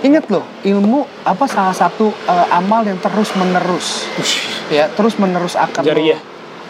[0.00, 4.08] Ingat loh, ilmu apa salah satu eh, amal yang terus menerus,
[4.68, 6.16] ya terus menerus akan lo- eh,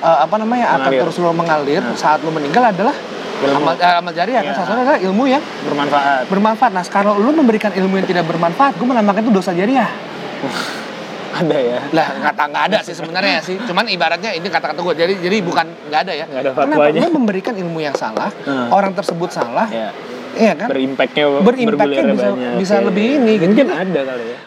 [0.03, 1.01] apa namanya akan Mengalir.
[1.01, 2.91] terus lo mengalir saat lo meninggal adalah
[3.41, 3.55] Ilmu.
[3.57, 4.55] amal, eh, amal jariah kan Iya.
[4.55, 6.23] salah satunya adalah ilmu yang Bermanfaat.
[6.27, 6.73] bermanfaat.
[6.73, 9.87] Nah, kalau lo memberikan ilmu yang tidak bermanfaat, gue menamakan itu dosa jariah.
[11.33, 11.79] Ada ya.
[11.91, 13.55] Lah kata nggak ada sih sebenarnya sih.
[13.63, 14.95] Cuman ibaratnya ini kata-kata gue.
[14.99, 16.25] Jadi jadi bukan nggak ada ya.
[16.27, 16.91] Nggak ada Kenapa?
[16.91, 18.67] Lo memberikan ilmu yang salah, Hmm.
[18.69, 19.95] orang tersebut salah, Ya.
[20.37, 20.69] Iya kan?
[20.69, 22.53] Berimpactnya Berimpactnya bisa- banyak.
[22.59, 22.87] bisa Oke.
[22.93, 23.47] lebih ini, gitu.
[23.51, 24.39] Mungkin ada kali ya.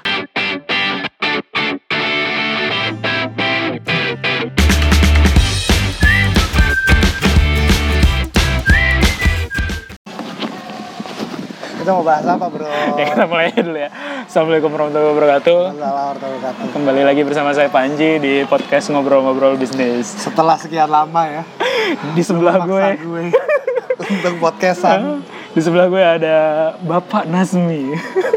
[11.73, 12.63] Kita mau bahas apa bro?
[12.99, 13.89] Ya kita mulai dulu ya.
[14.23, 15.59] Assalamualaikum warahmatullahi wabarakatuh.
[15.73, 16.65] Masalah wabarakatuh.
[16.71, 20.07] Kembali lagi bersama saya Panji di podcast ngobrol-ngobrol bisnis.
[20.07, 21.43] Setelah sekian lama ya,
[22.15, 23.23] Di sebelah gue, gue
[24.15, 25.19] untuk podcastan.
[25.53, 26.37] Di sebelah gue ada
[26.81, 27.93] Bapak Nasmi.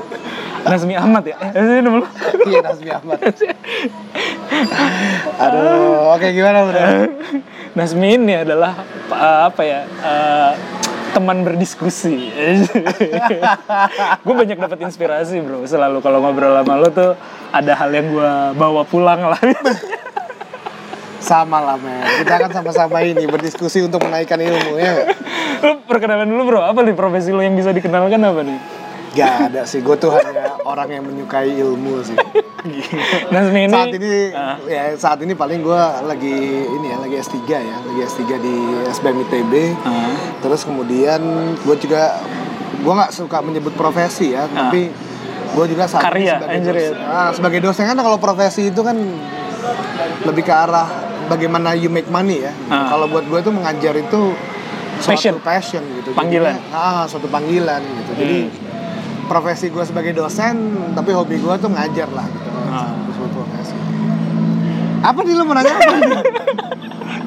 [0.69, 1.39] Nasmi Ahmad ya?
[1.55, 2.09] Eh, ini nama lu?
[2.51, 3.19] Iya Nasmi Ahmad.
[5.43, 6.85] Aduh, oke gimana bro?
[7.73, 8.85] Nasmi ini adalah
[9.49, 9.81] apa ya?
[10.05, 10.53] uh,
[11.17, 12.29] teman berdiskusi.
[14.21, 15.65] gue banyak dapat inspirasi bro.
[15.65, 17.17] Selalu kalau ngobrol sama lo tuh
[17.49, 19.41] ada hal yang gue bawa pulang lah.
[21.19, 22.05] Sama lah men.
[22.21, 25.11] Kita kan sama-sama ini berdiskusi untuk menaikkan ilmu ya.
[25.61, 26.61] lo perkenalan dulu bro.
[26.63, 28.59] Apa nih profesi lo yang bisa dikenalkan apa nih?
[29.13, 32.17] Gak ada sih, gue tuh hanya orang yang menyukai ilmu sih.
[32.67, 33.71] Ini.
[33.71, 34.59] saat ini Ah.
[34.61, 36.35] ya saat ini paling gue lagi
[36.67, 38.55] ini ya lagi S3 ya lagi S3 di
[38.91, 40.11] SBM ITB Ah.
[40.43, 41.23] terus kemudian
[41.55, 42.19] gue juga
[42.77, 44.91] gue nggak suka menyebut profesi ya tapi
[45.55, 46.83] gue juga saat ini Karya, sebagai anjir ya.
[46.83, 48.97] dosen, ah, sebagai dosen kan kalau profesi itu kan
[50.23, 50.89] lebih ke arah
[51.27, 52.89] bagaimana you make money ya Ah.
[52.89, 54.35] kalau buat gue tuh mengajar itu
[54.97, 55.37] Passion.
[55.37, 56.57] suatu passion gitu Panggilan.
[56.57, 59.27] Jadinya, ah suatu panggilan gitu jadi Hmm.
[59.27, 60.57] profesi gue sebagai dosen
[60.95, 62.51] tapi hobi gue tuh ngajar lah gitu
[63.29, 63.75] profesi.
[64.99, 65.95] apa nih lu mau nanya apa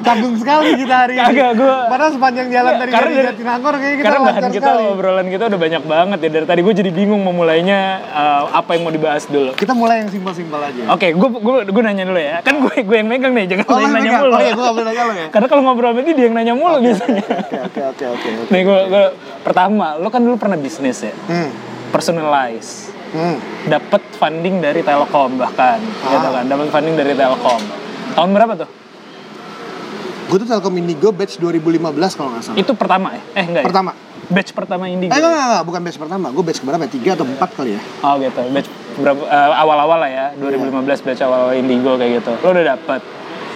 [0.02, 3.72] canggung sekali kita hari ini Kagak, gua- padahal sepanjang jalan dari Karena Jati dari- Jatinangor
[3.72, 6.28] kayaknya kita Karena bahan kita, sekali obrolan kita udah banyak banget ya.
[6.30, 9.50] Dari tadi gue jadi bingung mau mulainya uh, apa yang mau dibahas dulu.
[9.52, 12.36] kita mulai yang simpel-simpel aja Oke, gue gue gue nanya dulu ya.
[12.40, 14.22] Kan gue gue yang megang nih, jangan Oh, lo yang lu nanya megang?
[14.22, 14.32] mulu.
[14.32, 15.26] Oh iya, gue gak boleh nanya lo ya?
[15.28, 17.24] Karena kalau ngobrol sama dia, yang nanya mulu biasanya.
[17.24, 18.48] oke oke oke oke oke.
[18.48, 19.04] Nih gue gue
[19.40, 21.50] pertama, lo kan dulu pernah bisnis ya, hmm
[21.90, 23.36] personalize, hmm
[23.66, 26.10] dapat funding dari Telkom bahkan, Ah.
[26.10, 27.60] gitu kan, dapat funding dari Telkom.
[28.10, 28.68] Tahun berapa tuh?
[30.30, 33.22] Gue tuh Telkom Indigo batch 2015 kalau nggak salah Itu pertama ya?
[33.34, 33.62] Eh enggak.
[33.62, 33.66] ya?
[33.66, 33.90] pertama
[34.30, 35.10] Batch pertama Indigo.
[35.10, 36.90] eh enggak, enggak, enggak, bukan batch pertama gue batch keberapa ya?
[36.92, 40.70] tiga atau empat kali ya Oh gitu, batch berapa eh, awal-awal lah ya, 2015
[41.02, 42.32] batch awal Indigo kayak gitu.
[42.38, 43.00] Lo udah dapat.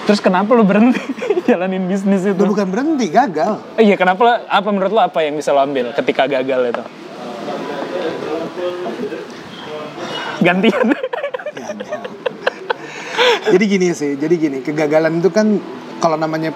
[0.05, 0.99] Terus kenapa lo berhenti
[1.49, 2.35] jalanin bisnis itu?
[2.35, 5.61] Gue bukan berhenti gagal Eh, iya, kenapa lo, apa menurut lo apa yang bisa lo
[5.61, 6.83] ambil ketika gagal itu?
[10.41, 10.87] Gantian.
[11.55, 11.69] Ya,
[13.47, 15.61] jadi gini sih, jadi gini, kegagalan itu kan
[15.99, 16.51] kalau namanya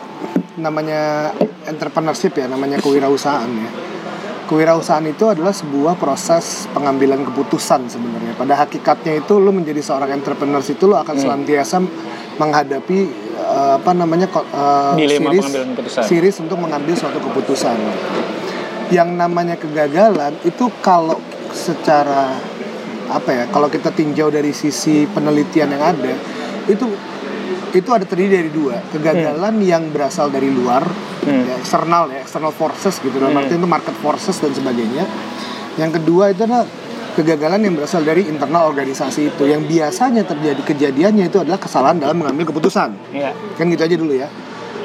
[0.59, 1.33] namanya
[1.69, 3.71] entrepreneurship ya, namanya kewirausahaan ya.
[4.49, 8.33] Kewirausahaan itu adalah sebuah proses pengambilan keputusan sebenarnya.
[8.33, 11.85] Pada hakikatnya itu lo menjadi seorang entrepreneur itu lo akan senantiasa
[12.41, 12.99] menghadapi
[13.37, 14.27] eh, apa namanya
[14.97, 15.47] Dilema series,
[16.09, 17.77] series untuk mengambil suatu keputusan.
[18.89, 21.21] Yang namanya kegagalan itu kalau
[21.53, 22.33] secara
[23.09, 26.13] apa ya kalau kita tinjau dari sisi penelitian yang ada
[26.69, 26.85] itu
[27.71, 28.81] itu ada terdiri dari dua.
[28.89, 30.85] Kegagalan yang berasal dari luar
[31.19, 31.45] Hmm.
[31.45, 33.13] ya, eksternal ya external forces gitu.
[33.15, 33.43] Dalam Hmm.
[33.43, 35.05] arti itu market forces dan sebagainya.
[35.75, 36.65] Yang kedua itu adalah
[37.13, 39.43] kegagalan yang berasal dari internal organisasi itu.
[39.45, 42.95] Yang biasanya terjadi kejadiannya itu adalah kesalahan dalam mengambil keputusan.
[43.11, 43.35] Iya.
[43.55, 44.29] kan gitu aja dulu ya.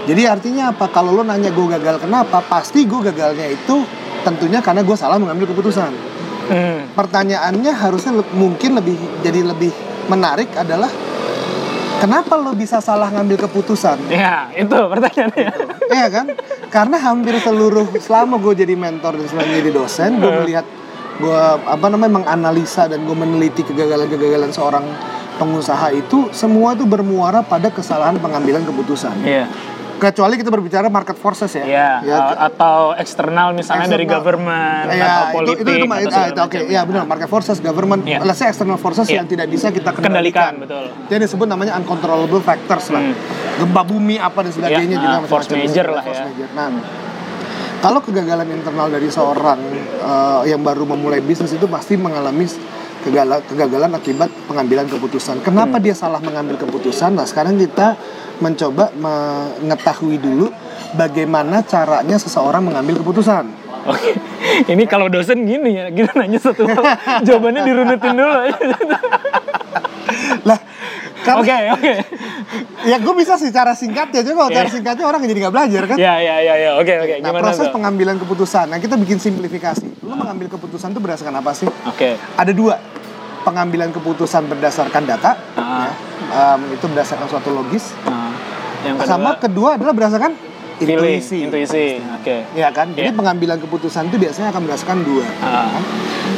[0.04, 0.90] Jadi artinya apa?
[0.90, 2.44] Kalau lo nanya gue gagal kenapa?
[2.44, 3.86] Pasti gue gagalnya itu
[4.22, 6.16] tentunya karena gue salah mengambil keputusan.
[6.44, 6.92] Hmm.
[6.92, 9.72] pertanyaannya harusnya le- mungkin lebih jadi lebih
[10.12, 10.92] menarik adalah
[12.04, 15.48] kenapa lo bisa salah ngambil keputusan Ya, itu pertanyaannya.
[15.88, 16.26] Iya kan
[16.68, 20.66] karena hampir seluruh selama gue jadi mentor dan selama jadi dosen gue melihat
[21.16, 24.84] gue apa namanya menganalisa dan gue meneliti kegagalan-kegagalan seorang
[25.34, 29.46] pengusaha itu semua itu bermuara pada kesalahan pengambilan keputusan Iya.
[29.96, 34.20] Kecuali kita berbicara market forces ya Iya, Ya, a- atau eksternal misalnya dari External.
[34.20, 36.70] government Ya, atau itu, politik itu, itu, itu, itu, oke, macam.
[36.70, 38.20] ya benar, market forces, government, Iya.
[38.22, 39.16] let's say external forces Iya.
[39.18, 40.54] yang tidak bisa kita Kendalikan, kendalikan.
[40.60, 40.84] betul.
[41.08, 43.02] Jadi disebut namanya uncontrollable factors lah.
[43.02, 43.16] Hmm.
[43.60, 46.26] Gempa bumi apa dan sebagainya Iya, juga ah, force major lah force ya.
[46.26, 46.48] major.
[46.52, 46.68] Nah,
[47.80, 49.60] kalau kegagalan internal dari seorang
[50.02, 52.44] eh, yang baru memulai bisnis itu pasti mengalami
[53.02, 55.40] kegagalan, kegagalan akibat pengambilan keputusan.
[55.42, 55.84] Kenapa Hmm.
[55.84, 57.14] dia salah mengambil keputusan?
[57.14, 57.96] Nah, sekarang kita
[58.44, 60.52] mencoba mengetahui dulu
[60.94, 63.48] bagaimana caranya seseorang mengambil keputusan.
[63.84, 64.16] Oke.
[64.66, 66.84] Ini kalau dosen gini ya, kita nanya satu hal,
[67.22, 68.32] jawabannya dirunutin dulu.
[70.44, 70.60] lah
[71.24, 71.94] Oke, oke.
[72.84, 74.76] ya gue bisa sih cara singkatnya cuma kalau cara Iya.
[74.76, 76.72] singkatnya orang jadi nggak belajar kan Ya, ya, ya, ya.
[76.76, 77.16] Oke, oke.
[77.18, 77.72] nah Gimana proses tuh?
[77.72, 82.20] pengambilan keputusan nah kita bikin simplifikasi lu mengambil keputusan itu berdasarkan apa sih Oke.
[82.20, 82.76] ada dua
[83.42, 85.88] pengambilan keputusan berdasarkan data Ah.
[85.88, 85.92] ya.
[86.34, 87.94] Em, itu berdasarkan suatu logis.
[88.10, 88.34] Nah,
[88.82, 90.34] yang kedua, sama kedua adalah berdasarkan
[90.82, 91.38] feeling, intuisi.
[91.46, 91.86] intuisi.
[92.02, 92.44] Oke.
[92.58, 92.90] ya kan?
[92.92, 95.26] Jadi pengambilan keputusan itu biasanya akan berdasarkan dua.
[95.46, 95.70] Ah.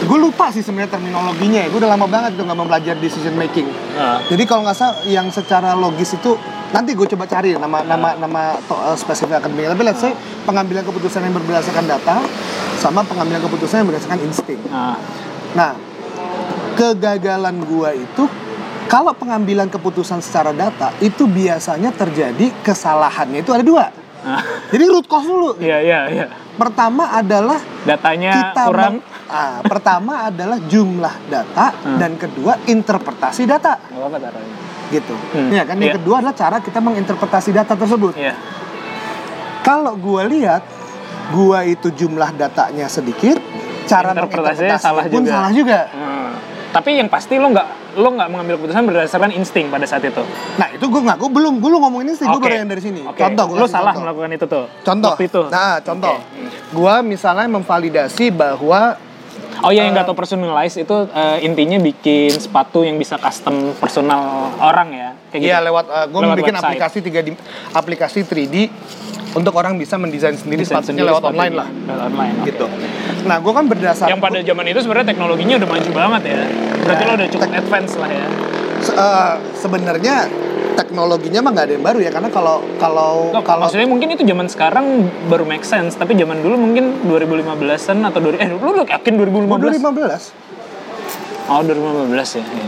[0.05, 1.67] gue lupa sih sebenarnya terminologinya ya.
[1.71, 3.67] Gue udah lama banget tuh nggak mempelajari decision making.
[3.95, 4.19] Ah.
[4.27, 6.35] jadi kalau nggak salah yang secara logis itu
[6.75, 9.73] nanti gue coba cari nama nama nama to, uh, spesifik akademiknya.
[9.73, 10.11] Tapi let's say
[10.43, 12.19] pengambilan keputusan yang berdasarkan data
[12.83, 14.59] sama pengambilan keputusan yang berdasarkan insting.
[14.69, 14.99] Ah.
[15.55, 15.71] nah
[16.75, 18.27] kegagalan gua itu
[18.87, 23.85] kalau pengambilan keputusan secara data itu biasanya terjadi kesalahannya itu ada dua
[24.21, 24.41] Ah.
[24.67, 26.25] jadi root cause dulu Iya, iya, iya.
[26.55, 28.97] pertama adalah Datanya kita kurang.
[29.27, 32.01] ah, pertama adalah jumlah data Hmm.
[32.01, 34.57] dan kedua interpretasi data Gak taruhnya.
[34.87, 35.95] gitu Hmm, ya kan yang iya.
[35.95, 38.33] kedua adalah cara kita menginterpretasi data tersebut Iya.
[39.61, 40.65] kalau gua lihat
[41.29, 43.37] gua itu jumlah datanya sedikit
[43.85, 45.29] cara Interpretasinya salah pun juga.
[45.31, 46.04] salah juga Hmm.
[46.75, 50.19] Tapi yang pasti lo nggak lo nggak mengambil keputusan berdasarkan insting pada saat itu.
[50.59, 52.51] nah itu gua nggak gua belum gua lu ngomongin sih gua Oke.
[52.51, 53.15] baru yang dari sini Oke.
[53.15, 54.03] contoh gua lo salah contoh.
[54.03, 54.65] melakukan itu tuh.
[54.83, 55.41] contoh Waktu itu.
[55.47, 56.75] nah contoh Oke.
[56.75, 58.99] gua misalnya memvalidasi bahwa
[59.63, 64.51] Oh iya yang nggak tahu personalize itu eh, intinya bikin sepatu yang bisa custom personal
[64.59, 65.09] orang ya.
[65.31, 65.67] Kayak Iya gitu.
[65.71, 66.67] lewat gue Lewat bikin website.
[66.67, 67.19] aplikasi tiga
[67.71, 68.55] aplikasi 3D
[69.35, 71.41] untuk orang bisa mendesain sendiri Desain sepatunya sendiri lewat sepatunya.
[71.43, 72.35] online lah Lewat online.
[72.35, 72.47] oke.
[72.47, 72.65] gitu.
[73.25, 76.39] Nah gue kan berdasar Yang pada zaman itu sebenarnya teknologinya udah maju banget ya.
[76.79, 78.27] Berarti lo udah cukup advance lah ya.
[78.77, 80.15] se- eh, sebenarnya
[80.75, 84.23] teknologinya mah nggak ada yang baru ya karena kalau kalau Nggak, kalau maksudnya mungkin itu
[84.23, 84.85] zaman sekarang
[85.25, 89.79] baru make sense, tapi zaman dulu mungkin 2015-an atau 2000 eh lu lu yakin 2015?
[89.79, 90.54] 2015
[91.45, 92.41] Oh, 2015 ya.
[92.41, 92.65] iya.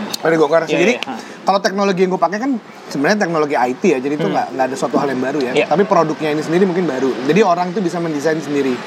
[0.70, 1.18] Iya, jadi iya, ha.
[1.42, 2.52] kalau teknologi yang gue pakai kan
[2.88, 5.58] sebenarnya teknologi IT ya jadi itu nggak nggak ada suatu hal yang baru ya Hmm.
[5.58, 5.66] Iya.
[5.68, 8.78] tapi produknya ini sendiri mungkin baru jadi orang itu bisa mendesain sendiri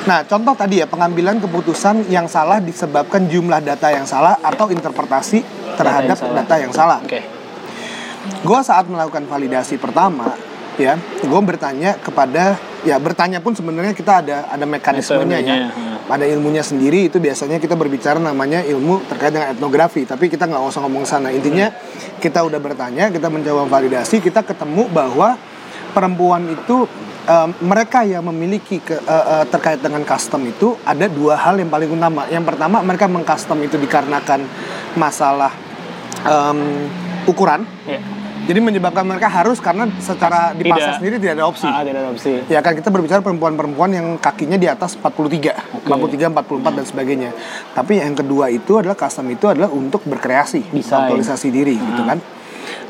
[0.00, 5.40] nah contoh tadi ya pengambilan keputusan yang salah disebabkan jumlah data yang salah atau interpretasi
[5.74, 6.36] terhadap salah.
[6.36, 7.20] data yang salah Oke.
[8.40, 10.36] gue saat melakukan validasi pertama
[10.76, 15.56] ya gue bertanya kepada ya bertanya pun sebenarnya kita ada ada mekanismenya ya
[16.10, 16.16] hmm.
[16.18, 20.58] ada ilmunya sendiri itu biasanya kita berbicara namanya ilmu terkait dengan etnografi tapi kita nggak
[20.66, 21.70] usah ngomong sana intinya
[22.18, 25.38] kita udah bertanya kita mencoba validasi kita ketemu bahwa
[25.94, 26.90] perempuan itu
[27.30, 31.70] em, mereka yang memiliki ke, eh, eh, terkait dengan custom itu ada dua hal yang
[31.70, 34.42] paling utama yang pertama mereka mengcustom itu dikarenakan
[34.98, 35.54] masalah
[36.26, 36.90] em,
[37.30, 38.19] ukuran Iya.
[38.50, 40.98] Jadi menyebabkan mereka harus karena secara di pasar Tidak.
[40.98, 41.70] sendiri tidak ada opsi.
[41.70, 42.30] Ah, tidak ada opsi.
[42.50, 47.30] Ya kan kita berbicara perempuan-perempuan yang kakinya di atas 43, 43, 44 dan sebagainya.
[47.78, 51.06] Tapi yang kedua itu adalah custom itu adalah untuk berkreasi, Desain.
[51.06, 52.18] aktualisasi diri gitu kan.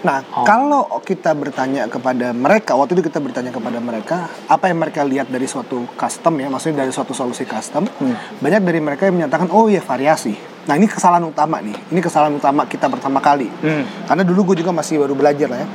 [0.01, 0.45] Nah, Oh.
[0.49, 5.29] kalau kita bertanya kepada mereka, waktu itu kita bertanya kepada mereka, apa yang mereka lihat
[5.29, 8.17] dari suatu custom ya, maksudnya dari suatu solusi custom, Hmm.
[8.41, 10.33] banyak dari mereka yang menyatakan, oh ya variasi.
[10.65, 13.49] Nah ini kesalahan utama nih, ini kesalahan utama kita pertama kali.
[13.61, 13.85] Hmm.
[14.07, 15.69] Karena dulu gue juga masih baru belajar lah ya.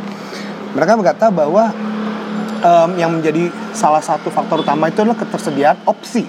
[0.74, 1.72] Mereka berkata bahwa
[2.62, 6.26] em, yang menjadi salah satu faktor utama itu adalah ketersediaan opsi.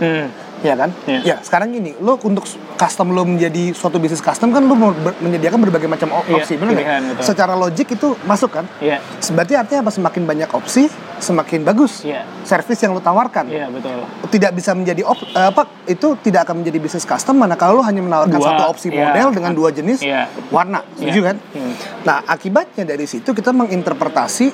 [0.00, 0.32] Hmm.
[0.60, 0.92] Ya kan?
[1.04, 1.20] Iya.
[1.24, 5.56] Ya, sekarang gini, lo untuk custom lo menjadi suatu bisnis custom kan lo ber- menyediakan
[5.58, 7.24] berbagai macam op- Iya, opsi, benar nggak?
[7.24, 8.68] Secara logik itu masuk kan?
[8.76, 9.00] Iya.
[9.32, 9.90] Berarti artinya apa?
[9.90, 12.04] Semakin banyak opsi, semakin bagus.
[12.04, 12.28] Iya.
[12.42, 13.48] Servis yang lo tawarkan.
[13.48, 14.04] Iya, betul.
[14.28, 15.64] Tidak bisa menjadi op, eh, apa?
[15.86, 19.08] Itu tidak akan menjadi bisnis custom mana kalau lo hanya menawarkan Dua, satu opsi iya.
[19.08, 20.28] model dengan dua jenis Iya.
[20.48, 20.84] warna.
[20.92, 21.26] Setuju Iya.
[21.26, 21.36] kan?
[21.56, 21.72] Hmm.
[22.02, 24.46] Nah, akibatnya dari situ kita menginterpretasi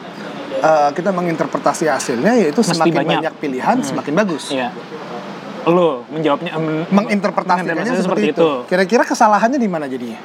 [0.57, 3.11] eh, kita menginterpretasi hasilnya yaitu Mesti semakin banyak.
[3.19, 4.49] banyak, pilihan semakin bagus.
[4.49, 4.73] Iya.
[5.66, 8.49] Lo menjawabnya em, Menginterpretasikannya menginterpretasinya seperti, itu.
[8.70, 10.20] Kira-kira kesalahannya di mana jadinya?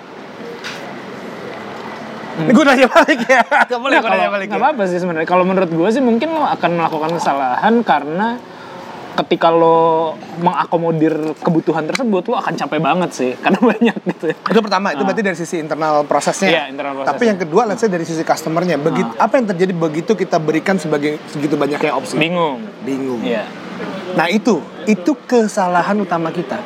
[2.31, 3.41] Ini gue nanya balik ya.
[3.69, 4.65] Gak boleh gue nanya balik nggak ya.
[4.65, 5.27] apa-apa sih sebenarnya.
[5.27, 8.39] Kalau menurut gue sih mungkin lo akan melakukan kesalahan karena
[9.11, 14.25] ketika lo mengakomodir kebutuhan tersebut lo akan capek banget sih karena banyak gitu.
[14.31, 14.35] ya.
[14.47, 16.49] Itu pertama, itu berarti dari sisi internal prosesnya.
[16.49, 17.19] Iya, internal prosesnya.
[17.19, 18.79] Tapi yang kedua, let's say dari sisi customernya.
[18.79, 22.15] Begitu apa yang terjadi begitu kita berikan sebagai segitu banyaknya opsi?
[22.15, 22.63] Bingung.
[22.87, 23.19] Bingung.
[23.25, 23.70] Iya.
[24.11, 26.59] Nah itu, itu kesalahan utama kita.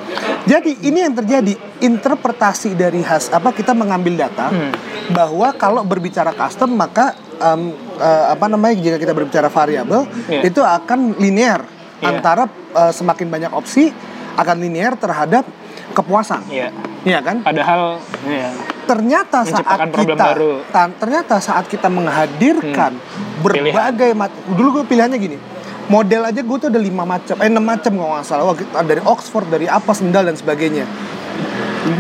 [0.46, 4.72] Jadi ini yang terjadi interpretasi dari has apa kita mengambil data Hmm.
[5.08, 10.42] bahwa kalau berbicara custom maka em, eh, apa namanya jika kita berbicara variabel Iya.
[10.44, 11.66] itu akan linear
[11.98, 12.06] Iya.
[12.12, 13.90] antara eh, semakin banyak opsi
[14.36, 15.46] akan linear terhadap
[15.92, 16.44] kepuasan.
[16.48, 16.70] Iya.
[17.02, 17.40] Iya kan?
[17.40, 18.50] Padahal iya.
[18.84, 20.62] ternyata saat kita baru.
[20.68, 23.42] ta- ternyata saat kita menghadirkan Hmm.
[23.42, 25.38] berbagai mat dulu gue pilihannya gini
[25.88, 27.36] model aja gue tuh ada lima macam.
[27.42, 28.56] Eh enam macam kalau nggak salah.
[28.86, 30.86] Dari Oxford dari apa sendal dan sebagainya.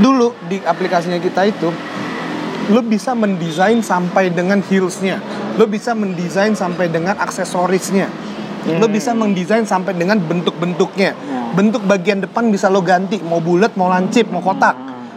[0.02, 1.70] Dulu di aplikasinya kita itu
[2.66, 5.22] lo bisa mendesain sampai dengan heelsnya.
[5.56, 8.10] Lo bisa mendesain sampai dengan aksesorisnya.
[8.82, 11.14] Lo bisa mendesain sampai dengan bentuk-bentuknya.
[11.14, 11.34] Hmm.
[11.56, 13.22] bentuk bagian depan bisa lo ganti.
[13.22, 14.74] Mau bulat mau lancip mau kotak.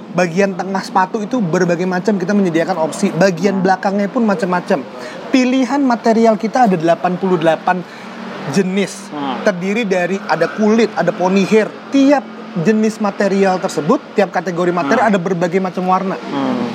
[0.08, 3.08] Bagian tengah sepatu itu berbagai macam kita menyediakan opsi.
[3.12, 4.84] Bagian belakangnya pun macam-macam.
[5.32, 8.07] Pilihan material kita ada 88
[8.50, 9.40] jenis Hmm.
[9.40, 12.24] terdiri dari ada kulit ada pony hair tiap
[12.58, 16.66] jenis material tersebut tiap kategori material ada berbagai macam warna Hmm.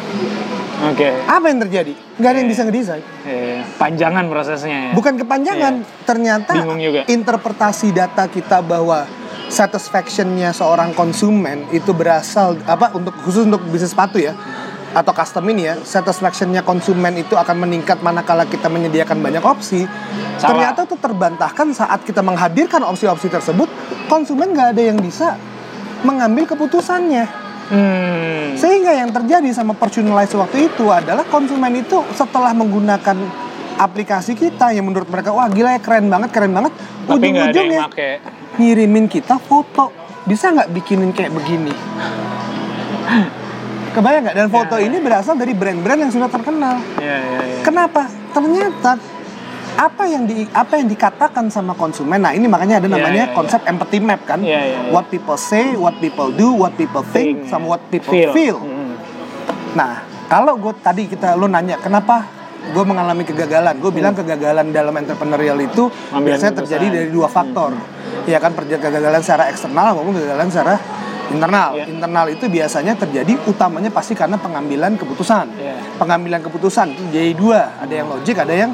[0.86, 1.08] Oke.
[1.24, 4.92] apa yang terjadi nggak ada yang bisa ngedesain Eh, panjangan prosesnya ya.
[4.92, 7.02] bukan kepanjangan ternyata Bingung juga.
[7.06, 9.08] interpretasi data kita bahwa
[9.48, 14.36] satisfactionnya seorang konsumen itu berasal apa untuk khusus untuk bisnis sepatu ya
[14.94, 19.90] atau custom ini ya satisfactionnya konsumen itu akan meningkat manakala kita menyediakan banyak opsi.
[20.38, 20.50] Salah.
[20.54, 23.70] ternyata itu terbantahkan saat kita menghadirkan opsi-opsi tersebut
[24.06, 25.36] konsumen nggak ada yang bisa
[26.06, 27.42] mengambil keputusannya.
[27.64, 28.60] Hmm.
[28.60, 33.16] sehingga yang terjadi sama personalize waktu itu adalah konsumen itu setelah menggunakan
[33.80, 36.76] aplikasi kita yang menurut mereka wah gila ya keren banget keren banget.
[37.08, 37.88] Ujung-ujungnya
[38.60, 39.96] ngirimin kita foto.
[40.28, 41.72] Bisa nggak bikinin kayak begini
[43.94, 44.88] kebayang nggak dan foto Ya, ya.
[44.90, 47.62] ini berasal dari brand-brand yang sudah terkenal Ya, ya, ya.
[47.62, 48.98] kenapa ternyata
[49.74, 53.30] apa yang di apa yang dikatakan sama konsumen nah ini makanya ada Ya, namanya ya,
[53.30, 53.36] ya.
[53.36, 54.90] konsep empathy map kan Ya, ya, ya.
[54.90, 57.70] what people say what people do what people think Think, sama ya.
[57.72, 58.94] what people feel, Hmm.
[59.74, 59.92] Nah,
[60.28, 62.30] kalau gue tadi kita lo nanya kenapa
[62.64, 66.16] gue mengalami kegagalan, gue bilang kegagalan dalam entrepreneurial itu Hmm.
[66.16, 67.74] Ambil biasanya terjadi dari dua faktor,
[68.24, 70.78] ya kan kegagalan secara eksternal maupun kegagalan secara
[71.34, 71.70] internal.
[71.74, 71.86] Iya.
[71.90, 75.46] Internal itu biasanya terjadi utamanya pasti karena pengambilan keputusan.
[75.54, 75.76] Iya.
[75.98, 78.72] Pengambilan keputusan itu jadi dua, ada yang logik, ada yang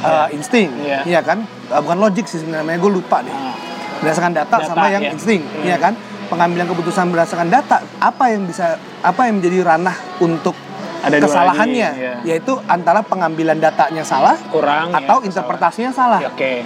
[0.00, 1.06] uh, insting, Iya.
[1.06, 1.38] Iya kan?
[1.70, 3.54] Uh, bukan logik sih sebenarnya, gue lupa deh Ah.
[3.98, 5.10] berdasarkan data, Data, sama yang ya.
[5.14, 5.74] insting, Iya.
[5.74, 5.94] ya kan?
[6.26, 10.56] Pengambilan keputusan berdasarkan data, apa yang bisa apa yang menjadi ranah untuk
[11.02, 12.14] Ada kesalahannya, lagi, ya.
[12.24, 15.28] yaitu antara pengambilan datanya salah Kurang ya, atau salah.
[15.28, 16.18] interpretasinya salah.
[16.18, 16.62] Ya, Oke.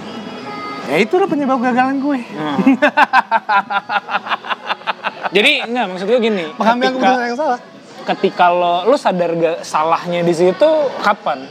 [0.87, 2.19] Ya itulah penyebab kegagalan gue.
[2.23, 2.55] Hmm.
[5.33, 6.43] Jadi enggak maksud gue gini.
[6.55, 7.59] Pengambilan ketika, keputusan yang salah.
[8.07, 10.69] ketika lo lo sadar gak salahnya di situ
[11.03, 11.43] kapan?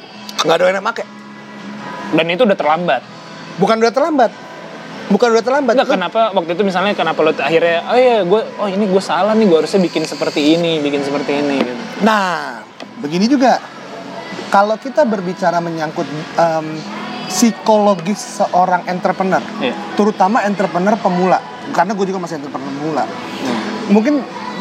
[0.43, 1.05] Nggak ada yang make.
[2.15, 3.03] Dan itu udah terlambat.
[3.59, 4.31] Bukan udah terlambat.
[5.07, 5.75] Bukan udah terlambat.
[5.79, 9.35] Enggak kenapa waktu itu misalnya kenapa lo akhirnya oh iya gue oh ini gue salah
[9.35, 11.83] nih gue harusnya bikin seperti ini bikin seperti ini gitu.
[12.03, 12.63] Nah,
[13.03, 13.59] begini juga.
[14.47, 16.07] Kalau kita berbicara menyangkut
[16.39, 16.67] em,
[17.37, 19.77] psikologis seorang entrepreneur, Iya.
[19.93, 21.37] terutama entrepreneur pemula,
[21.77, 23.05] karena gue juga masih entrepreneur pemula.
[23.05, 23.93] Hmm.
[23.93, 24.15] Mungkin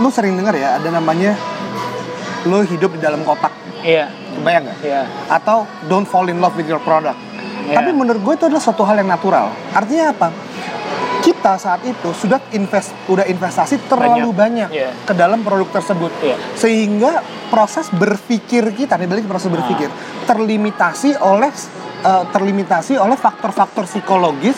[0.03, 1.39] lu sering dengar ya, ada namanya
[2.43, 4.11] lu hidup di dalam kotak, Iya.
[4.35, 4.77] kebayang nggak?
[4.83, 5.01] Iya.
[5.31, 7.15] Atau don't fall in love with your product.
[7.63, 7.79] Iya.
[7.79, 9.55] Tapi menurut gue itu adalah suatu hal yang natural.
[9.71, 10.27] Artinya apa?
[11.23, 14.69] Kita saat itu sudah invest, udah investasi terlalu banyak, Banyak.
[14.69, 14.89] Iya.
[15.07, 16.37] ke dalam produk tersebut, Iya.
[16.53, 19.87] sehingga proses berpikir kita, nih balik proses berpikir,
[20.27, 21.49] terlimitasi oleh
[22.05, 24.55] eh, terlimitasi oleh faktor-faktor psikologis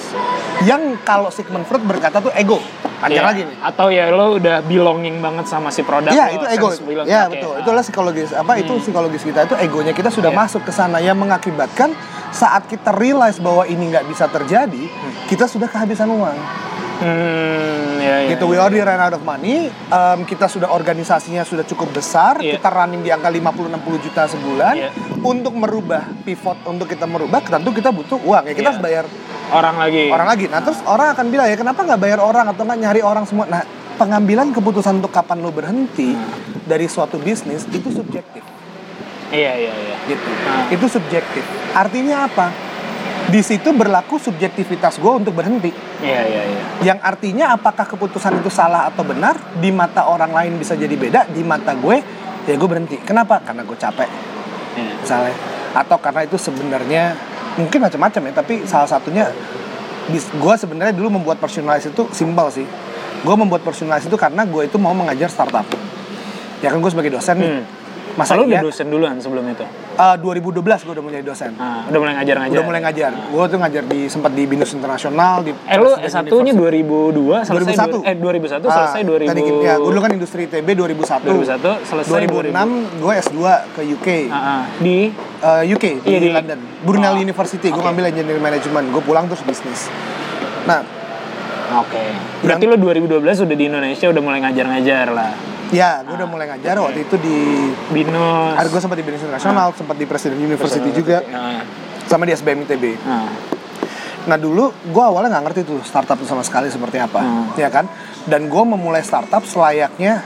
[0.59, 2.59] yang kalau Sigmund Freud berkata tuh ego.
[2.97, 3.29] Panjang Iya.
[3.29, 3.57] lagi nih.
[3.61, 6.09] Atau ya lo udah belonging banget sama si produk.
[6.09, 6.67] Iya lo, itu ego.
[6.67, 7.51] sense belong- Ya oke, betul.
[7.51, 7.61] ah.
[7.61, 10.39] Itulah psikologis apa itu psikologis kita itu egonya kita sudah Iya.
[10.39, 11.93] masuk ke sana yang mengakibatkan
[12.29, 14.89] saat kita realize bahwa ini nggak bisa terjadi,
[15.25, 16.35] kita sudah kehabisan uang.
[16.97, 18.65] Hmm, ya, ya, gitu we ya.
[18.65, 19.69] already ran out of money.
[19.69, 22.57] Em, kita sudah organisasinya sudah cukup besar, Iya.
[22.57, 24.73] kita running di angka 50-60 juta sebulan.
[24.75, 24.89] Iya.
[25.21, 28.53] Untuk merubah pivot untuk kita merubah, tentu kita butuh uang ya.
[28.53, 28.69] Kita Iya.
[28.73, 29.05] harus bayar
[29.47, 30.03] orang lagi.
[30.09, 30.45] orang lagi.
[30.49, 33.45] Nah terus orang akan bilang ya kenapa nggak bayar orang atau nggak nyari orang semua.
[33.45, 33.61] Nah
[33.95, 36.13] pengambilan keputusan untuk kapan lo berhenti
[36.63, 38.43] dari suatu bisnis itu subjektif
[39.27, 39.95] Iya, iya, iya.
[40.07, 40.23] gitu.
[40.23, 40.67] Nah.
[40.69, 41.43] Itu subjektif.
[41.73, 42.47] Artinya apa?
[43.27, 45.67] Di situ berlaku subjektivitas gue untuk berhenti.
[45.99, 46.61] Iya, iya, iya.
[46.79, 51.27] Yang artinya apakah keputusan itu salah atau benar di mata orang lain bisa jadi beda,
[51.27, 51.99] di mata gue
[52.47, 52.95] ya gue berhenti.
[53.03, 53.43] Kenapa?
[53.43, 54.07] Karena gue capek
[54.79, 54.93] Iya.
[55.03, 55.35] misalnya.
[55.75, 57.03] Atau karena itu sebenarnya
[57.59, 59.27] mungkin macam-macam ya, tapi salah satunya
[60.15, 62.63] gue sebenarnya dulu membuat personalize itu simpel sih.
[63.27, 65.67] Gue membuat personalize itu karena gue itu mau mengajar startup.
[66.63, 67.51] Ya kan gue sebagai dosen nih.
[68.17, 68.59] Masa udah iya?
[68.59, 69.61] dosen duluan sebelum itu?
[69.93, 71.53] Eh, 2012 gue udah mulai dosen.
[71.53, 72.51] Nah, udah mulai ngajar-ngajar.
[72.51, 73.11] Udah mulai ngajar.
[73.13, 76.81] Gue tuh ngajar di sempat di Binus Internasional di Eh lu Presiden S1-nya University.
[76.81, 77.93] 2002 selesai 2001.
[77.93, 79.29] du- eh 2001 Ah, selesai 2000.
[79.29, 81.29] Tadi, ya, gue dulu kan industri ITB 2001.
[81.29, 83.39] 2001 selesai 2006 gue S2
[83.71, 84.07] ke UK.
[84.27, 84.61] Ah, ah.
[84.77, 84.97] di
[85.37, 86.59] Eh, UK di, Iya, di- London.
[86.81, 87.69] Brunel Oh, University.
[87.69, 87.85] Gue oke.
[87.85, 88.85] ngambil engineering management.
[88.89, 89.85] Gue pulang terus bisnis.
[90.65, 90.81] Nah,
[91.67, 91.99] Oke.
[92.41, 95.35] Berarti lo 2012 udah di Indonesia udah mulai ngajar-ngajar lah.
[95.69, 97.37] Ya gue udah mulai ngajar waktu itu di
[97.91, 98.55] Binus.
[98.55, 101.61] ada gue sempat di Binus Internasional, sempat di Presiden University juga, Nah,
[102.03, 102.83] sama di SBM ITB.
[103.01, 103.27] nah.
[104.25, 107.45] Nah dulu gue awalnya nggak ngerti tuh startup itu sama sekali seperti apa, Hmm.
[107.53, 107.87] ya kan?
[108.23, 110.19] Dan gue memulai startup selayaknya,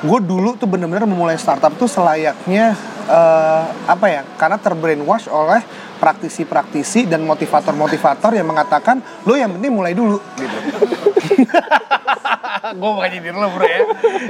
[0.00, 4.24] gue dulu tuh bener-bener memulai startup tuh selayaknya eh, apa ya?
[4.34, 5.60] Karena terbrainwash oleh
[5.94, 10.56] praktisi-praktisi dan motivator-motivator yang mengatakan lo yang penting mulai dulu gitu.
[12.74, 13.80] gue mau nyindir lo bro ya.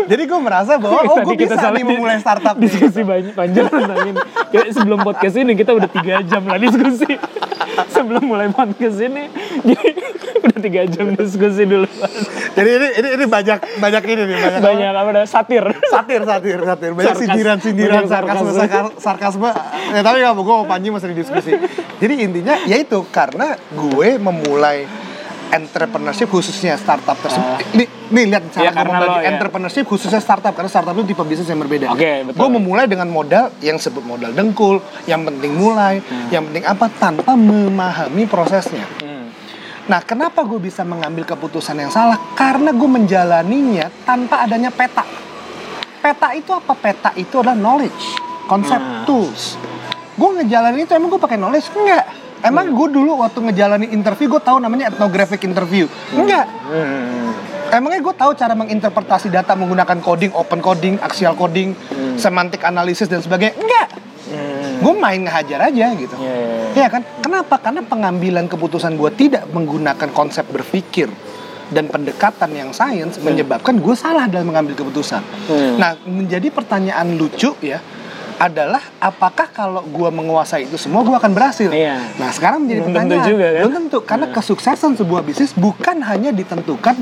[0.04, 2.66] Jadi gue merasa bahwa oh gue kita bisa sampai nih memulai startup nih.
[2.66, 4.20] diskusi banyak panjang tentang ini.
[4.50, 7.10] Kayak sebelum podcast ini kita udah tiga jam lah diskusi.
[7.90, 9.26] sebelum mulai podcast ini,
[9.66, 9.88] jadi
[10.40, 11.90] udah tiga jam diskusi dulu.
[12.54, 15.64] Jadi ini ini, ini banyak banyak ini nih banyak, Banyak apa ada satir.
[15.84, 17.22] satir satir satir banyak Sarkas.
[17.26, 18.94] sindiran sindiran Banyak sarkasme sarkasme.
[18.94, 19.50] sarkasme, sarkasme.
[19.90, 21.50] ya tapi nggak mau gue mau Panji masih di diskusi
[21.98, 24.86] jadi intinya yaitu karena gue memulai
[25.50, 29.28] entrepreneurship khususnya startup tersebut nih nih lihat cara Ya, lo, ya.
[29.28, 32.38] entrepreneurship khususnya startup karena startup itu tipe bisnis yang berbeda Oke, betul.
[32.38, 36.28] gue memulai dengan modal yang sebut modal dengkul yang penting mulai Hmm.
[36.28, 39.12] yang penting apa tanpa memahami prosesnya Hmm.
[39.84, 42.16] Nah, kenapa gue bisa mengambil keputusan yang salah?
[42.32, 45.04] Karena gue menjalaninya tanpa adanya peta.
[46.00, 46.72] Peta itu apa?
[46.72, 49.04] Peta itu adalah knowledge, konsep, Nah.
[49.04, 49.60] tools.
[50.14, 51.68] Gue ngejalanin itu emang gue pakai knowledge?
[51.70, 52.04] Enggak.
[52.44, 55.88] Emang gue dulu waktu ngejalanin interview gue tahu namanya ethnographic interview?
[56.12, 56.44] Enggak.
[56.68, 57.32] Hmm.
[57.72, 61.72] Emangnya gue tahu cara menginterpretasi data menggunakan coding, open coding, axial coding,
[62.20, 63.56] semantic analysis dan sebagainya?
[63.56, 63.88] Enggak.
[64.28, 64.76] Hmm.
[64.84, 66.14] Gue main ngehajar aja gitu.
[66.20, 66.68] Ya, ya, ya.
[66.84, 67.02] Iya kan?
[67.24, 67.56] Kenapa?
[67.64, 71.08] Karena pengambilan keputusan gue tidak menggunakan konsep berpikir
[71.72, 75.24] dan pendekatan yang sains menyebabkan gue salah dalam mengambil keputusan.
[75.48, 75.80] Hmm.
[75.80, 77.80] Nah, menjadi pertanyaan lucu ya
[78.36, 81.68] adalah apakah kalau gue menguasai itu semua gue akan berhasil?
[81.68, 82.02] Iya.
[82.14, 83.30] Nah, sekarang menjadi Belum tentu pertanyaan.
[83.30, 83.60] juga, kan?
[83.60, 86.96] Belum tentu karena kesuksesan sebuah bisnis bukan hanya ditentukan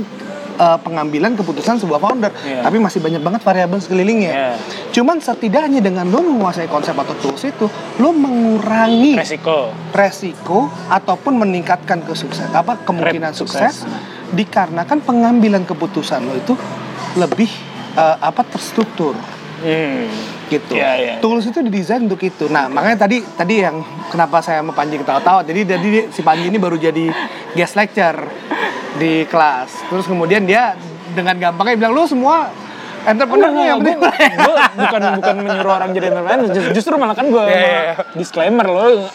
[0.54, 2.60] uh, pengambilan keputusan sebuah founder, Iya.
[2.62, 4.30] tapi masih banyak banget variabel sekelilingnya.
[4.30, 4.52] Iya.
[4.92, 9.72] Cuman setidaknya dengan lo menguasai konsep atau tools itu, lo mengurangi Resiko.
[9.90, 14.30] resiko ataupun meningkatkan kesuksesan apa kemungkinan Rep sukses, sukses.
[14.30, 16.52] dikarenakan pengambilan keputusan lo itu
[17.14, 17.48] lebih
[17.92, 19.16] eh, apa terstruktur
[19.62, 20.10] Hmm.
[20.52, 20.76] Gitu.
[20.76, 21.14] Iya, iya.
[21.18, 22.44] Tools itu didesain untuk itu.
[22.46, 25.40] Nah, makanya tadi tadi yang kenapa saya sama Panji ketawa-tawa.
[25.42, 27.08] Jadi jadi si Panji ini baru jadi
[27.52, 28.28] guest lecture
[28.94, 29.88] di kelas.
[29.88, 30.76] Terus kemudian dia
[31.12, 32.52] dengan gampangnya bilang lu semua
[33.02, 37.26] entrepreneur nih yang penting gue bukan bukan menyuruh orang jadi entrepreneur Just- justru malah kan
[37.26, 37.94] gue Iya, iya, iya.
[38.14, 39.10] disclaimer lo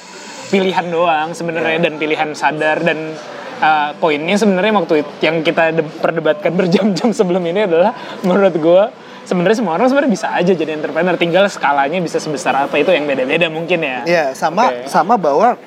[0.48, 3.16] pilihan doang sebenarnya dan pilihan sadar dan
[3.58, 8.84] uh, poinnya sebenarnya waktu it- yang kita de- perdebatkan berjam-jam sebelum ini adalah menurut gue
[9.28, 11.20] sebenarnya semua orang sebenarnya bisa aja jadi entrepreneur.
[11.20, 14.00] Tinggal skalanya bisa sebesar apa itu yang beda-beda mungkin ya.
[14.08, 14.88] Iya, sama Oke.
[14.88, 15.60] sama bahwa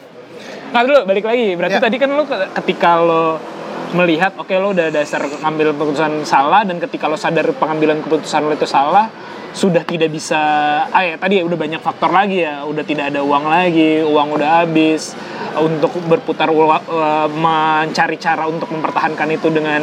[0.70, 1.82] Nah dulu balik lagi, berarti Ya.
[1.82, 3.42] tadi kan lo ke- ketika lo
[3.90, 8.54] melihat, oke lo udah dasar ngambil keputusan salah dan ketika lo sadar pengambilan keputusan lo
[8.54, 9.10] itu salah,
[9.50, 10.38] sudah tidak bisa,
[10.86, 14.38] ah ya tadi ya udah banyak faktor lagi ya, udah tidak ada uang lagi, uang
[14.38, 15.18] udah habis,
[15.58, 19.82] untuk berputar eh, mencari cara untuk mempertahankan itu dengan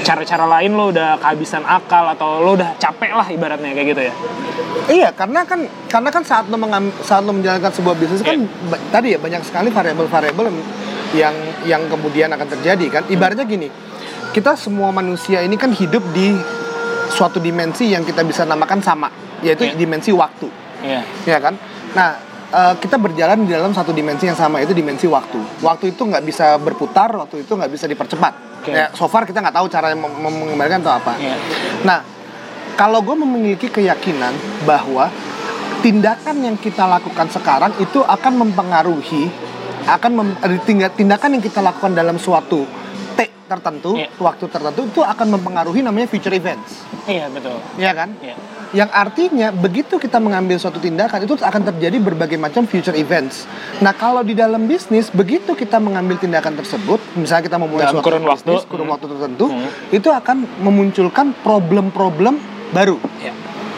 [0.00, 4.14] cara-cara lain lo udah kehabisan akal atau lo udah capek lah ibaratnya kayak gitu ya.
[4.90, 8.80] Iya, karena kan karena kan saat lo mengam, saat lo menjalankan sebuah bisnis kan ba-
[8.90, 10.46] tadi ya banyak sekali variabel-variabel
[11.14, 11.34] yang
[11.66, 13.02] yang kemudian akan terjadi kan.
[13.06, 13.68] Ibaratnya gini,
[14.30, 16.34] kita semua manusia ini kan hidup di
[17.10, 19.10] suatu dimensi yang kita bisa namakan sama,
[19.42, 19.74] yaitu Iya.
[19.74, 20.46] dimensi waktu,
[20.86, 21.02] Iya.
[21.26, 21.58] ya kan?
[21.90, 22.08] Nah,
[22.50, 25.38] eh, kita berjalan di dalam satu dimensi yang sama, yaitu dimensi waktu.
[25.58, 28.49] Waktu itu nggak bisa berputar, waktu itu nggak bisa dipercepat.
[28.60, 28.76] Oke.
[28.76, 31.16] Ya, so far kita nggak tahu cara mem- mengembalikan atau apa.
[31.16, 31.36] Iya.
[31.80, 32.04] Nah,
[32.76, 34.36] kalau gue memiliki keyakinan
[34.68, 35.08] bahwa
[35.80, 39.32] tindakan yang kita lakukan sekarang itu akan mempengaruhi,
[39.88, 40.28] akan mem,
[40.68, 42.68] tindak- tindakan yang kita lakukan dalam suatu
[43.20, 44.08] T tertentu, Iya.
[44.16, 47.60] waktu tertentu itu akan mempengaruhi namanya future events, Iya betul.
[47.76, 48.16] ya kan?
[48.18, 48.36] Iya.
[48.70, 53.44] Yang artinya begitu kita mengambil suatu tindakan itu akan terjadi berbagai macam future events.
[53.78, 58.06] Nah kalau di dalam bisnis begitu kita mengambil tindakan tersebut, misalnya kita memulai Dalam suatu
[58.06, 58.46] kurun waktu.
[58.46, 58.94] bisnis, kurun Hmm.
[58.94, 59.68] waktu tertentu, Hmm.
[59.90, 62.38] itu akan memunculkan problem-problem
[62.70, 63.32] baru, Iya.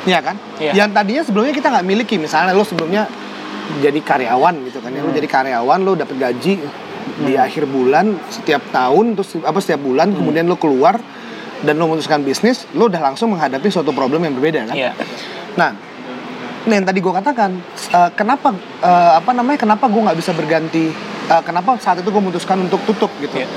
[0.04, 0.36] ya kan?
[0.60, 0.72] Iya.
[0.76, 3.08] Yang tadinya sebelumnya kita nggak miliki, misalnya lo sebelumnya
[3.80, 5.16] jadi karyawan gitu kan, ya lo Hmm.
[5.16, 6.60] jadi karyawan lo dapat gaji
[7.22, 10.18] di akhir bulan setiap tahun, terus apa setiap bulan, Hmm.
[10.22, 10.98] kemudian lo keluar
[11.62, 14.74] dan lo memutuskan bisnis, lo udah langsung menghadapi suatu problem yang berbeda kan?
[14.74, 14.92] Iya.
[15.54, 15.70] Nah,
[16.66, 17.50] nah yang tadi gue katakan,
[17.92, 18.50] eh, kenapa
[18.82, 20.90] eh, apa namanya, kenapa gue nggak bisa berganti,
[21.30, 23.38] eh, kenapa saat itu gue memutuskan untuk tutup gitu?
[23.38, 23.48] Iya.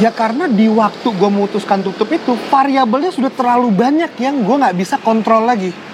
[0.00, 4.76] Ya karena di waktu gue memutuskan tutup itu variabelnya sudah terlalu banyak yang gue nggak
[4.76, 5.91] bisa kontrol lagi.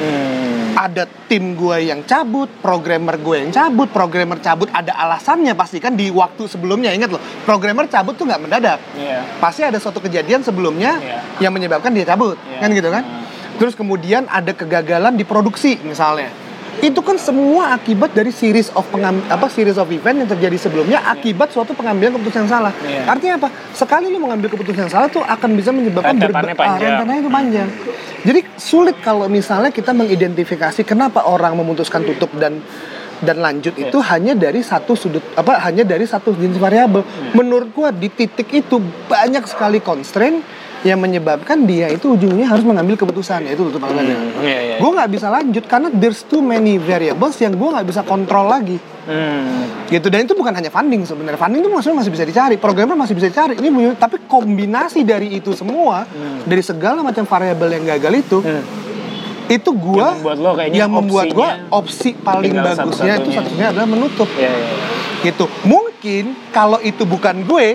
[0.00, 0.72] Hmm.
[0.80, 5.92] Ada tim gue yang cabut, programmer gue yang cabut, programmer cabut ada alasannya pasti kan
[5.92, 8.80] di waktu sebelumnya ingat loh, programmer cabut tuh nggak mendadak.
[8.96, 9.20] Iya.
[9.36, 11.18] Pasti ada suatu kejadian sebelumnya Iya.
[11.44, 12.58] yang menyebabkan dia cabut, Iya.
[12.64, 13.04] kan gitu kan?
[13.04, 13.24] Hmm.
[13.60, 16.32] Terus kemudian ada kegagalan di produksi misalnya.
[16.82, 21.04] Itu kan semua akibat dari series of pengam, apa series of event yang terjadi sebelumnya
[21.04, 22.72] akibat suatu pengambilan keputusan yang salah.
[22.80, 23.04] Iya.
[23.04, 23.48] Artinya apa?
[23.70, 27.18] Sekali lu mengambil keputusan yang salah tuh akan bisa menyebabkan Rentetannya berbe- ah, panjang.
[27.18, 27.68] itu panjang.
[28.20, 32.60] Jadi sulit kalau misalnya kita mengidentifikasi kenapa orang memutuskan tutup dan
[33.20, 33.88] dan lanjut Iya.
[33.88, 37.04] itu hanya dari satu sudut apa hanya dari satu jenis variabel.
[37.04, 37.36] Iya.
[37.36, 40.40] Menurut gua di titik itu banyak sekali constraint
[40.80, 44.16] yang menyebabkan dia itu ujungnya harus mengambil keputusan yaitu tutup atau lanjut.
[44.40, 44.76] Iya, iya.
[44.80, 48.80] Gue nggak bisa lanjut karena there's too many variables yang gue nggak bisa kontrol lagi.
[49.04, 49.68] Hmm.
[49.86, 51.36] Gitu dan itu bukan hanya funding sebenarnya.
[51.36, 53.54] Funding itu maksudnya masih bisa dicari, programmer masih bisa dicari.
[53.54, 56.08] Ini punya- tapi kombinasi dari itu semua
[56.42, 58.64] dari segala macam variabel yang gagal itu Hmm.
[59.48, 62.78] itu gue Yang membuat lo kayaknya yang membuat gue opsi paling bagusnya
[63.18, 63.36] itu satu-satunya.
[63.36, 64.76] satunya adalah menutup Iya, iya, iya.
[65.26, 65.44] gitu.
[65.66, 67.66] Mungkin kalau itu bukan gue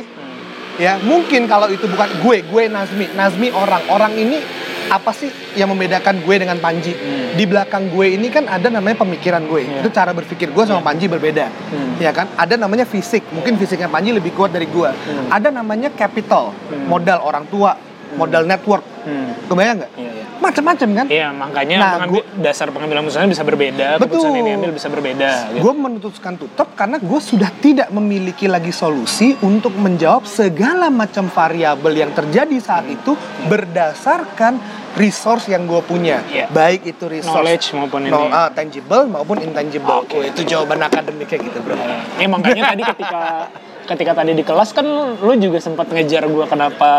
[0.77, 3.05] ya mungkin kalau itu bukan gue gue Nazmi.
[3.15, 3.83] Nazmi orang.
[3.91, 4.39] Orang ini
[4.85, 6.93] apa sih yang membedakan gue dengan Panji?
[6.93, 7.33] Hmm.
[7.35, 9.65] di belakang gue ini kan ada namanya pemikiran gue.
[9.65, 9.81] Iya.
[9.83, 11.49] itu cara berpikir gue sama Panji berbeda.
[11.49, 11.97] Hmm.
[11.99, 12.29] ya kan?
[12.37, 13.25] Ada namanya fisik.
[13.33, 14.89] Mungkin fisiknya Panji lebih kuat dari gue.
[14.89, 15.27] Hmm.
[15.33, 16.53] ada namanya capital.
[16.69, 16.85] Hmm.
[16.87, 17.75] modal orang tua
[18.15, 19.37] modal network Hmm.
[19.45, 20.25] kebayang nggak Iya, iya.
[20.35, 24.01] macam-macam kan Iya, makanya Nah, pengambil- dasar pengambilan keputusan bisa berbeda, Betul.
[24.01, 25.29] keputusan yang diambil bisa berbeda.
[25.47, 25.61] Gitu.
[25.61, 31.93] Gue memutuskan tutup karena gue sudah tidak memiliki lagi solusi untuk menjawab segala macam variabel
[31.95, 33.13] yang terjadi saat itu
[33.45, 34.57] berdasarkan
[34.95, 36.47] resource yang gue punya, Iya.
[36.47, 38.15] baik itu resource Knowledge maupun ini.
[38.31, 40.01] ah, tangible maupun intangible.
[40.01, 40.15] Oke.
[40.15, 41.75] Oh, itu jawaban akademiknya gitu bro.
[42.15, 43.21] Ya makanya tadi ketika
[43.85, 44.85] ketika tadi di kelas kan
[45.21, 46.91] lu juga sempat ngejar gua kenapa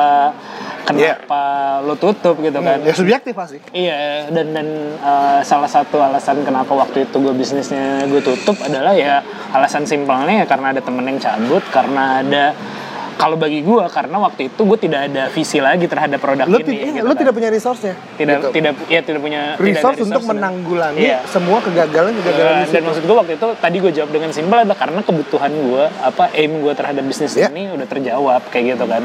[0.87, 1.40] kenapa
[1.83, 2.79] lu tutup gitu kan.
[2.87, 3.59] Ya subjektif pasti.
[3.75, 4.66] Iya dan dan
[5.03, 9.20] uh, salah satu alasan kenapa waktu itu gue bisnisnya gue tutup adalah ya
[9.51, 12.44] alasan simpelnya ya karena ada temen yang cabut karena ada
[13.16, 16.92] kalau bagi gue karena waktu itu gue tidak ada visi lagi terhadap produk Lo, ini.
[16.92, 17.18] gitu lo kan.
[17.18, 17.94] tidak punya resource-nya.
[18.14, 18.48] tidak Gitu.
[18.52, 20.31] tidak ya tidak punya tidak ada resource untuk resource.
[20.31, 21.18] menanggulangi Iya.
[21.26, 24.57] semua kegagalan kegagalan Uh, di dan maksud gue waktu itu tadi gue jawab dengan simpel
[24.59, 27.48] adalah karena kebutuhan gue apa aim gue terhadap bisnis Iya.
[27.48, 29.02] ini udah terjawab kayak gitu kan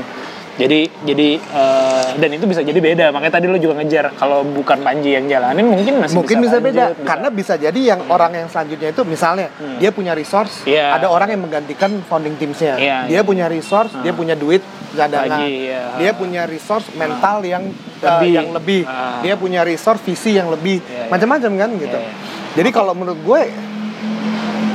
[0.52, 4.84] jadi jadi uh, dan itu bisa jadi beda makanya tadi lo juga ngejar kalau bukan
[4.84, 7.04] Panji yang jalanin mungkin masih mungkin bisa, lanjut, beda bisa.
[7.08, 9.48] karena bisa jadi yang orang yang selanjutnya itu misalnya
[9.80, 11.00] dia punya resource Iya.
[11.00, 13.22] ada orang yang menggantikan founding teamsnya Iya, dia iya.
[13.24, 14.60] punya resource dia punya duit
[14.92, 15.84] cadangan Lagi, iya.
[15.96, 17.64] dia punya resource mental yang
[18.04, 18.32] uh, Lebih.
[18.36, 19.24] yang lebih Ah.
[19.24, 21.10] dia punya resource visi yang lebih Iya, iya.
[21.10, 22.14] macam-macam kan gitu Iya, iya.
[22.60, 23.42] jadi kalau menurut gue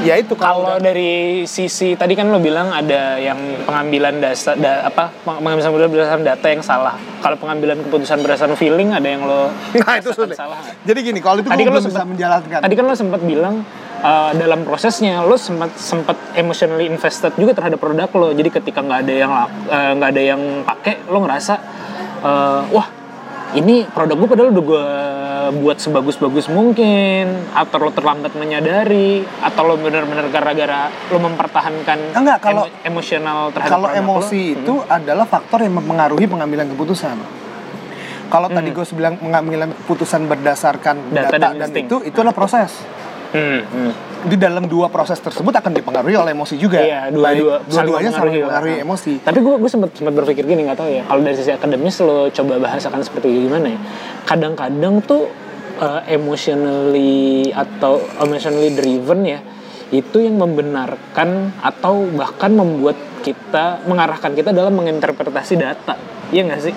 [0.07, 1.13] ya itu kalau kalau dari
[1.45, 6.25] sisi tadi kan lo bilang ada yang pengambilan dasar da, apa peng- pengambilan keputusan berdasarkan
[6.25, 6.95] data yang salah.
[7.19, 9.51] Kalau pengambilan keputusan berdasarkan feeling ada yang lo
[9.83, 10.35] nah itu sulit.
[10.35, 10.63] salah.
[10.83, 12.59] Jadi gini kalau itu Tadi kan lo belum bisa sempat- menjalankan.
[12.63, 13.55] Tadi kan lo sempat bilang
[13.99, 18.31] uh, dalam prosesnya lo sempat sempat emotionally invested juga terhadap produk lo.
[18.31, 21.55] Jadi ketika nggak ada yang uh, nggak ada yang pakai, lo ngerasa
[22.23, 22.89] uh, wah
[23.53, 24.85] ini produk gue padahal udah gue
[25.51, 32.65] buat sebagus-bagus mungkin atau lo terlambat menyadari atau lo bener-bener gara-gara lo mempertahankan Enggak, kalau-
[32.65, 34.59] emo- emosional terhadap kalau emosi lo.
[34.59, 37.17] itu adalah faktor yang mempengaruhi pengambilan keputusan.
[38.27, 41.87] Kalau tadi gue bilang pengambilan keputusan berdasarkan Data data, dan dan, insting.
[41.87, 42.75] itu itu adalah proses.
[43.31, 43.93] Hmm, hmm.
[44.27, 46.83] Di dalam dua proses tersebut akan dipengaruhi oleh emosi juga.
[46.83, 49.13] Iya, dua-dua dua-duanya saling mempengaruhi emosi.
[49.23, 51.03] Tapi gue gue sempat sempat berpikir gini nggak tahu ya.
[51.07, 53.81] Kalau dari sisi akademis lo coba bahas akan seperti gimana ya.
[54.27, 55.31] Kadang-kadang tuh
[55.79, 59.41] uh, emotionally atau emotionally driven ya
[59.95, 65.95] itu yang membenarkan atau bahkan membuat kita mengarahkan kita dalam menginterpretasi data.
[66.35, 66.75] Iya nggak sih?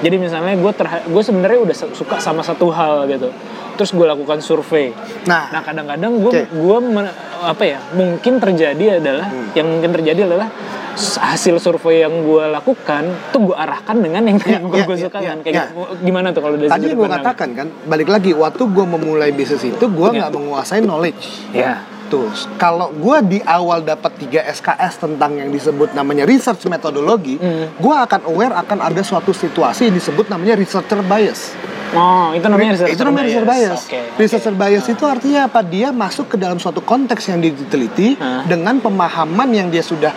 [0.00, 0.72] Jadi misalnya gue
[1.06, 3.28] gue sebenarnya udah su- suka sama satu hal gitu.
[3.74, 4.92] Terus gue lakukan survei.
[5.24, 9.52] Nah, Nah kadang-kadang gue gua men- apa ya mungkin terjadi adalah Hmm.
[9.54, 10.48] yang mungkin terjadi adalah
[10.96, 15.04] hasil survei yang gue lakukan tuh gue arahkan dengan yang Ya, gue ya, gue ya,
[15.08, 15.64] suka ya, kan kayak ya.
[15.66, 15.80] gitu.
[16.02, 19.80] gimana tuh kalau dari tadi gue katakan kan, balik lagi waktu gue memulai bisnis itu
[19.80, 20.18] gue Iya.
[20.18, 21.24] nggak menguasai knowledge.
[21.50, 22.26] ya Tuh,
[22.58, 27.70] kalau gue di awal dapat 3 SKS tentang yang disebut namanya research metodologi, Hmm.
[27.72, 31.54] gue akan aware akan ada suatu situasi yang disebut namanya researcher bias.
[31.90, 33.80] oh itu namanya researcher itu namanya researcher bias.
[33.82, 34.00] Oke.
[34.14, 35.60] Researcher bias itu artinya apa?
[35.62, 38.46] Dia masuk ke dalam suatu konteks yang diteliti Hah?
[38.46, 40.14] dengan pemahaman yang dia sudah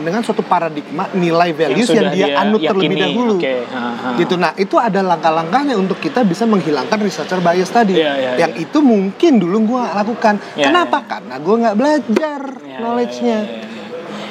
[0.00, 3.02] dengan suatu paradigma nilai values yang, sudah dia, dia anut terlebih yakini.
[3.12, 3.34] dahulu.
[3.36, 4.08] Oke, ha, ha.
[4.16, 4.34] Gitu.
[4.40, 7.96] Nah, itu ada langkah-langkahnya untuk kita bisa menghilangkan researcher bias tadi.
[7.96, 10.34] Iya, iya, yang itu mungkin dulu gue lakukan.
[10.56, 10.98] Iya, Kenapa?
[11.04, 13.38] Karena gue nggak belajar Ya, knowledge-nya.
[13.38, 13.86] ya, ya, ya.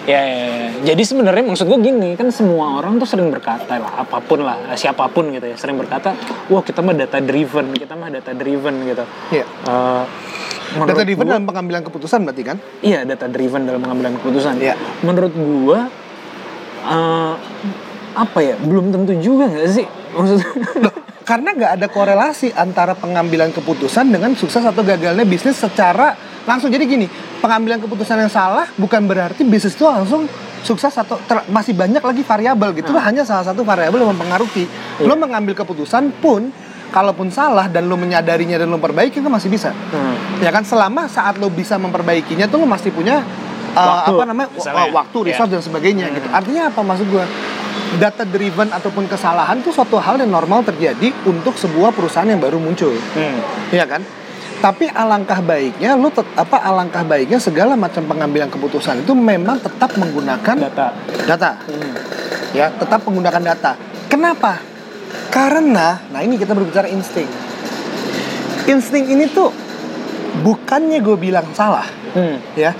[0.07, 0.67] Ya, ya, ya.
[0.85, 4.55] jadi sebenarnya maksud gue gini kan semua orang tuh sering berkata lah apa pun lah
[4.73, 6.15] siapa pun gitu ya sering berkata
[6.47, 9.03] wah kita mah data driven kita mah data driven gitu.
[9.33, 9.43] Iya.
[9.43, 10.03] Eh,
[10.73, 12.57] menurut Data driven gua- dalam pengambilan keputusan berarti kan?
[12.79, 14.55] Iya, data driven dalam pengambilan keputusan.
[14.57, 14.79] Iya.
[15.01, 15.91] Menurut gua
[16.85, 17.33] eh,
[18.15, 18.55] apa ya?
[18.57, 19.83] Belum tentu juga nggak sih?
[20.13, 20.47] Maksudnya
[21.29, 26.15] karena nggak ada korelasi antara pengambilan keputusan dengan sukses atau gagalnya bisnis secara
[26.47, 26.71] langsung.
[26.71, 27.05] Jadi gini,
[27.43, 30.25] pengambilan keputusan yang salah bukan berarti bisnis itu langsung
[30.63, 32.95] sukses atau ter- masih banyak lagi variabel gitu.
[32.95, 34.65] Itu hanya salah satu variabel yang mempengaruhi.
[35.03, 36.49] Lo mengambil keputusan pun
[36.87, 39.75] kalaupun salah dan lo menyadarinya dan lo perbaiki itu masih bisa.
[39.91, 40.39] Hmm.
[40.39, 43.21] Ya kan selama saat lo bisa memperbaikinya tuh lo masih punya
[43.75, 44.87] uh, Waktu, apa namanya misalnya.
[44.95, 46.27] waktu, resource dan sebagainya gitu.
[46.31, 47.27] Artinya apa maksud gua?
[47.99, 52.59] Data driven ataupun kesalahan itu suatu hal yang normal terjadi untuk sebuah perusahaan yang baru
[52.59, 52.91] muncul.
[52.91, 53.37] Hmm.
[53.71, 54.01] Iya kan?
[54.57, 60.55] Tapi alangkah baiknya tet- apa alangkah baiknya segala macam pengambilan keputusan itu memang tetap menggunakan
[60.57, 60.87] Data.
[61.23, 61.51] data.
[62.51, 63.77] Ya, tetap menggunakan data.
[64.09, 64.57] Kenapa?
[65.29, 67.29] Karena nah ini kita berbicara insting.
[68.65, 69.53] Insting ini tuh
[70.41, 72.41] bukannya gue bilang salah, Hmm.
[72.53, 72.73] ya.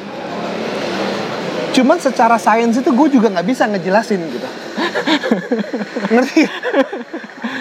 [1.72, 4.50] Cuman secara sains itu gue juga nggak bisa ngejelasin gitu.
[6.14, 6.42] Ngerti?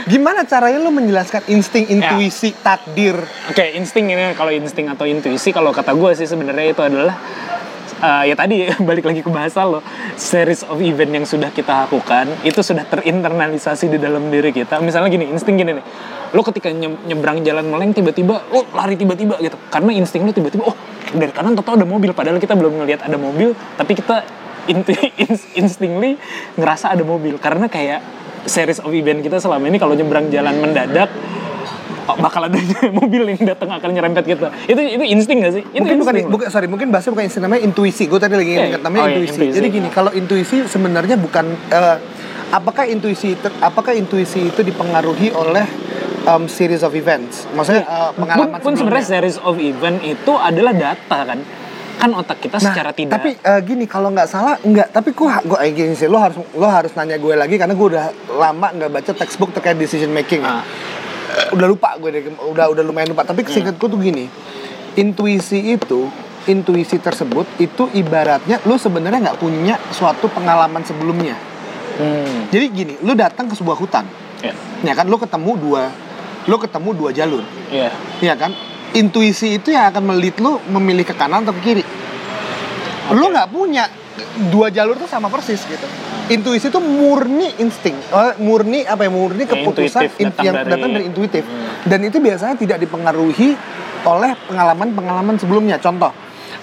[0.06, 3.16] Gimana caranya lo menjelaskan insting, intuisi, takdir?
[3.50, 7.16] Oke, insting ini kalau insting atau intuisi kalau kata gue sih sebenarnya itu adalah
[8.02, 9.82] eh, ya tadi balik lagi ke bahasa lo.
[10.14, 14.78] Series of event yang sudah kita lakukan itu sudah terinternalisasi di dalam diri kita.
[14.78, 15.84] Misalnya gini insting gini nih.
[16.34, 19.56] Lo ketika nye- nyebrang jalan meleng tiba-tiba lo lari tiba-tiba gitu.
[19.72, 20.76] Karena insting lo tiba-tiba oh
[21.14, 24.26] dari kanan tau ada mobil padahal kita belum ngelihat ada mobil tapi kita
[24.66, 26.18] inti ins- instingly
[26.58, 28.00] ngerasa ada mobil karena kayak
[28.46, 31.10] series of event kita selama ini kalau nyebrang jalan mendadak
[32.06, 32.56] oh, bakal ada
[33.00, 36.30] mobil yang datang akan nyerempet kita itu itu insting gak sih itu mungkin bukan, loh.
[36.38, 39.14] bukan sorry mungkin bahasa bukan insting namanya intuisi gue tadi lagi ingat namanya oh iya,
[39.18, 39.34] intuisi.
[39.34, 39.56] intuisi.
[39.58, 41.96] jadi gini kalau intuisi sebenarnya bukan eh,
[42.54, 45.66] apakah intuisi ter- apakah intuisi itu dipengaruhi oleh
[46.30, 49.02] um, series of events maksudnya eh, pun, pengalaman pun sebelumnya?
[49.02, 51.38] sebenarnya series of event itu adalah data kan
[51.96, 55.28] kan otak kita Nah, secara tidak tapi eh, gini kalau nggak salah nggak tapi gue
[55.28, 58.04] gue eh, gini sih lo harus lo harus nanya gue lagi karena gue udah
[58.36, 60.60] lama nggak baca textbook terkait decision making ya.
[60.60, 60.64] Ah.
[61.52, 63.26] udah lupa gue deh, udah udah lumayan lupa.
[63.26, 64.24] Tapi seingat gue tuh gini
[64.96, 66.08] intuisi itu
[66.46, 71.36] intuisi tersebut itu ibaratnya lu sebenarnya nggak punya suatu pengalaman sebelumnya.
[71.96, 74.04] Hmm, jadi gini lu datang ke sebuah hutan
[74.44, 74.52] ya,
[74.84, 75.08] ya kan?
[75.08, 75.82] Lu ketemu dua
[76.46, 77.44] lu ketemu dua jalur.
[77.68, 77.90] Ya.
[78.22, 78.54] ya kan
[78.96, 81.84] intuisi itu yang akan melit lu memilih ke kanan atau ke kiri.
[83.12, 83.86] Lu nggak punya
[84.48, 85.86] dua jalur tuh sama persis gitu.
[86.26, 90.70] Intuisi itu murni insting eh, murni apa ya murni keputusan intuitif, in- datang yang dari-
[90.74, 91.44] datang dari intuitif.
[91.46, 91.86] Hmm.
[91.86, 93.54] dan itu biasanya tidak dipengaruhi
[94.02, 95.78] oleh pengalaman-pengalaman sebelumnya.
[95.78, 96.10] Contoh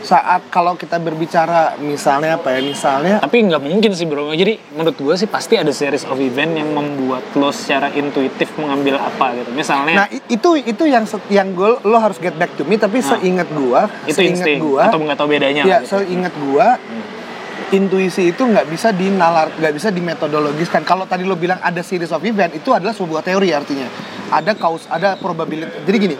[0.04, 4.30] saat kalau kita berbicara misalnya apa ya misalnya Tapi nggak mungkin sih bro.
[4.30, 9.00] Jadi menurut gue sih pasti ada series of event yang membuat lo secara intuitif mengambil
[9.00, 9.50] apa gitu.
[9.56, 13.48] Misalnya nah itu itu yang yang gue lo harus get back to me tapi seingat
[13.50, 13.88] gua Ah.
[14.06, 15.64] itu seingat gua atau nggak tahu bedanya.
[15.64, 15.98] ya gitu.
[15.98, 16.76] seingat gua
[17.72, 22.22] intuisi itu nggak bisa dinalar nggak bisa dimetodologiskan kalau tadi lo bilang ada series of
[22.22, 23.90] event itu adalah sebuah teori artinya
[24.30, 26.16] ada kaus ada probability jadi gini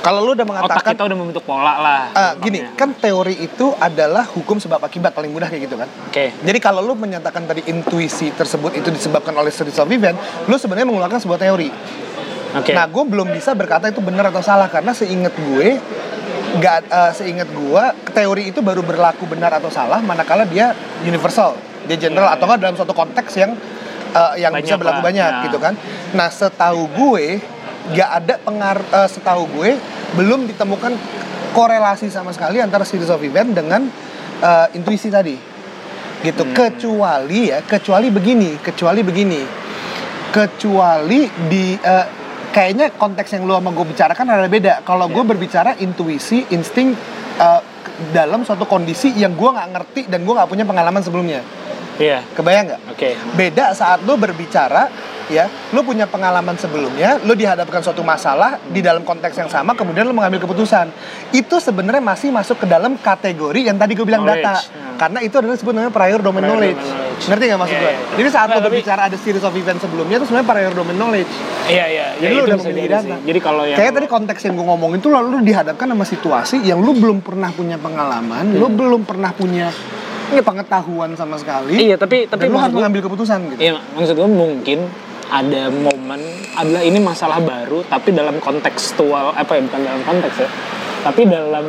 [0.00, 2.02] kalau lo udah Otak mengatakan kita udah membentuk pola lah.
[2.10, 6.30] eh, gini kan teori itu adalah hukum sebab akibat paling mudah kayak gitu kan Oke.
[6.36, 10.14] jadi kalau lo menyatakan tadi intuisi tersebut itu disebabkan oleh series of event
[10.46, 11.70] lo sebenarnya mengeluarkan sebuah teori
[12.54, 12.70] Oke.
[12.70, 15.74] Nah, gue belum bisa berkata itu benar atau salah karena seingat gue
[16.54, 17.82] nggak eh, seingat gue
[18.14, 20.70] teori itu baru berlaku benar atau salah manakala dia
[21.02, 21.58] universal,
[21.90, 23.58] dia general Iya, atau nggak dalam suatu konteks yang
[24.14, 25.44] eh, yang bisa Banyak berlaku lah, banyak ya.
[25.50, 25.74] gitu kan.
[26.14, 27.42] Nah, setahu gue
[27.92, 29.76] nggak ada pengaruh setahu gue
[30.16, 30.96] belum ditemukan
[31.52, 33.84] korelasi sama sekali antara series of event dengan
[34.40, 35.36] eh, intuisi tadi.
[36.24, 36.40] Gitu.
[36.40, 36.56] Hmm.
[36.56, 39.64] Kecuali ya, kecuali begini, kecuali begini
[40.34, 42.06] kecuali di eh,
[42.50, 44.82] kayaknya konteks yang lu sama gue bicarakan ada beda.
[44.82, 46.90] Kalau gue berbicara intuisi, insting
[47.38, 47.60] eh,
[48.10, 51.38] dalam suatu kondisi yang gue nggak ngerti dan gue nggak punya pengalaman sebelumnya.
[52.02, 52.26] Iya.
[52.34, 52.80] Kebayang nggak?
[52.90, 53.14] Oke.
[53.38, 54.90] Beda saat lu berbicara,
[55.26, 60.04] ya, lu punya pengalaman sebelumnya, lu dihadapkan suatu masalah di dalam konteks yang sama, kemudian
[60.04, 60.88] lu mengambil keputusan.
[61.30, 64.42] Itu sebenarnya masih masuk ke dalam kategori yang tadi gue bilang Knowledge.
[64.42, 64.96] data, Hmm.
[64.96, 66.80] karena itu adalah disebut namanya prior domain Prior knowledge.
[66.80, 67.24] knowledge.
[67.24, 67.90] Ngerti nggak maksud Iya, gue?
[67.90, 68.00] iya.
[68.14, 70.96] Jadi saat Nah, lu tapi- berbicara ada series of event sebelumnya itu sebenarnya prior domain
[70.96, 71.32] knowledge.
[71.64, 72.06] Iya iya.
[72.14, 73.02] Jadi Ya, lu itu udah jadi data.
[73.02, 73.14] sih.
[73.24, 76.56] Jadi kalau yang Kayak tadi konteks yang gue ngomongin tuh lalu lu dihadapkan sama situasi
[76.60, 78.76] yang lu belum pernah punya pengalaman, lu Hmm.
[78.76, 79.70] belum pernah punya
[80.26, 81.78] ini pengetahuan sama sekali.
[81.84, 83.60] Iya tapi tapi lu harus mengambil keputusan gitu.
[83.62, 84.78] Iya, maksud gue mungkin
[85.26, 86.20] ada momen
[86.52, 90.48] adalah ini masalah baru tapi dalam kontekstual apa ya bukan dalam konteks ya
[91.00, 91.66] tapi dalam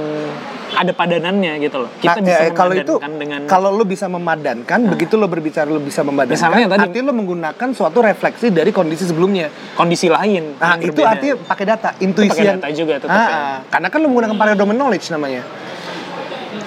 [0.75, 4.79] ada padanannya gitu loh kita Nah, bisa ya, kalau itu dengan kalau lu bisa memadankan,
[4.85, 9.07] begitu lu berbicara lu bisa memadankan, Misalnya tadi- artinya lu menggunakan suatu refleksi dari kondisi
[9.07, 9.47] sebelumnya.
[9.71, 11.07] kondisi lain Nah, itu berbeda.
[11.09, 13.31] artinya pakai data, intuisi pakai data juga tetap Ah, ya.
[13.31, 13.57] ah.
[13.69, 15.43] karena kan lu menggunakan domain knowledge namanya.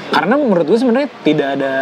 [0.08, 1.74] karena menurut gue sebenarnya tidak ada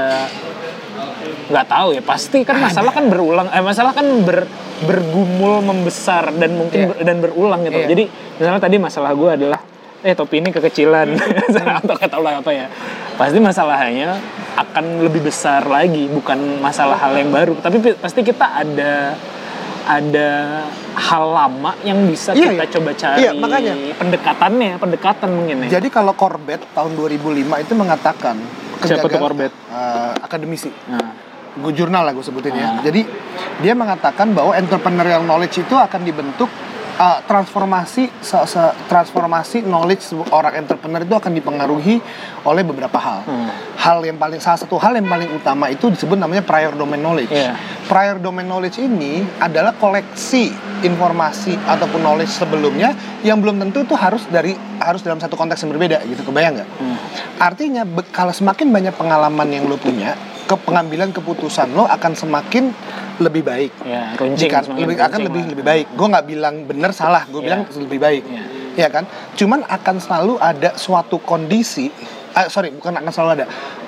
[1.47, 4.51] nggak tahu ya pasti kan masalah kan berulang eh masalah kan ber,
[4.83, 6.89] bergumul membesar dan mungkin Iya.
[6.89, 7.89] ber- dan berulang gitu Iya.
[7.89, 8.05] jadi
[8.35, 9.61] misalnya tadi masalah gue adalah
[10.03, 11.09] eh topi ini kekecilan
[11.81, 12.67] atau kata lah apa ya
[13.15, 14.19] pasti masalahnya
[14.55, 19.15] akan lebih besar lagi bukan masalah hal yang baru tapi pi- pasti kita ada
[19.87, 20.29] ada
[20.93, 22.73] hal lama yang bisa Iya, kita iya.
[22.75, 23.73] coba cari Iya, makanya.
[23.95, 27.23] pendekatannya pendekatan mungkin ya Jadi kalau Corbett tahun 2005
[27.57, 28.35] itu mengatakan
[28.77, 29.55] Siapa tuh Corbett?
[29.73, 30.69] Eh, akademisi.
[30.85, 31.15] nah,
[31.73, 32.81] jurnal lah gue sebutin ya.
[32.85, 33.07] Jadi
[33.64, 36.49] dia mengatakan bahwa entrepreneurial knowledge itu akan dibentuk
[36.97, 41.97] uh, transformasi se- se- transformasi knowledge orang entrepreneur itu akan dipengaruhi
[42.45, 43.21] oleh beberapa hal.
[43.25, 43.49] Hmm.
[43.77, 47.33] Hal yang paling salah satu hal yang paling utama itu disebut namanya prior domain knowledge.
[47.33, 47.55] Iya.
[47.87, 50.51] Prior domain knowledge ini adalah koleksi
[50.83, 52.92] informasi ataupun knowledge sebelumnya
[53.23, 56.27] yang belum tentu itu harus dari harus dalam satu konteks yang berbeda gitu.
[56.27, 56.69] Kebayang nggak?
[56.69, 56.97] hmm.
[57.37, 60.16] Artinya kalau semakin banyak pengalaman yang lo punya,
[60.47, 62.71] ke pengambilan keputusan lo akan semakin
[63.19, 63.73] lebih baik.
[63.83, 65.51] ya runcing Jika lebih akan lebih lah.
[65.51, 65.87] lebih baik.
[65.93, 67.47] Gue nggak bilang benar salah, gue Iya.
[67.47, 68.23] bilang lebih baik.
[68.25, 68.43] Iya.
[68.77, 69.05] Ya kan?
[69.35, 71.89] Cuman akan selalu ada suatu kondisi,
[72.33, 73.47] ah, sorry bukan akan selalu ada,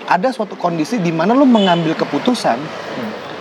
[0.09, 2.57] ada suatu kondisi di mana lo mengambil keputusan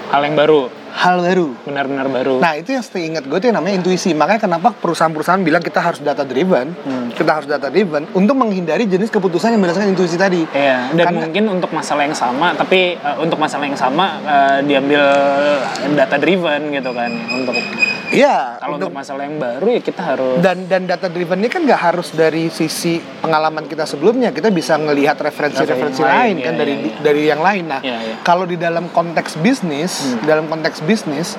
[0.08, 1.54] hal yang baru hal baru.
[1.62, 4.12] benar-benar baru Nah itu yang seingat gue itu yang namanya intuisi.
[4.12, 7.14] Makanya kenapa perusahaan-perusahaan bilang kita harus data driven, Hmm.
[7.14, 10.42] kita harus data driven untuk menghindari jenis keputusan yang berdasarkan intuisi tadi.
[10.50, 14.58] Iya, dan Karena- mungkin untuk masalah yang sama, tapi uh, untuk masalah yang sama uh,
[14.60, 15.04] diambil
[15.94, 17.12] data driven gitu kan.
[17.30, 17.56] Untuk
[18.08, 18.56] Iya.
[18.58, 21.62] kalau untuk- untuk masalah yang baru ya kita harus dan dan data driven ini kan
[21.62, 26.54] nggak harus dari sisi pengalaman kita sebelumnya kita bisa ngelihat referensi-referensi Referensi lain lain, kan
[26.54, 27.00] iya, dari iya, iya.
[27.04, 27.82] dari yang lain nah
[28.22, 30.24] kalau di dalam konteks bisnis Hmm.
[30.24, 31.36] dalam konteks bisnis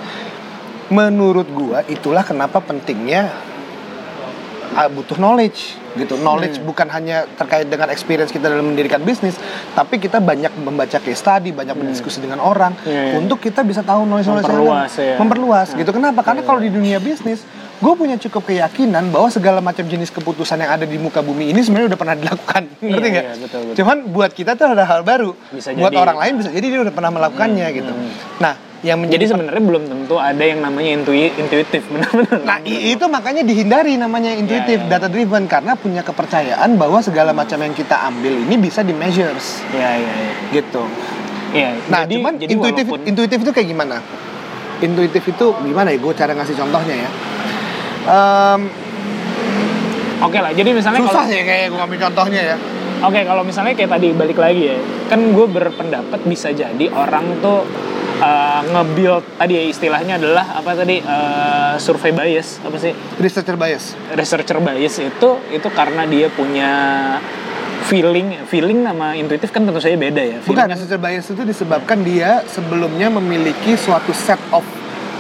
[0.89, 3.29] menurut gua itulah kenapa pentingnya
[4.71, 6.67] ah, butuh knowledge gitu knowledge Hmm.
[6.67, 9.35] bukan hanya terkait dengan experience kita dalam mendirikan bisnis
[9.73, 12.87] tapi kita banyak membaca case study banyak berdiskusi dengan orang Hmm.
[12.87, 13.15] Iya, iya.
[13.17, 15.17] untuk kita bisa tahu knowledge knowledge yang Memperluas, ya.
[15.17, 17.43] memperluas gitu kenapa karena Iya, kalau di dunia bisnis
[17.79, 21.61] gue punya cukup keyakinan bahwa segala macam jenis keputusan yang ada di muka bumi ini
[21.61, 23.77] sebenarnya udah pernah dilakukan ngerti Iya, nggak iya, betul, betul.
[23.77, 26.01] cuman buat kita tuh ada hal baru Bisa buat jadi.
[26.01, 27.93] orang lain bisa jadi dia udah pernah melakukannya gitu
[28.39, 33.05] nah yang jadi menjadi sebenarnya belum tentu ada yang namanya intui, intuitif benar-benar Nah, itu
[33.05, 34.91] makanya dihindari namanya intuitif, Iya, iya.
[34.93, 39.67] data driven karena punya kepercayaan bahwa segala macam yang kita ambil ini bisa di measures
[39.69, 40.33] Iya, iya, iya.
[40.53, 40.83] gitu.
[41.49, 43.97] Iya, Nah, jadi, cuman jadi intuitif walaupun- intuitif itu kayak gimana?
[44.79, 45.99] Intuitif itu gimana ya?
[45.99, 47.11] Gue cara ngasih contohnya ya.
[48.05, 48.61] Em,
[50.19, 52.57] Oke lah, jadi misalnya susah kalau ya kayak gue ngambil contohnya ya.
[52.99, 57.63] Oke, kalau misalnya kayak tadi balik lagi ya, kan gue berpendapat bisa jadi orang tuh
[58.19, 63.95] uh, nge-build tadi ya istilahnya adalah apa tadi uh, survei bias apa sih Researcher bias.
[64.11, 66.71] researcher bias itu itu karena dia punya
[67.87, 70.39] feeling feeling sama intuitif kan tentu saja beda ya.
[70.39, 74.67] Bukan, Feeling kan- researcher bias itu disebabkan dia sebelumnya memiliki suatu set of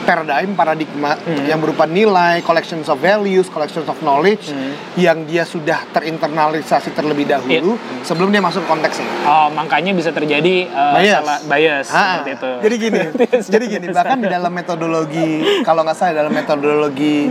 [0.09, 1.45] paradigm, paradigma Hmm.
[1.45, 4.73] yang berupa nilai, collections of values, collections of knowledge Hmm.
[4.97, 9.05] yang dia sudah terinternalisasi terlebih dahulu sebelum dia masuk konteksnya.
[9.23, 11.15] Oh, makanya bisa terjadi uh, Bias.
[11.15, 12.51] salah bias Ah, seperti itu.
[12.59, 13.01] Jadi gini,
[13.55, 13.87] jadi gini.
[13.93, 15.29] Bahkan di dalam metodologi,
[15.61, 17.29] kalau nggak salah dalam metodologi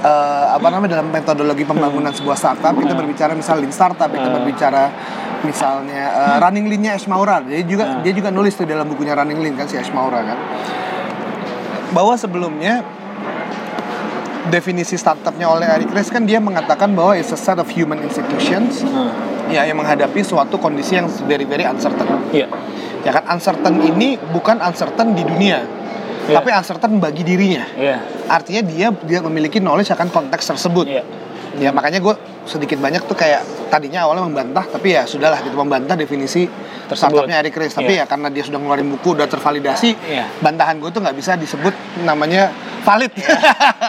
[0.00, 4.82] eh, apa namanya dalam metodologi pembangunan sebuah startup kita berbicara misal lean startup, kita berbicara
[5.40, 7.40] misalnya eh, running lean-nya Ash Maura.
[7.40, 10.38] Dia juga dia juga nulis tuh dalam bukunya running lean kan si Ash Maura kan.
[11.90, 12.86] Bahwa sebelumnya
[14.48, 18.82] definisi startupnya oleh Eric Ries kan dia mengatakan bahwa it's a set of human institutions
[18.82, 19.12] Hmm.
[19.46, 22.48] ya yang menghadapi suatu kondisi yang very very uncertain Iya.
[23.04, 25.62] ya kan uncertain ini bukan uncertain di dunia
[26.26, 26.40] Iya.
[26.40, 28.00] tapi uncertain bagi dirinya Iya.
[28.26, 31.04] artinya dia dia memiliki knowledge akan konteks tersebut Iya.
[31.60, 32.14] ya makanya gue
[32.50, 36.50] sedikit banyak tuh kayak tadinya awalnya membantah tapi ya sudahlah gitu membantah definisi
[36.90, 38.02] startupnya Eric Ries tapi Iya.
[38.02, 40.26] ya karena dia sudah ngeluarin buku udah tervalidasi Iya.
[40.42, 41.70] bantahan gue tuh nggak bisa disebut
[42.02, 42.50] namanya
[42.82, 43.38] valid Iya.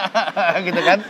[0.70, 1.02] gitu kan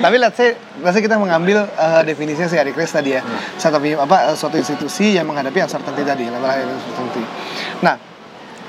[0.00, 3.36] tapi let's say let's say kita mengambil uh, definisinya si Eric Ries tadi ya Hmm.
[3.60, 7.22] satu apa uh, suatu institusi yang menghadapi uncertainty tadi level uncertainty
[7.78, 8.15] nah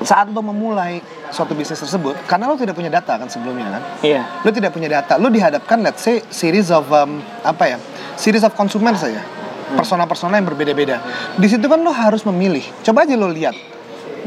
[0.01, 1.01] saat lo memulai
[1.33, 3.83] suatu bisnis tersebut karena lo tidak punya data kan sebelumnya kan?
[4.05, 4.21] Iya.
[4.45, 5.17] lo tidak punya data.
[5.17, 7.77] Lo dihadapkan let's say series of um, apa ya
[8.17, 9.21] series of consumer saja.
[9.67, 11.03] Persona-persona yang berbeda-beda.
[11.35, 12.63] Di situ kan lo harus memilih.
[12.87, 13.51] Coba aja lo lihat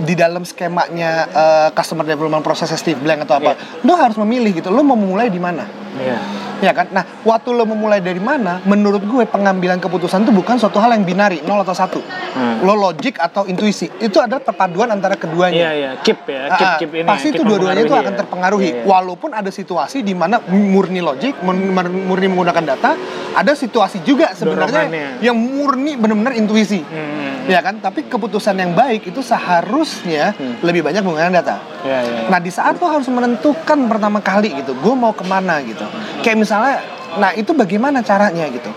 [0.01, 3.57] di dalam skemanya uh, customer development process Steve Blank atau apa.
[3.85, 4.69] Lo harus memilih gitu.
[4.69, 6.19] Lo mau memulai di mana Iya.
[6.61, 6.93] Ya kan?
[6.93, 11.03] Nah, waktu lo memulai dari mana, menurut gue pengambilan keputusan itu bukan suatu hal yang
[11.03, 12.05] binari, 0 atau 1.
[12.31, 12.61] Hmm.
[12.61, 13.89] Lo logik atau intuisi.
[13.97, 15.57] Itu adalah perpaduan antara keduanya.
[15.57, 17.09] Iya iya, keep ya, keep Ah, keep ini.
[17.09, 18.19] pasti keep itu dua-duanya itu akan ya.
[18.19, 18.69] terpengaruhi.
[18.71, 18.85] Iya, iya.
[18.87, 22.93] Walaupun ada situasi di mana murni logik, murni menggunakan data,
[23.33, 25.09] ada situasi juga sebenarnya Dorongannya.
[25.25, 26.85] yang murni benar-benar intuisi.
[26.85, 27.49] Hmm.
[27.49, 27.81] Ya kan?
[27.81, 30.61] Tapi keputusan yang baik itu seharusnya Hmm.
[30.61, 31.57] lebih banyak menggunakan data.
[31.81, 32.21] Iya iya.
[32.29, 35.80] Nah di saat lo harus menentukan pertama kali gitu, gue mau ke mana gitu.
[36.21, 36.75] Kayak misalnya,
[37.17, 38.71] nah itu bagaimana caranya gitu.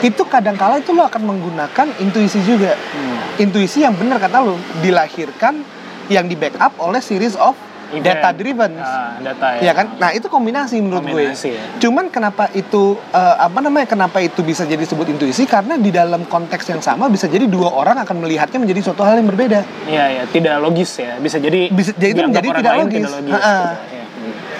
[0.00, 2.76] Itu kadang-kala itu lo akan menggunakan intuisi juga.
[2.76, 3.40] Hmm.
[3.40, 5.64] Intuisi yang benar kata lo, dilahirkan
[6.06, 7.56] yang di backup oleh series of
[7.88, 8.04] Event.
[8.04, 8.72] data driven.
[8.76, 9.60] Ah, data ya.
[9.60, 9.86] Ya kan?
[9.96, 11.56] Nah itu kombinasi menurut Kombinasi, gue.
[11.56, 11.64] ya.
[11.78, 13.86] Cuman kenapa itu eh, apa namanya?
[13.86, 15.46] Kenapa itu bisa jadi disebut intuisi?
[15.46, 19.16] Karena di dalam konteks yang sama bisa jadi dua orang akan melihatnya menjadi suatu hal
[19.16, 19.64] yang berbeda.
[19.86, 21.16] Iya iya, tidak logis ya.
[21.16, 22.98] Bisa jadi Bisa- jadi itu menjadi tidak logis.
[23.00, 23.32] Tidak logis.
[23.32, 23.56] Ha-ha.
[23.56, 23.72] gitu.
[23.88, 24.04] Iya.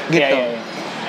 [0.05, 0.15] Gitu.
[0.15, 0.61] Iya, iya, iya.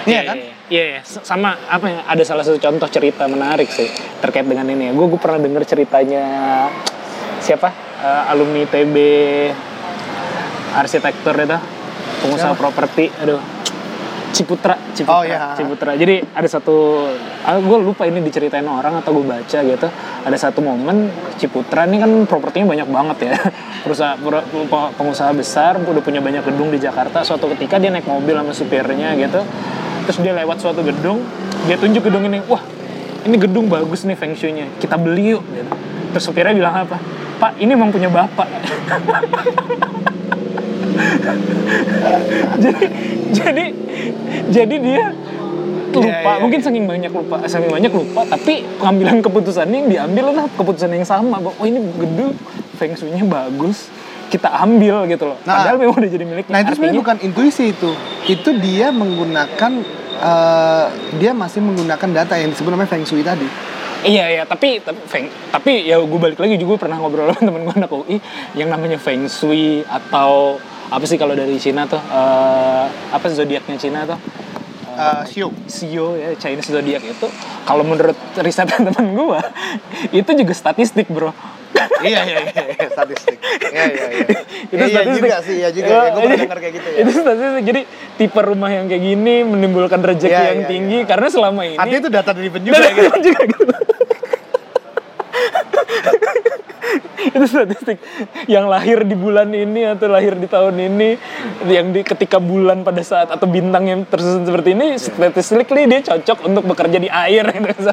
[0.06, 0.38] Iya Iya, kan?
[0.38, 0.54] Iya.
[0.66, 2.00] Iya, S- sama apa ya?
[2.06, 3.86] Ada salah satu contoh cerita menarik sih
[4.18, 4.92] terkait dengan ini ya.
[4.94, 6.26] Gue gue pernah dengar ceritanya
[7.38, 7.70] siapa?
[7.96, 8.96] Eh, alumni TB
[10.76, 11.58] arsitektur itu
[12.22, 12.60] pengusaha Siapa?
[12.60, 13.10] properti.
[13.22, 13.42] Aduh.
[14.36, 15.56] Ciputra, Ciputra, Oh, iya.
[15.56, 15.96] Ciputra.
[15.96, 17.08] Jadi ada satu,
[17.40, 19.88] gue lupa ini diceritain orang atau gue baca gitu.
[20.28, 21.08] Ada satu momen
[21.40, 23.36] Ciputra ini kan propertinya banyak banget ya.
[23.88, 27.24] Perusahaan per- pe- pengusaha besar udah punya banyak gedung di Jakarta.
[27.24, 29.40] Suatu ketika dia naik mobil sama supirnya gitu.
[30.06, 31.26] Terus dia lewat suatu gedung,
[31.66, 32.62] dia tunjuk gedung ini, wah
[33.26, 35.44] ini gedung bagus nih feng shui-nya, kita beli yuk.
[35.50, 35.74] Gitu.
[36.14, 36.98] Terus supirnya bilang apa?
[37.42, 38.48] Pak, ini emang punya bapak.
[42.64, 42.86] jadi
[43.36, 43.66] jadi
[44.50, 45.06] jadi dia
[45.96, 50.24] lupa Iya, iya, mungkin saking banyak lupa saking banyak lupa tapi pengambilan keputusannya yang diambil
[50.36, 52.36] adalah keputusan yang sama bahwa oh ini gedung
[52.76, 53.88] feng shui-nya bagus
[54.36, 57.18] kita ambil gitu loh Nah, padahal memang udah jadi miliknya Nah itu sebenarnya Artinya- bukan
[57.24, 57.90] intuisi itu.
[58.26, 59.72] Itu dia menggunakan
[60.18, 63.48] eh, dia masih menggunakan data yang disebut namanya feng shui tadi.
[64.02, 67.64] Iya iya tapi tapi feng tapi ya gue balik lagi juga pernah ngobrol sama temen
[67.64, 68.18] gue anak UI
[68.54, 74.04] yang namanya feng shui atau apa sih kalau dari Cina tuh eh, apa zodiaknya Cina
[74.06, 74.20] tuh
[74.96, 75.52] Eh, Xiu.
[75.68, 77.28] Sio ya Chinese zodiac itu
[77.68, 79.40] kalau menurut riset teman gue
[80.14, 81.36] itu juga statistik bro
[82.02, 83.38] iya iya iya statistik.
[83.66, 84.26] Iya iya iya.
[84.66, 85.88] itu Iya, iya statistik juga sih, iya juga.
[85.88, 86.98] Ya, gue pernah jadi- dengar kayak gitu ya.
[87.02, 87.82] itu statistik jadi
[88.16, 92.00] tipe rumah yang kayak gini menimbulkan rezeki Iya, yang iya, tinggi karena selama ini Artinya
[92.00, 93.18] itu data juga Dan- gitu.
[93.24, 93.64] juga gitu.
[97.36, 97.98] itu statistik
[98.46, 101.18] yang lahir di bulan ini atau lahir di tahun ini
[101.66, 106.46] yang di ketika bulan pada saat atau bintang yang tersusun seperti ini statistically dia cocok
[106.46, 107.92] untuk bekerja di air gitu.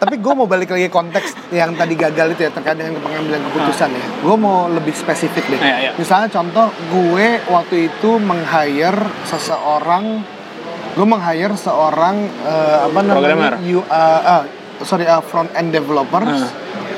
[0.00, 3.88] Tapi gue mau balik lagi konteks yang tadi gagal itu ya terkait dengan pengambilan keputusan
[3.92, 4.04] ya.
[4.24, 5.60] Gue mau lebih spesifik deh.
[5.60, 5.90] Iya, iya.
[6.00, 10.24] Misalnya contoh gue waktu itu meng-hire seseorang,
[10.96, 12.16] gue meng-hire seorang
[12.46, 13.52] eh, apa Programmer.
[13.56, 14.42] namanya, you, eh, eh,
[14.84, 16.48] sorry uh, front end developers,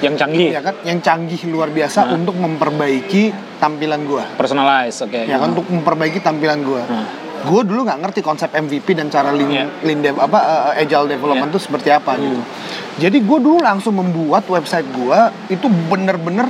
[0.00, 3.28] yang canggih ya kan, yang canggih luar biasa untuk memperbaiki
[3.58, 4.24] tampilan gue.
[4.34, 6.80] personalize oke Ya kan untuk memperbaiki tampilan gue.
[6.80, 7.06] Hmm.
[7.42, 9.66] Gue dulu nggak ngerti konsep MVP dan cara lean, Iya.
[9.82, 10.38] lean dev apa
[10.72, 11.54] eh, agile development Iya.
[11.54, 12.38] itu seperti apa gitu.
[12.98, 15.18] Jadi gue dulu langsung membuat website gue
[15.50, 16.46] itu bener-bener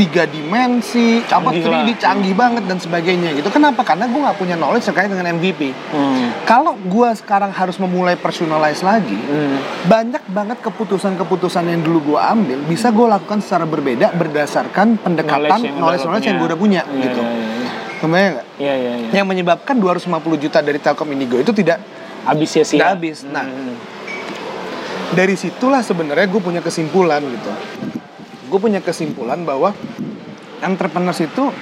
[0.00, 1.96] tiga dimensi, apa Canggih 3D lah.
[2.00, 3.52] canggih banget dan sebagainya gitu.
[3.52, 3.84] Kenapa?
[3.84, 5.76] Karena gue nggak punya knowledge terkait dengan MVP.
[5.92, 6.32] Hmm.
[6.42, 9.60] Kalau gue sekarang harus memulai personalize lagi, Hmm.
[9.84, 15.76] banyak banget keputusan-keputusan yang dulu gue ambil bisa gue lakukan secara berbeda berdasarkan pendekatan yang
[15.76, 17.20] udah knowledge yang gue udah punya Iya, gitu.
[17.20, 17.68] iya, iya.
[18.00, 18.46] Kebayang nggak?
[18.56, 19.08] Iya iya iya.
[19.12, 21.78] Yang menyebabkan 250 juta dari Telkom Indigo itu tidak
[22.20, 22.76] Habis ya sih.
[22.76, 23.18] Nggak habis.
[23.28, 23.44] Nah.
[25.10, 27.50] dari situlah sebenarnya gue punya kesimpulan gitu.
[28.50, 29.70] Gue punya kesimpulan bahwa
[30.60, 31.54] entrepreneurs itu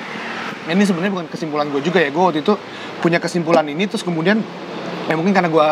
[0.69, 2.09] ini sebenarnya bukan kesimpulan gue juga ya.
[2.09, 2.57] Gue waktu itu
[3.05, 4.41] punya kesimpulan ini terus kemudian
[5.07, 5.69] ya mungkin karena gue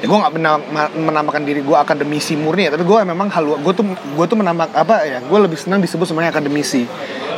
[0.00, 3.56] ya gue nggak menam- ma- menamakan diri gue akademisi murni ya tapi gue memang halu
[3.56, 6.84] gue tuh gue tuh menambah apa ya gue lebih senang disebut sebenarnya akademisi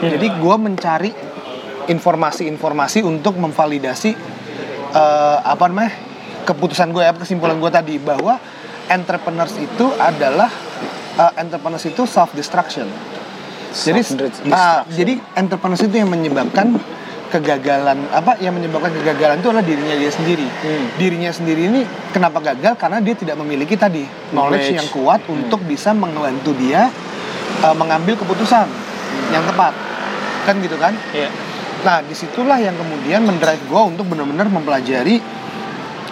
[0.02, 1.10] jadi gue mencari
[1.86, 4.10] informasi-informasi untuk memvalidasi
[4.90, 5.94] eh, apa namanya
[6.42, 8.38] keputusan gue apa kesimpulan gue tadi bahwa
[8.90, 10.50] entrepreneurs itu adalah
[11.16, 12.86] eh, entrepreneurs itu self destruction
[13.72, 14.48] jadi Self-destruction.
[14.50, 16.80] ah, jadi entrepreneurs itu yang menyebabkan
[17.26, 20.86] kegagalan apa yang menyebabkan kegagalan itu adalah dirinya dia sendiri Hmm.
[20.94, 24.78] dirinya sendiri ini kenapa gagal karena dia tidak memiliki tadi knowledge, Knowledge.
[24.78, 26.88] yang kuat untuk bisa membantu dia
[27.58, 28.64] eh, mengambil keputusan
[29.28, 29.74] yang tepat
[30.42, 31.28] kan gitu kan Iya.
[31.76, 35.20] Nah, di situlah yang kemudian mendrive gue untuk benar-benar mempelajari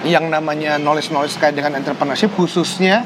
[0.04, 3.02] yang namanya knowledge-knowledge terkait dengan entrepreneurship khususnya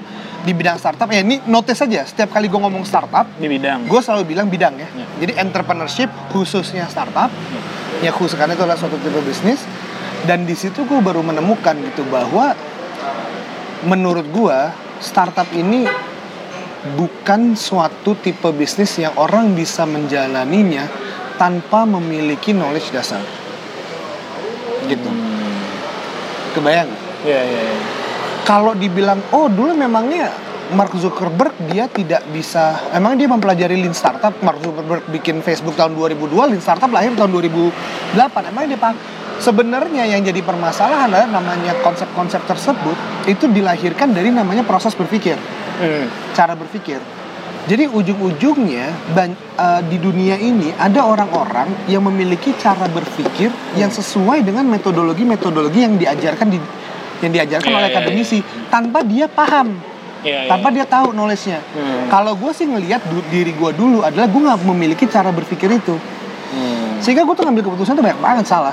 [0.47, 1.09] di bidang startup.
[1.11, 3.91] Ya ini notice saja, setiap kali gue ngomong startup, Di bidang.
[3.91, 4.89] gue selalu bilang bidang ya.
[4.95, 5.07] Ya.
[5.27, 7.31] Jadi entrepreneurship khususnya startup,
[8.03, 9.63] ya khusus karena itu adalah suatu tipe bisnis.
[10.27, 12.53] Dan di situ gue baru menemukan gitu bahwa
[13.87, 15.87] menurut gua startup ini
[16.99, 20.87] bukan suatu tipe bisnis yang orang bisa menjalaninya
[21.39, 23.23] tanpa memiliki knowledge dasar.
[24.91, 25.11] Gitu.
[26.59, 26.91] Kebayang?
[26.91, 27.03] nggak?
[27.27, 27.98] Iya, iya, iya.
[28.49, 30.33] Kalau dibilang, oh dulu memangnya
[30.73, 34.33] Mark Zuckerberg dia tidak bisa, emang dia mempelajari Lean Startup.
[34.41, 38.49] Mark Zuckerberg bikin Facebook tahun 2002, Lean Startup lahir tahun 2008.
[38.49, 38.97] Emang dia?
[39.39, 42.97] Sebenarnya yang jadi permasalahan adalah namanya konsep-konsep tersebut
[43.29, 45.37] itu dilahirkan dari namanya proses berpikir
[45.79, 46.11] Hmm.
[46.35, 46.99] cara berpikir.
[47.69, 54.67] Jadi ujung-ujungnya eh, di dunia ini ada orang-orang yang memiliki cara berpikir yang sesuai dengan
[54.67, 56.59] metodologi-metodologi yang diajarkan di
[57.19, 58.39] yang diajarkan Iya, oleh iya, akademisi
[58.69, 59.75] tanpa dia paham,
[60.21, 60.49] Iya, iya.
[60.49, 61.61] tanpa dia tahu knowledge-nya.
[61.63, 62.07] Hmm.
[62.09, 65.95] Kalau gue sih ngelihat diri gue dulu adalah gue nggak memiliki cara berpikir itu,
[66.49, 66.97] Hmm.
[66.99, 68.73] sehingga gue tuh ngambil keputusan tuh banyak banget salah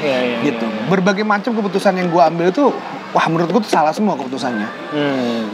[0.00, 0.36] Iya, iya, iya.
[0.42, 0.66] gitu.
[0.88, 2.70] Berbagai macam keputusan yang gue ambil itu,
[3.10, 4.68] wah menurut gue tuh salah semua keputusannya.
[4.92, 5.46] Hmm.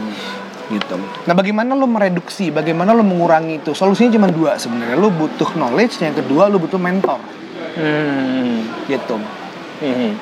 [0.69, 1.01] gitu.
[1.25, 3.73] Nah, bagaimana lo mereduksi, bagaimana lo mengurangi itu?
[3.73, 5.01] Solusinya cuma dua sebenarnya.
[5.01, 7.17] Lo butuh knowledge, yang kedua lo butuh mentor,
[7.73, 8.69] Hmm.
[8.85, 9.17] gitu.
[9.81, 10.13] Hmm.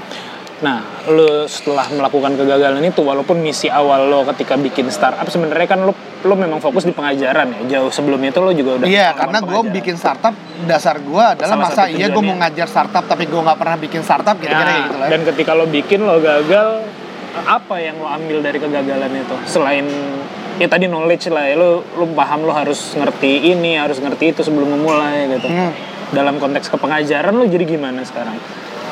[0.58, 5.86] Nah, lo setelah melakukan kegagalan itu, walaupun misi awal lo ketika bikin startup sebenarnya kan
[5.86, 5.94] lo
[6.26, 7.62] lo memang fokus di pengajaran ya.
[7.78, 10.34] Jauh sebelum itu lo juga udah Iya, karena gue bikin startup,
[10.66, 14.02] dasar gue adalah Salah masa iya gue mau ngajar startup tapi gue nggak pernah bikin
[14.02, 15.08] startup, kira-kira Nah, gitu lah.
[15.14, 16.90] Dan ketika lo bikin lo gagal,
[17.46, 19.36] apa yang lo ambil dari kegagalan itu?
[19.46, 19.86] Selain
[20.58, 24.42] ya tadi knowledge lah ya, lo lo paham lo harus ngerti ini, harus ngerti itu
[24.42, 25.46] sebelum memulai gitu.
[25.54, 25.70] Hmm.
[26.18, 28.42] Dalam konteks kepengajaran lo jadi gimana sekarang?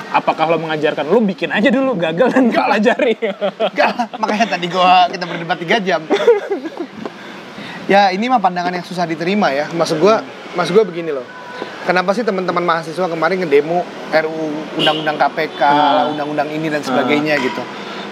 [0.09, 3.15] Apakah lo mengajarkan lo bikin aja dulu gagal dan gak pelajari?
[3.67, 6.01] Enggak, makanya tadi gue kita berdebat tiga jam.
[7.85, 9.69] ya ini mah pandangan yang susah diterima ya.
[9.69, 10.15] Maksud gue,
[10.53, 11.25] maksud gue begini loh.
[11.85, 14.45] Kenapa sih teman-teman mahasiswa kemarin ngedemo RUU
[14.81, 16.11] Undang-Undang KPK, Hmm.
[16.17, 17.61] Undang-Undang ini dan sebagainya gitu.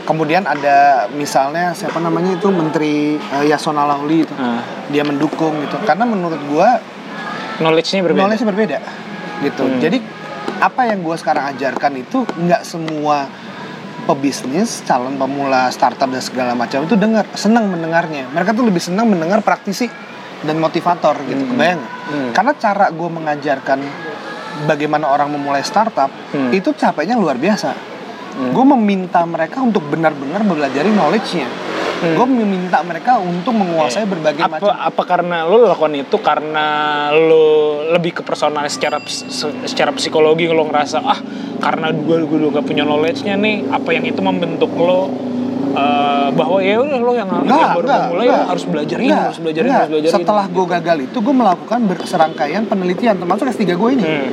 [0.04, 5.80] Kemudian ada misalnya siapa namanya itu Menteri eh, Yasona Lawli itu, Nah, dia mendukung gitu.
[5.82, 6.78] Karena menurut gua
[7.58, 8.22] knowledge-nya berbeda.
[8.22, 8.78] knowledge berbeda
[9.42, 9.64] gitu.
[9.64, 9.80] Hmm.
[9.82, 9.98] Jadi
[10.64, 13.28] apa yang gua sekarang ajarkan itu nggak semua
[14.08, 18.28] pebisnis, calon pemula, startup dan segala macam itu dengar, senang mendengarnya.
[18.32, 19.88] Mereka tuh lebih senang mendengar praktisi
[20.44, 21.40] dan motivator gitu.
[21.40, 21.52] Hmm.
[21.56, 21.82] Kebayang?
[22.12, 22.32] Hmm.
[22.36, 23.80] Karena cara gue mengajarkan
[24.68, 26.52] bagaimana orang memulai startup Hmm.
[26.52, 27.72] itu capeknya luar biasa.
[28.34, 28.52] Hmm.
[28.52, 31.48] Gue meminta mereka untuk benar-benar mempelajari knowledge-nya.
[32.04, 32.16] Hmm.
[32.20, 36.66] Gue meminta mereka untuk menguasai berbagai apa macam apa karena lo lakukan itu karena
[37.16, 39.00] lo lebih ke personal secara
[39.64, 41.20] secara psikologi lo ngerasa ah
[41.64, 45.08] karena gue gue gak punya knowledge-nya nih apa yang itu membentuk lo
[45.72, 49.62] eh, bahwa ya udah lo yang, yang baru memulai lo harus belajar ini harus belajar
[49.64, 50.18] ini harus belajar ini.
[50.20, 54.04] Setelah gue gagal itu, gue melakukan serangkaian penelitian termasuk S3 gue ini.
[54.04, 54.30] Hmm.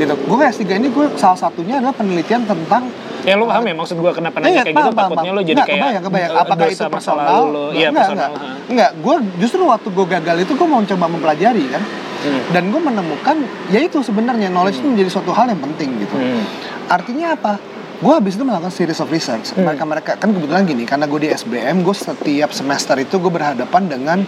[0.00, 0.14] Gitu.
[0.24, 2.88] Gue S3 ini gue salah satunya adalah penelitian tentang
[3.22, 5.68] ya lo paham ya maksud gue kenapa Iya, nanya kayak gitu takutnya lo jadi kayak
[5.74, 6.30] kebayang, kebayang.
[6.30, 7.40] eh, Apakah itu personal?
[7.70, 8.30] iya enggak, personal
[8.66, 8.90] enggak.
[8.96, 11.82] gue justru waktu gue gagal itu gue mau coba mempelajari kan.
[12.20, 12.40] Hmm.
[12.52, 13.36] Dan gue menemukan,
[13.68, 16.12] ya itu sebenarnya knowledge itu menjadi suatu hal yang penting gitu.
[16.12, 16.44] Hmm.
[16.86, 17.56] Artinya apa?
[17.96, 19.52] Gue habis itu melakukan series of research.
[19.52, 19.64] Hmm.
[19.64, 23.82] Mereka mereka kan kebetulan gini, karena gue di SBM, gue setiap semester itu gue berhadapan
[23.86, 24.18] dengan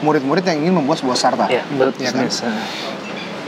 [0.00, 1.50] murid-murid yang ingin membuat sebuah startup.
[1.50, 2.26] buat Ya kan?
[2.26, 2.46] bisnis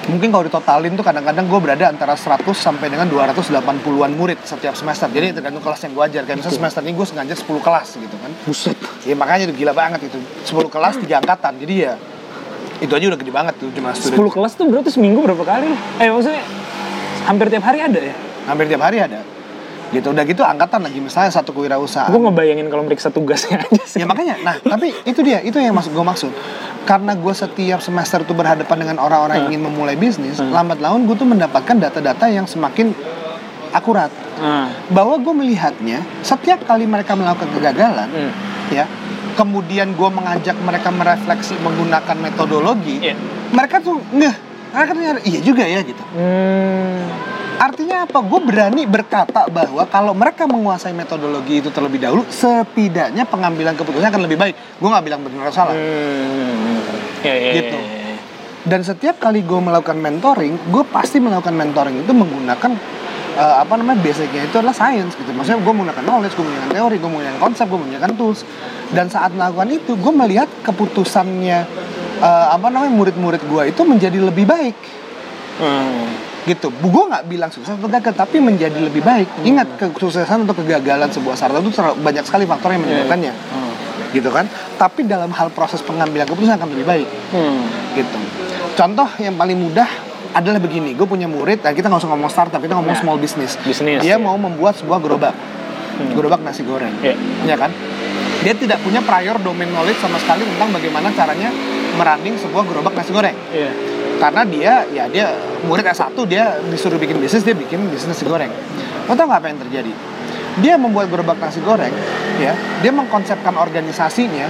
[0.03, 5.07] Mungkin kalau ditotalin tuh kadang-kadang gue berada antara 100 sampai dengan 280-an murid setiap semester.
[5.07, 6.22] Jadi tergantung kelas yang gue ajar.
[6.26, 8.30] Kayak misalnya semester ini gue sengaja 10 kelas gitu kan.
[8.42, 8.76] buset
[9.07, 10.18] Ya makanya itu gila banget itu.
[10.18, 11.53] 10 kelas 3 angkatan.
[11.62, 11.94] Jadi ya
[12.82, 14.34] itu aja udah gede banget tuh cuma 10 student.
[14.34, 15.70] kelas tuh berarti seminggu berapa kali?
[16.03, 16.42] Eh maksudnya
[17.30, 18.14] hampir tiap hari ada ya?
[18.50, 19.22] Hampir tiap hari ada.
[19.93, 22.09] Gitu udah gitu angkatan lagi misalnya satu kewirausahaan.
[22.09, 24.01] Gue ngebayangin kalau meriksa tugasnya aja sih.
[24.01, 26.32] Ya makanya, nah tapi itu dia, itu yang maksud gue maksud.
[26.88, 31.14] Karena gue setiap semester itu berhadapan dengan orang-orang yang ingin memulai bisnis, lambat laun gue
[31.14, 32.97] tuh mendapatkan data-data yang semakin
[33.70, 34.09] akurat.
[34.40, 34.72] Ah.
[34.88, 38.32] Bahwa gue melihatnya, setiap kali mereka melakukan kegagalan, Hmm.
[38.72, 38.88] ya,
[39.36, 43.14] kemudian gue mengajak mereka merefleksi menggunakan metodologi, Iya.
[43.53, 44.34] mereka tuh ngeh,
[44.72, 46.03] mereka ternyata iya juga ya gitu.
[46.16, 47.01] Hmm.
[47.62, 48.18] Artinya apa?
[48.26, 54.26] Gue berani berkata bahwa kalau mereka menguasai metodologi itu terlebih dahulu, setidaknya pengambilan keputusan akan
[54.26, 54.54] lebih baik.
[54.82, 55.74] Gue nggak bilang benar atau salah.
[55.78, 56.82] Hmm.
[57.22, 57.78] Ya, ya, Gitu.
[57.78, 58.14] ya, ya.
[58.66, 62.72] Dan setiap kali gue melakukan mentoring, gue pasti melakukan mentoring itu menggunakan
[63.38, 65.30] eh, apa namanya basicnya itu adalah science gitu.
[65.30, 68.42] Maksudnya gue menggunakan knowledge, gue menggunakan teori, gue menggunakan konsep, gue menggunakan tools.
[68.90, 71.58] Dan saat melakukan itu, gue melihat keputusannya
[72.26, 74.74] eh, apa namanya murid-murid gue itu menjadi lebih baik.
[75.62, 76.31] Hmm.
[76.43, 76.68] Gitu.
[76.72, 79.28] Gue nggak bilang sukses atau gagal, tapi menjadi lebih baik.
[79.43, 83.72] Ingat kesuksesan atau kegagalan sebuah startup itu terlalu- banyak sekali faktor yang menyebabkannya, Hmm.
[84.11, 84.47] gitu kan?
[84.74, 87.62] Tapi dalam hal proses pengambilan keputusan akan lebih baik, Hmm.
[87.95, 88.18] gitu.
[88.72, 89.86] Contoh yang paling mudah
[90.32, 93.18] adalah begini, gue punya murid, dan kita nggak usah ngomong startup, kita ngomong Nah, small
[93.20, 93.55] business.
[93.61, 94.18] bisnis, Dia ya.
[94.18, 95.36] mau membuat sebuah gerobak,
[95.93, 96.16] Hmm.
[96.16, 97.14] gerobak nasi goreng, Ya.
[97.45, 97.70] ya kan?
[98.43, 101.47] dia tidak punya prior domain knowledge sama sekali tentang bagaimana caranya
[101.95, 103.70] merunning sebuah gerobak nasi goreng Iya.
[104.22, 105.34] Karena dia ya dia
[105.66, 108.54] murid S1 dia disuruh bikin bisnis dia bikin bisnis nasi goreng.
[109.10, 109.92] Lo tau nggak apa yang terjadi?
[110.62, 111.90] Dia membuat gerobak nasi goreng
[112.38, 112.54] ya
[112.86, 114.46] dia mengkonsepkan organisasinya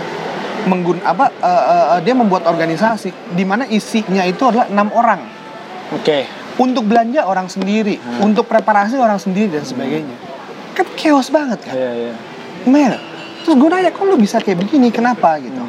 [0.68, 1.64] menggun apa eh,
[1.96, 5.40] eh, dia membuat organisasi di mana isinya itu adalah enam orang.
[5.92, 6.24] Oke.
[6.60, 10.16] untuk belanja orang sendiri untuk preparasi orang sendiri dan sebagainya.
[10.76, 11.72] Kan chaos banget kan?
[11.72, 12.14] Iya, iya.
[12.68, 12.92] Mel
[13.42, 14.92] terus gue nanya kok lu bisa kayak begini?
[14.92, 15.40] Kenapa?
[15.40, 15.64] Gitu.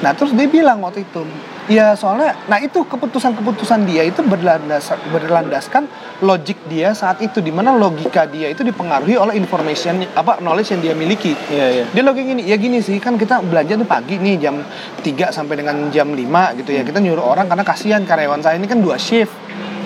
[0.00, 1.28] Nah terus dia bilang waktu itu
[1.64, 5.88] ya soalnya nah itu keputusan-keputusan dia itu berlandas berlandaskan
[6.20, 10.82] logik dia saat itu di mana logika dia itu dipengaruhi oleh information apa knowledge yang
[10.84, 11.32] dia miliki.
[11.50, 11.84] Iya, iya.
[11.90, 14.62] dia logik gini ya gini sih kan kita belanja tuh pagi nih jam
[15.02, 16.82] 3 sampai dengan jam 5 gitu ya.
[16.86, 19.32] Kita nyuruh orang karena kasihan karyawan saya ini kan dua shift.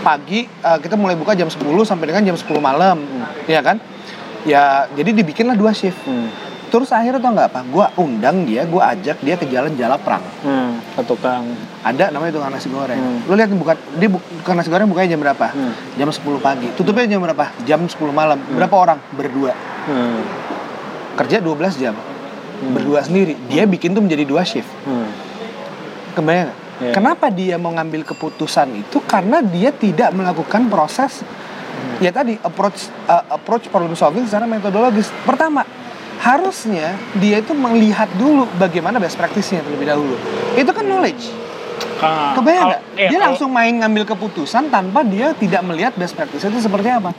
[0.05, 3.03] Pagi eh, kita mulai buka jam 10 sampai dengan jam 10 malam
[3.49, 3.81] ya kan?
[4.47, 5.99] Ya jadi dibikinlah dua shift.
[6.07, 6.48] Hmm.
[6.69, 7.61] Terus akhirnya tau nggak apa?
[7.65, 10.79] Gue undang dia gue ajak dia ke jalan Jalaprang Hmm.
[10.93, 11.45] Ke tukang.
[11.81, 12.95] ada namanya tukang nasi goreng.
[12.95, 13.19] Hmm.
[13.25, 15.47] lu lihat nih, buka dia bu- tukang nasi goreng bukanya jam berapa?
[15.49, 15.73] Hmm.
[15.95, 16.69] jam 10 pagi.
[16.73, 17.45] Tutupnya jam berapa?
[17.63, 18.39] Jam 10 malam.
[18.47, 18.99] Berapa orang?
[19.11, 19.53] Berdua.
[19.85, 20.21] Hmm.
[21.17, 21.95] kerja 12 jam.
[22.59, 23.39] Berdua sendiri.
[23.47, 24.69] Dia bikin tuh menjadi dua shift.
[24.83, 25.09] Hmm.
[26.13, 26.51] kebayang?
[26.79, 26.95] Iya.
[26.95, 29.03] kenapa dia mau ngambil keputusan itu?
[29.03, 31.27] Karena dia tidak melakukan proses
[31.99, 35.11] ya tadi approach uh, approach problem solving secara metodologis.
[35.27, 35.67] Pertama
[36.19, 40.17] harusnya dia itu melihat dulu bagaimana best practice-nya terlebih dahulu
[40.55, 41.27] itu kan knowledge
[41.99, 46.47] Ah, kebayang nggak iya, dia langsung main ngambil keputusan tanpa dia tidak melihat best practice
[46.47, 47.11] itu seperti apa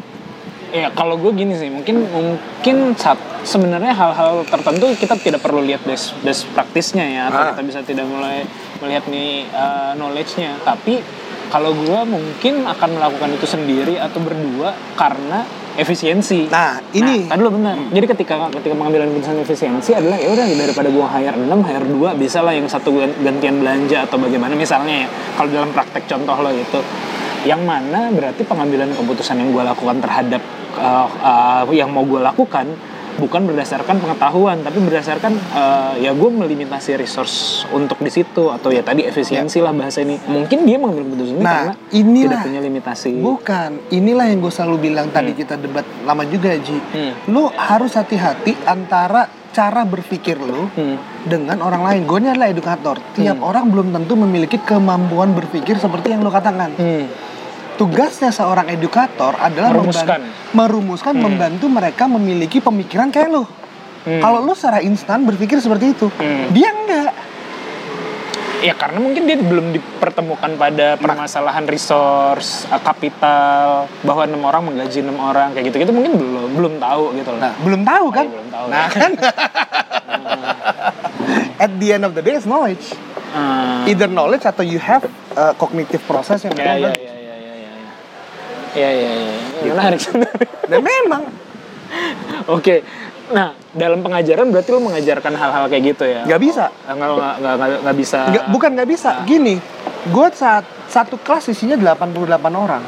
[0.70, 5.82] Iya, kalau gue gini sih, mungkin mungkin saat sebenarnya hal-hal tertentu kita tidak perlu lihat
[5.82, 7.48] best best practice-nya ya, atau Ah.
[7.58, 8.46] kita bisa tidak mulai
[8.78, 10.62] melihat nih uh, knowledge-nya.
[10.62, 11.02] Tapi
[11.50, 15.42] kalau gue mungkin akan melakukan itu sendiri atau berdua karena
[15.80, 16.52] efisiensi.
[16.52, 17.76] nah ini Nah, tadi lo benar.
[17.90, 22.22] Jadi ketika ketika pengambilan keputusan efisiensi adalah ya udah daripada gua hire 6, hire 2,
[22.22, 25.08] bisa lah yang satu gan- gantian belanja atau bagaimana misalnya ya.
[25.40, 26.80] Kalau dalam praktek contoh lo itu
[27.48, 30.42] yang mana berarti pengambilan keputusan yang gua lakukan terhadap
[30.76, 32.68] uh, uh, yang mau gua lakukan
[33.16, 37.36] bukan berdasarkan pengetahuan tapi berdasarkan uh, ya gue melimitasi resource
[37.70, 41.42] untuk di situ atau ya tadi efisiensi lah bahasa ini mungkin dia mengambil keputusan ini
[41.42, 42.24] Nah, karena inilah.
[42.30, 46.76] tidak punya limitasi Bukan, inilah yang gue selalu bilang tadi kita debat lama juga Ji.
[46.76, 47.14] Hmm.
[47.28, 50.98] Lu harus hati-hati antara cara berpikir lu Hmm.
[51.24, 52.02] dengan orang lain.
[52.04, 53.02] Gue ini adalah edukator.
[53.14, 56.70] Tiap orang belum tentu memiliki kemampuan berpikir seperti yang lu katakan.
[56.74, 57.06] Hmm.
[57.80, 60.20] Tugasnya seorang edukator adalah Merumuskan.
[60.20, 63.48] memban- merumuskan, membantu mereka memiliki pemikiran kayak lu.
[64.02, 64.20] Hmm.
[64.20, 66.52] Kalau lu secara instan berpikir seperti itu, Hmm.
[66.52, 67.12] dia enggak.
[68.60, 75.00] Ya karena mungkin dia belum dipertemukan pada permasalahan resource, uh, kapital, bahwa enam orang menggaji
[75.00, 77.40] enam orang kayak gitu-gitu mungkin belum belum tahu gitu loh.
[77.40, 78.26] Nah, belum tahu kan?
[78.26, 78.66] Iya, belum tahu.
[78.68, 79.12] Nah, kan?
[81.58, 82.92] At the end of the day, it's knowledge.
[83.30, 86.92] Ah, Either knowledge atau you have uh, cognitive process yang ya, ya, benar.
[86.92, 87.90] ya, ya, ya, ya, ya.
[88.80, 89.34] Ya, ya, ya.
[89.60, 90.48] Ya, Menarik menarik.
[90.72, 91.24] Dan memang
[92.48, 92.86] Oke.
[93.30, 96.26] Nah, dalam pengajaran berarti lo mengajarkan hal-hal kayak gitu ya?
[96.26, 96.66] nggak bisa.
[96.90, 97.56] Nggak, nggak,
[97.86, 98.20] nggak, bisa.
[98.26, 99.10] Nggak, bukan nggak bisa.
[99.30, 99.56] Gini,
[100.10, 102.26] gue saat satu kelas isinya 88
[102.58, 102.82] orang.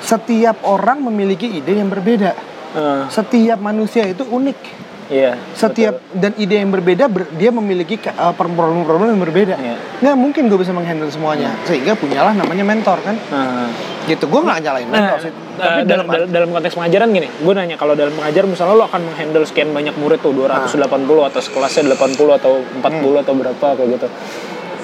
[0.00, 2.32] Setiap orang memiliki ide yang berbeda.
[2.72, 4.88] Eh, Setiap manusia itu unik.
[5.10, 5.34] Iya.
[5.52, 9.54] Setiap dan ide yang berbeda ber- dia memiliki uh, problem-problem yang berbeda.
[9.58, 9.76] Iya.
[9.98, 11.50] Nggak mungkin gue bisa menghandle semuanya.
[11.66, 13.18] Sehingga punyalah namanya mentor kan.
[13.18, 13.34] betul.
[13.34, 13.68] Eh.
[14.06, 14.24] Gitu.
[14.24, 15.28] Gue nggak nyalain mentor Nah, sih.
[15.28, 18.74] eh, Tapi dalam, dalam, dalam, dalam konteks pengajaran gini, gue nanya kalau dalam pengajaran misalnya
[18.76, 20.78] lo akan menghandle sekian banyak murid tuh 280
[21.26, 24.06] atau sekelasnya 80 atau 40 atau berapa kayak gitu.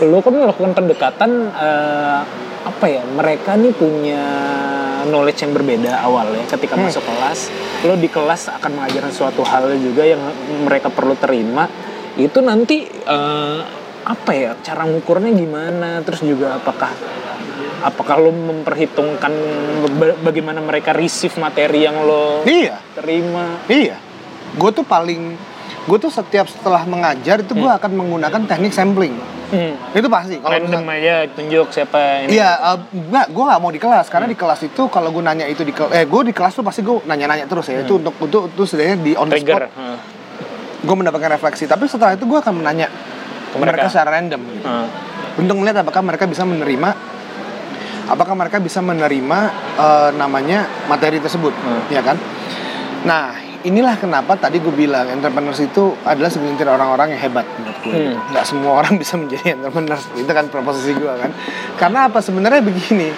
[0.04, 2.20] Lo kan melakukan pendekatan eh,
[2.66, 3.06] apa ya?
[3.06, 4.22] Mereka nih punya
[5.06, 7.48] knowledge yang berbeda awal ya ketika masuk kelas.
[7.86, 10.20] Lo di kelas akan mengajarkan suatu hal juga yang
[10.66, 11.70] mereka perlu terima.
[12.18, 13.60] Itu nanti eh,
[14.06, 14.58] apa ya?
[14.60, 16.02] Cara ngukurnya gimana?
[16.02, 16.90] Terus juga apakah
[17.86, 19.32] apakah lo memperhitungkan
[19.94, 22.80] ba- bagaimana mereka receive materi yang lo iya.
[22.96, 24.00] terima Iya.
[24.56, 25.36] Gue tuh paling
[25.86, 29.14] gue tuh setiap setelah mengajar itu gue akan menggunakan teknik sampling.
[29.48, 29.94] hmm.
[29.94, 30.36] Itu pasti.
[30.36, 32.50] Kalau random misal- aja tunjuk siapa ini Iya,
[32.90, 35.70] nggak, gue nggak mau di kelas karena di kelas itu kalau gue nanya itu di
[35.70, 38.62] kel- eh gue di kelas tuh pasti gue nanya-nanya terus ya itu untuk untuk itu
[38.64, 39.98] setidaknya di on the trigger spot Hmm.
[40.82, 42.90] gue mendapatkan refleksi tapi setelah itu gue akan menanya
[43.46, 43.78] ke mereka.
[43.78, 43.88] mereka.
[43.88, 44.66] secara random gitu.
[44.66, 44.86] Hmm.
[45.36, 46.90] untuk melihat apakah mereka bisa menerima
[48.06, 49.38] apakah mereka bisa menerima
[49.76, 51.82] eh, namanya materi tersebut Hmm.
[51.88, 52.18] ya kan
[53.02, 57.92] nah inilah kenapa tadi gue bilang entrepreneurs itu adalah segelintir orang-orang yang hebat menurut gue
[57.92, 58.16] Hmm.
[58.30, 61.30] nggak semua orang bisa menjadi entrepreneur itu kan proposisi gue kan?
[61.74, 62.22] Karena apa?
[62.22, 63.10] Sebenarnya begini.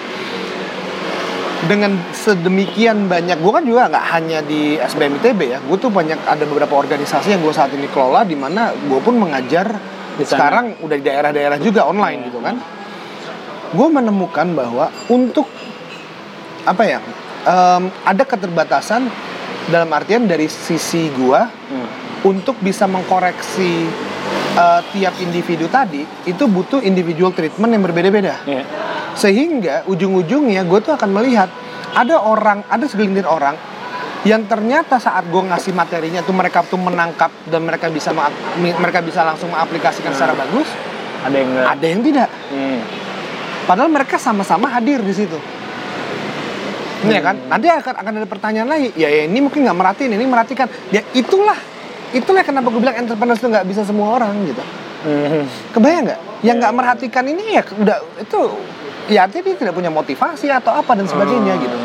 [1.59, 5.59] Dengan sedemikian banyak gue kan juga nggak hanya di SBM ITB ya.
[5.61, 9.19] Gue tuh banyak ada beberapa organisasi yang gue saat ini kelola di mana gue pun
[9.19, 9.75] mengajar
[10.15, 12.57] Di sekarang udah di daerah-daerah juga online gitu kan.
[13.75, 15.51] Gue menemukan bahwa untuk
[16.63, 16.99] apa ya
[17.43, 19.11] em, ada keterbatasan
[19.69, 21.89] dalam artian dari sisi gue Hmm.
[22.25, 23.85] untuk bisa mengkoreksi
[24.55, 28.65] eh, tiap individu tadi itu butuh individual treatment yang berbeda-beda Iya.
[29.15, 31.47] sehingga ujung-ujungnya gue tuh akan melihat
[31.91, 33.55] ada orang ada segelintir orang
[34.23, 38.11] yang ternyata saat gue ngasih materinya tuh mereka tuh menangkap dan mereka bisa
[38.59, 40.67] mereka bisa langsung mengaplikasikan secara bagus
[41.19, 41.67] Ada yang enggak.
[41.69, 42.81] ada yang tidak Hmm.
[43.65, 45.39] padahal mereka sama-sama hadir di situ
[46.99, 47.37] Iya kan?
[47.47, 48.91] Nanti akan akan ada pertanyaan lagi.
[48.99, 50.67] Ya, ya ini mungkin nggak merhatiin ini merhatikan.
[50.91, 51.55] Ya itulah
[52.11, 54.65] itulah kenapa gue bilang entrepreneur itu nggak bisa semua orang gitu.
[54.99, 55.47] Hmm.
[55.71, 56.21] kebayang nggak?
[56.43, 58.41] Yang nggak merhatikan ini ya udah itu
[59.07, 61.63] ya artinya dia tidak punya motivasi atau apa dan sebagainya Hmm.
[61.63, 61.77] gitu.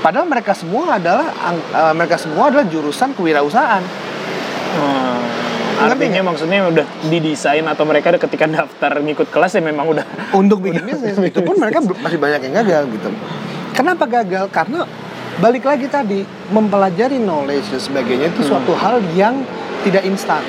[0.00, 3.84] Padahal mereka semua adalah ang- eh, mereka semua adalah jurusan kewirausahaan.
[4.72, 5.20] Hmm.
[5.78, 10.04] Ngerti Artinya maksudnya udah didesain atau mereka udah ketika daftar ngikut kelas ya memang udah
[10.34, 13.08] untuk bikin bisnis itu pun mereka masih banyak yang gagal gitu
[13.78, 14.82] kenapa gagal karena
[15.38, 19.46] balik lagi tadi mempelajari knowledge dan sebagainya itu suatu hal yang
[19.86, 20.42] tidak instan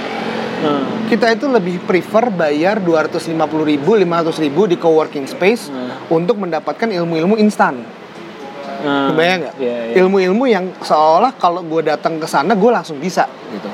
[0.60, 1.08] Hmm.
[1.08, 5.88] kita itu lebih prefer bayar 250.000 ribu, 500 ribu di coworking space Hmm.
[6.12, 7.80] untuk mendapatkan ilmu-ilmu instan
[8.80, 9.12] Hmm.
[9.12, 9.56] Kebayang nggak?
[9.60, 9.96] Iya, iya.
[10.04, 13.68] Ilmu-ilmu yang seolah kalau gue datang ke sana gue langsung bisa gitu.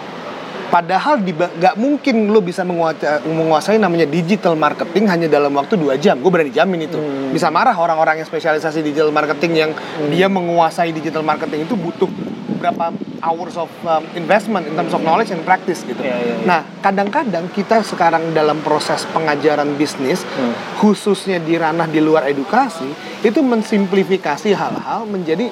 [0.70, 6.20] Padahal nggak mungkin lo bisa menguasai, menguasai namanya digital marketing hanya dalam waktu dua jam.
[6.20, 6.98] Gue berani jamin itu.
[6.98, 7.32] Hmm.
[7.32, 9.72] Bisa marah orang-orang yang spesialisasi digital marketing yang
[10.10, 12.10] dia menguasai digital marketing itu butuh
[12.56, 16.02] berapa hours of um, investment in terms of knowledge and practice gitu.
[16.02, 16.46] Iya, iya, iya.
[16.50, 20.52] Nah, kadang-kadang kita sekarang dalam proses pengajaran bisnis Hmm.
[20.82, 22.90] khususnya di ranah di luar edukasi
[23.22, 25.48] itu mensimplifikasi hal-hal menjadi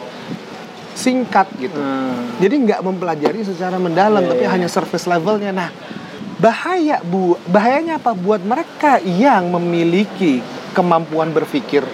[0.94, 1.78] singkat gitu.
[1.78, 2.38] Hmm.
[2.40, 4.52] Jadi nggak mempelajari secara mendalam Iya, tapi iya.
[4.54, 5.52] hanya surface levelnya.
[5.54, 5.70] Nah,
[6.38, 10.42] bahaya bu, bahayanya apa buat mereka yang memiliki
[10.74, 11.86] kemampuan berpikir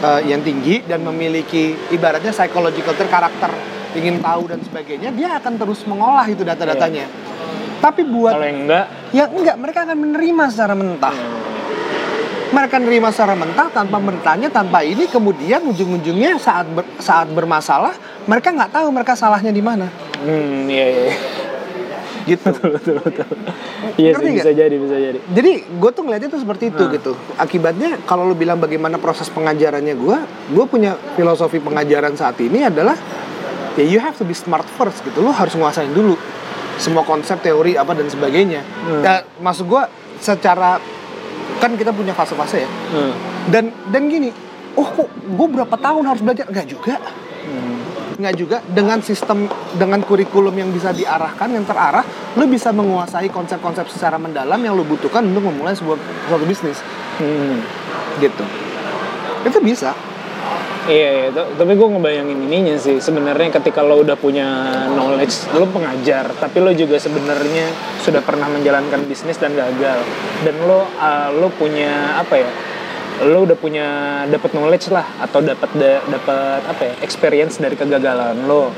[0.00, 3.52] eh, yang tinggi dan memiliki ibaratnya psychological karakter
[3.92, 7.04] ingin tahu dan sebagainya, dia akan terus mengolah itu data-datanya.
[7.84, 11.16] Tapi buat Kalau yang enggak yang enggak mereka akan menerima secara mentah
[12.52, 18.48] mereka nerima secara mentah tanpa bertanya tanpa ini kemudian ujung-ujungnya saat ber- saat bermasalah mereka
[18.50, 19.86] nggak tahu mereka salahnya di mana
[20.18, 21.14] Hmm, iya iya.
[22.24, 23.26] gitu betul betul.
[23.92, 25.18] Iya Ngerti sih bisa jadi bisa jadi.
[25.26, 26.92] jadi gue tuh ngeliatnya tuh seperti itu Nah.
[26.92, 30.16] gitu akibatnya kalau lu bilang bagaimana proses pengajarannya gue
[30.48, 32.94] gue punya filosofi pengajaran saat ini adalah
[33.72, 36.14] ya you have to be smart first gitu lu harus nguasain dulu
[36.74, 39.02] semua konsep teori apa dan sebagainya Hmm.
[39.02, 39.82] Ya, maksud gue
[40.16, 40.78] secara
[41.58, 43.12] kan kita punya fase-fase ya Hmm.
[43.48, 44.30] dan dan gini
[44.72, 47.02] oh kok gue berapa tahun harus belajar nggak juga
[47.42, 47.81] Hmm.
[48.18, 52.04] Nggak juga dengan sistem dengan kurikulum yang bisa diarahkan yang terarah
[52.36, 55.96] lu bisa menguasai konsep-konsep secara mendalam yang lu butuhkan untuk memulai sebuah
[56.28, 56.80] suatu bisnis
[57.12, 57.60] Hmm.
[58.18, 58.44] gitu
[59.44, 59.92] itu bisa
[60.82, 61.26] Iya, iya.
[61.30, 62.98] Tapi gue ngebayangin ininya sih.
[62.98, 67.70] Sebenarnya ketika lo udah punya knowledge, lo pengajar, tapi lo juga sebenarnya
[68.02, 70.02] sudah pernah menjalankan bisnis dan gagal.
[70.42, 72.50] Dan lo uh, lo punya apa ya?
[73.24, 73.86] Lo udah punya
[74.26, 76.94] dapat knowledge lah atau dapat da- dapat apa ya?
[77.00, 78.74] experience dari kegagalan lo.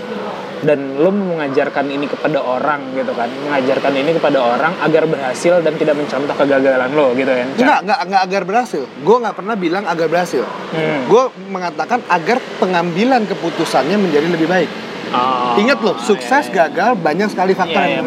[0.61, 3.29] Dan lo mau mengajarkan ini kepada orang gitu kan.
[3.29, 7.49] Mengajarkan ini kepada orang agar berhasil dan tidak mencontoh kegagalan lo gitu kan.
[7.55, 11.07] nggak nggak nggak agar berhasil gue nggak pernah bilang agar berhasil Hmm.
[11.07, 14.71] gue mengatakan agar pengambilan keputusannya menjadi lebih baik
[15.15, 16.57] Oh, ingat loh sukses iya, iya.
[16.67, 18.07] gagal banyak sekali faktor Iya, iya, yang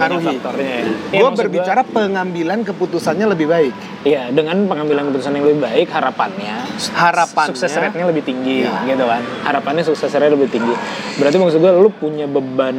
[0.60, 0.82] ya.
[1.08, 6.55] Iya, gue berbicara pengambilan keputusannya lebih baik Iya, dengan pengambilan keputusan yang lebih baik, harapannya
[6.93, 8.84] Harapannya- sukses rate-nya lebih tinggi, Iya.
[8.86, 9.22] gitu kan.
[9.43, 10.76] Harapannya sukses rate lebih tinggi.
[11.16, 12.76] Berarti maksud gue lu punya beban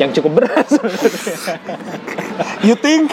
[0.00, 0.68] yang cukup berat.
[2.66, 3.12] you think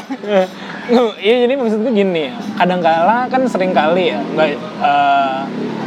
[1.19, 2.34] Iya, jadi maksud gue gini.
[2.57, 4.49] Kadang-kala kan sering kali ya, nggak
[4.82, 5.39] eh,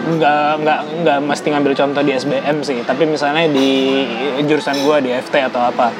[0.02, 4.02] nggak nggak nggak mesti ngambil contoh di SBM sih, tapi misalnya di
[4.46, 5.90] jurusan gue di FT atau apa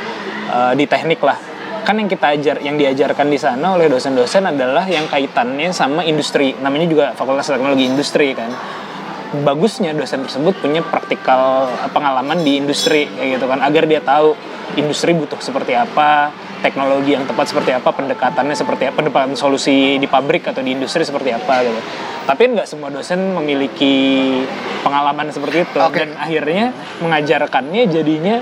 [0.55, 1.38] eh, di teknik lah.
[1.82, 6.55] Kan yang kita ajar, yang diajarkan di sana oleh dosen-dosen adalah yang kaitannya sama industri.
[6.62, 8.55] Namanya juga Fakultas Teknologi Industri kan.
[9.43, 14.36] Bagusnya dosen tersebut punya praktikal pengalaman di industri kayak gitu kan, agar dia tahu
[14.77, 16.33] industri butuh seperti apa,
[16.64, 21.05] teknologi yang tepat seperti apa, pendekatannya seperti apa, pendekatan solusi di pabrik atau di industri
[21.05, 21.81] seperti apa gitu.
[22.23, 24.39] Tapi nggak semua dosen memiliki
[24.81, 26.01] pengalaman seperti itu Oke.
[26.01, 26.70] dan akhirnya
[27.03, 28.37] mengajarkannya jadinya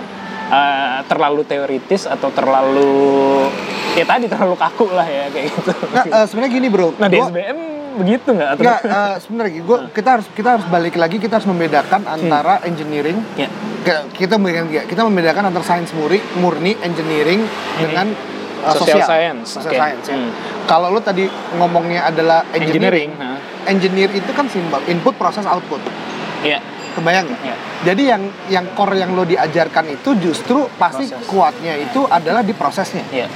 [0.53, 3.49] uh, terlalu teoritis atau terlalu
[3.97, 5.72] ya tadi terlalu kaku lah ya kayak gitu.
[5.72, 7.59] Nggak, eh, sebenarnya gini bro Nah di Gua- SBM
[8.01, 8.48] begitu nggak?
[8.51, 12.64] Atau Enggak, eh, sebenarnya gua kita harus kita harus balik lagi kita harus membedakan antara
[12.64, 13.53] engineering Ya.
[13.80, 17.44] ke- kita membedakan kita membedakan antara sains murni, murni engineering
[17.76, 18.09] dengan
[18.61, 19.78] uh, Social sosial science, Social oke.
[19.78, 20.16] science ya.
[20.16, 20.30] Hmm.
[20.64, 21.24] Kalau lu tadi
[21.55, 23.36] ngomongnya adalah engineering, Engineering.
[23.36, 23.38] Hah?
[23.62, 25.84] engineer itu kan simbol input proses output.
[26.40, 26.64] Iya.
[26.90, 27.40] Kebayang nggak?
[27.42, 27.57] Iya.
[27.82, 31.26] Jadi yang yang core yang lo diajarkan itu justru pasti Proses.
[31.26, 33.05] kuatnya itu adalah di prosesnya.
[33.11, 33.28] Iya.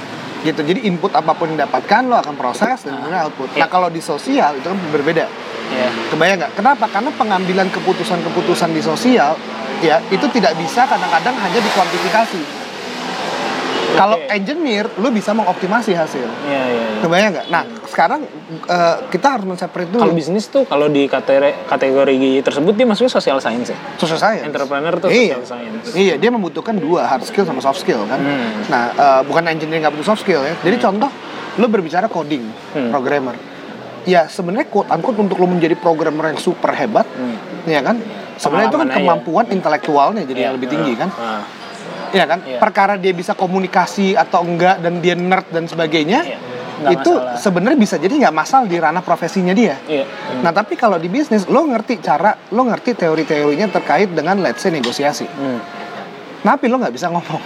[0.45, 0.61] Gitu.
[0.61, 3.49] Jadi input apa pun yang didapatkan lo akan proses dan kemudian output.
[3.57, 3.65] Iya.
[3.65, 5.25] Nah, kalau di sosial itu kan berbeda.
[5.73, 5.89] Iya.
[6.13, 6.53] Kebayang nggak?
[6.53, 6.85] Kenapa?
[6.85, 9.33] Karena pengambilan keputusan-keputusan di sosial
[9.81, 12.64] ya itu tidak bisa kadang-kadang hanya dikuantifikasi.
[13.95, 16.27] Kalau engineer, lu bisa mengoptimasi hasil.
[16.45, 17.01] Iya, iya, iya.
[17.01, 17.45] Kebayang nggak?
[17.49, 18.19] Nah, sekarang
[18.67, 20.01] eh, kita harus men-separate dulu.
[20.03, 23.77] Kalau bisnis tuh kalau di kategori, kategori tersebut dia masuknya social science ya.
[23.95, 24.45] social science.
[24.45, 25.39] Entrepreneur tuh iya.
[25.39, 25.95] social science.
[25.95, 28.19] Iya, dia membutuhkan dua hard skill sama soft skill kan.
[28.19, 28.67] Hmm.
[28.67, 30.53] Nah, eh, bukan engineering nggak butuh soft skill ya.
[30.59, 31.09] Jadi contoh,
[31.55, 32.43] lu berbicara coding,
[32.75, 32.91] Hmm.
[32.91, 33.35] programmer.
[34.05, 37.37] Ya sebenarnya quote unquote untuk lu menjadi programmer yang super hebat, Hmm.
[37.65, 37.97] ya kan?
[38.35, 38.97] Sebenarnya itu kan aja.
[38.99, 40.45] kemampuan intelektualnya jadi Iya.
[40.51, 41.09] yang lebih tinggi kan.
[41.15, 41.41] Ah.
[42.15, 42.39] Iya kan?
[42.47, 42.59] Iya.
[42.63, 46.39] Perkara dia bisa komunikasi atau enggak dan dia nerd dan sebagainya, Iya.
[46.75, 49.79] Nggak itu sebenarnya bisa jadi nggak masalah di ranah profesinya dia.
[49.87, 50.03] Iya.
[50.43, 54.71] Nah tapi kalau di bisnis, lo ngerti cara, lo ngerti teori-teorinya terkait dengan let's say
[54.75, 55.23] negosiasi.
[55.23, 55.59] Hmm.
[56.43, 57.43] Tapi lo nggak bisa ngomong.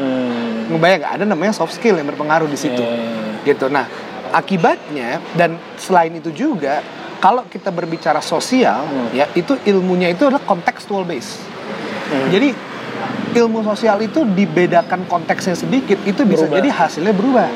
[0.00, 0.72] Hmm.
[0.72, 1.12] Ngebayang nggak?
[1.12, 2.80] Ada namanya soft skill yang berpengaruh di situ.
[2.80, 3.52] Iya.
[3.52, 3.68] Gitu.
[3.68, 3.84] Nah
[4.32, 6.80] akibatnya dan selain itu juga
[7.20, 9.12] kalau kita berbicara sosial, Hmm.
[9.12, 11.36] ya itu ilmunya itu adalah contextual base.
[12.08, 12.32] Hmm.
[12.32, 12.56] Jadi
[13.32, 16.56] ilmu sosial itu dibedakan konteksnya sedikit, itu bisa Berubah.
[16.56, 17.48] jadi hasilnya berubah.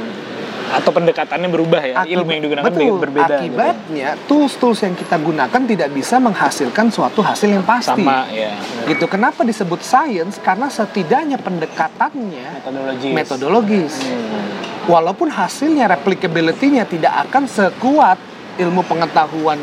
[0.64, 1.94] Atau pendekatannya berubah ya.
[2.00, 3.26] Akibat- Ilmu yang digunakan betul, berbeda.
[3.36, 3.36] gitu.
[3.54, 8.02] Akibatnya tools-tools yang kita gunakan tidak bisa menghasilkan suatu hasil yang pasti.
[8.02, 8.58] Sama ya.
[8.82, 9.04] Gitu.
[9.04, 10.40] Kenapa disebut science?
[10.40, 13.08] Karena setidaknya pendekatannya Metodologi.
[13.12, 13.94] metodologis.
[14.02, 14.90] Hmm.
[14.90, 18.18] Walaupun hasilnya replicability-nya tidak akan sekuat
[18.56, 19.60] ilmu pengetahuan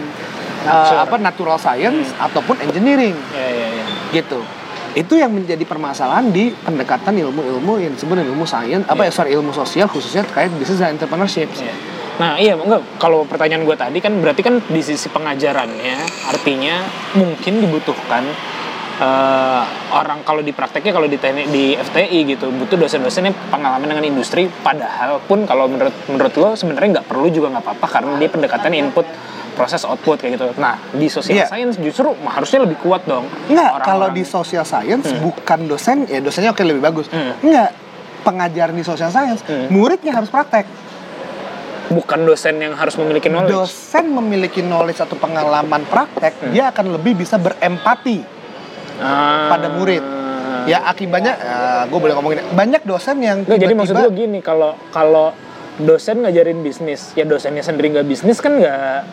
[0.63, 3.85] uh, apa natural science ataupun engineering Ya, ya, ya.
[4.13, 4.39] gitu.
[4.91, 9.09] Itu yang menjadi permasalahan di pendekatan ilmu-ilmu yang disebut ilmu sains, apa Iya.
[9.09, 11.47] ya sorry ilmu sosial khususnya terkait bisnis dan entrepreneurship.
[11.55, 11.73] Iya.
[12.19, 15.95] Nah iya enggak kalau pertanyaan gue tadi kan berarti kan di sisi pengajarannya
[16.29, 16.83] artinya
[17.17, 18.27] mungkin dibutuhkan
[19.01, 19.63] eh,
[19.95, 24.05] orang kalau di prakteknya kalau di teknik di FTI gitu butuh dosen-dosen yang pengalaman dengan
[24.05, 28.29] industri padahal pun kalau menurut menurut lo sebenarnya nggak perlu juga nggak apa-apa karena dia
[28.29, 29.07] pendekatan input
[29.51, 30.47] proses output kayak gitu.
[30.55, 31.47] Nah di social Iya.
[31.47, 33.27] science justru harusnya lebih kuat dong.
[33.47, 37.07] Enggak, kalau di social science bukan dosen, ya dosennya oke lebih bagus.
[37.07, 37.35] Hmm.
[37.39, 37.69] Enggak,
[38.21, 39.67] pengajaran di social science, Hmm.
[39.69, 40.65] muridnya harus praktek.
[41.91, 43.51] bukan dosen yang harus memiliki knowledge.
[43.51, 46.55] Dosen memiliki knowledge atau pengalaman praktek, Hmm.
[46.55, 48.23] dia akan lebih bisa berempati
[48.95, 49.51] Ah.
[49.51, 49.99] pada murid.
[50.69, 51.35] Ya akibatnya,
[51.89, 55.35] gue boleh ngomongin, banyak dosen yang Nggak, jadi maksud gue gini, kalau kalau
[55.75, 59.03] dosen ngajarin bisnis, ya dosennya sendiri nggak bisnis kan nggak,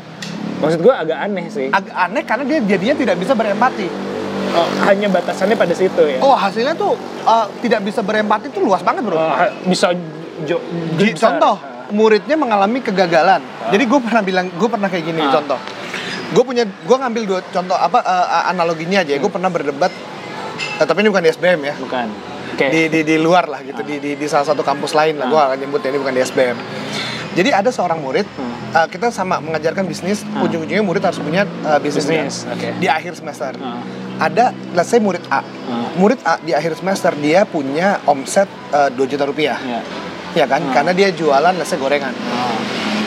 [0.58, 1.66] maksud gue agak aneh sih.
[1.68, 3.88] agak aneh karena dia jadinya tidak bisa berempati.
[4.48, 6.18] Oh, hanya batasannya pada situ ya.
[6.18, 9.12] Oh hasilnya tuh uh, tidak bisa berempati tuh luas banget bro.
[9.12, 9.92] Oh, ha- bisa
[10.42, 10.56] jo,
[10.94, 13.40] Di- contoh muridnya mengalami kegagalan.
[13.68, 15.32] Jadi gue pernah bilang, gue pernah kayak gini Ah.
[15.34, 15.60] contoh.
[16.28, 19.16] Gue punya, gue ngambil dua contoh apa uh, analoginya aja.
[19.16, 19.92] Gue pernah berdebat,
[20.76, 21.74] eh, tapi ini bukan di SBM ya.
[21.76, 22.37] bukan.
[22.58, 22.66] Oke.
[22.74, 25.30] Di, di di luar lah gitu, di, di di salah satu kampus lain lah.
[25.30, 26.58] Gue akan nyebut ya, ini bukan di SBM.
[27.38, 28.26] Jadi ada seorang murid,
[28.74, 30.26] uh, kita sama mengajarkan bisnis.
[30.42, 32.10] Ujung-ujungnya murid harus punya uh, bisnis.
[32.10, 32.58] Bisnis, kan?
[32.58, 32.68] oke.
[32.82, 33.54] Di akhir semester.
[33.62, 33.78] Ah.
[34.18, 35.38] Ada, let's say murid A.
[35.38, 35.44] Ah.
[35.94, 39.54] Murid A di akhir semester dia punya omset uh, 2 juta rupiah.
[39.62, 39.80] Ya.
[40.34, 40.66] Ya kan?
[40.66, 40.74] Hmm.
[40.74, 42.10] Karena dia jualan let's say gorengan.
[42.10, 42.58] Ah.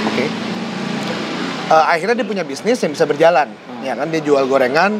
[0.08, 0.52] Oke.
[1.72, 3.48] Eh, akhirnya dia punya bisnis yang bisa berjalan.
[3.80, 5.00] Ya kan dia jual gorengan,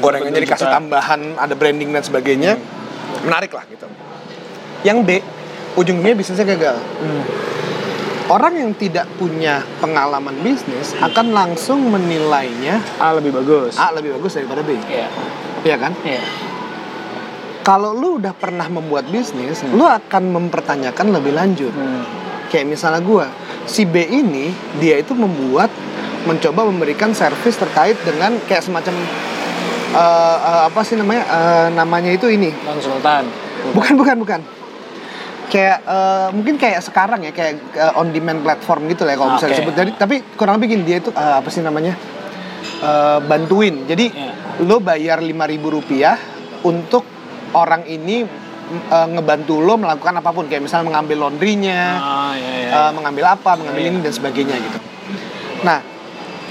[0.00, 2.56] gorengannya Dua dikasih tambahan, ada branding dan sebagainya.
[3.24, 3.86] Menarik lah gitu.
[4.86, 5.10] Yang B,
[5.76, 6.76] ujungnya bisnisnya gagal.
[6.80, 7.24] Hmm.
[8.30, 13.74] Orang yang tidak punya pengalaman bisnis akan langsung menilainya A lebih bagus.
[13.74, 14.78] A lebih bagus daripada B.
[14.86, 15.10] Iya.
[15.66, 15.92] Iya kan?
[16.06, 16.22] Iya.
[17.66, 21.74] Kalau lu udah pernah membuat bisnis, lu akan mempertanyakan lebih lanjut.
[21.74, 22.06] Hmm.
[22.48, 23.26] Kayak misalnya gua,
[23.66, 25.68] si B ini dia itu membuat
[26.24, 28.94] mencoba memberikan servis terkait dengan kayak semacam
[29.92, 29.98] eh,
[30.40, 33.24] eh, apa sih namanya Eh, namanya itu ini Konsultan.
[33.70, 34.40] bukan bukan bukan
[35.46, 39.30] kayak eh, mungkin kayak sekarang ya kayak eh, on demand platform gitu lah ya kalau
[39.34, 39.52] bisa Oke.
[39.52, 41.94] disebut jadi tapi kurang lebih gini dia itu eh, apa sih namanya
[42.60, 44.32] Eh, bantuin jadi Iya.
[44.62, 45.36] lo bayar 5.000
[45.70, 46.16] rupiah
[46.62, 47.04] untuk
[47.52, 48.24] orang ini
[48.86, 52.68] eh, ngebantu lo melakukan apa pun kayak misalnya mengambil laundrynya Ah, iya, iya.
[52.78, 53.90] eh, mengambil apa, mengambil Iya.
[53.90, 54.78] ini dan sebagainya gitu.
[55.60, 55.78] Nah,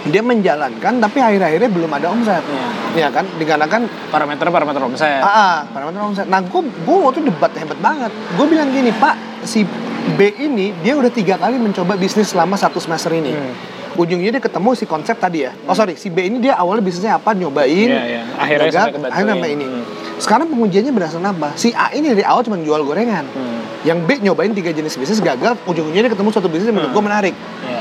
[0.05, 2.39] dia menjalankan tapi akhir-akhirnya belum ada omset.
[2.39, 2.67] Iya.
[2.97, 5.19] Ya kan, dikarenakan Parameter parameter omset.
[5.19, 6.25] ah, ah, parameter omset.
[6.25, 8.11] Nah, gue gue waktu debat hebat banget.
[8.33, 9.67] Gue bilang gini, Pak, si
[10.09, 13.31] B ini dia udah tiga kali mencoba bisnis selama satu semester ini.
[13.31, 13.55] Hmm.
[13.97, 17.19] ujungnya dia ketemu si konsep tadi ya oh sorry si B ini dia awalnya bisnisnya
[17.19, 18.21] apa nyobain Iya, iya.
[18.37, 19.83] Akhirnya gagal, akhirnya sampai ini Hmm.
[20.15, 23.59] sekarang pengujiannya berdasarkan apa si A ini dari awal cuma jual gorengan Hmm.
[23.83, 27.03] yang B nyobain tiga jenis bisnis gagal ujung-ujungnya dia ketemu suatu bisnis yang menurut gue
[27.03, 27.35] menarik
[27.65, 27.79] Iya.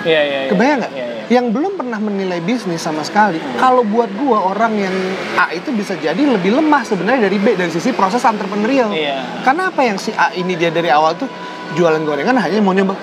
[0.00, 0.48] Iya, iya, iya.
[0.48, 1.22] kebayang nggak Iya, iya.
[1.28, 4.94] yang belum pernah menilai bisnis sama sekali kalau buat gue orang yang
[5.34, 9.42] A itu bisa jadi lebih lemah sebenarnya dari B dari sisi proses entrepreneurial Iya.
[9.42, 11.28] karena apa yang si A ini dia dari awal tuh
[11.70, 12.96] jualan gorengan hanya mau nyoba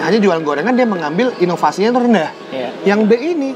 [0.00, 2.68] hanya jualan gorengan dia mengambil inovasinya itu rendah Iya.
[2.86, 3.50] yang B ini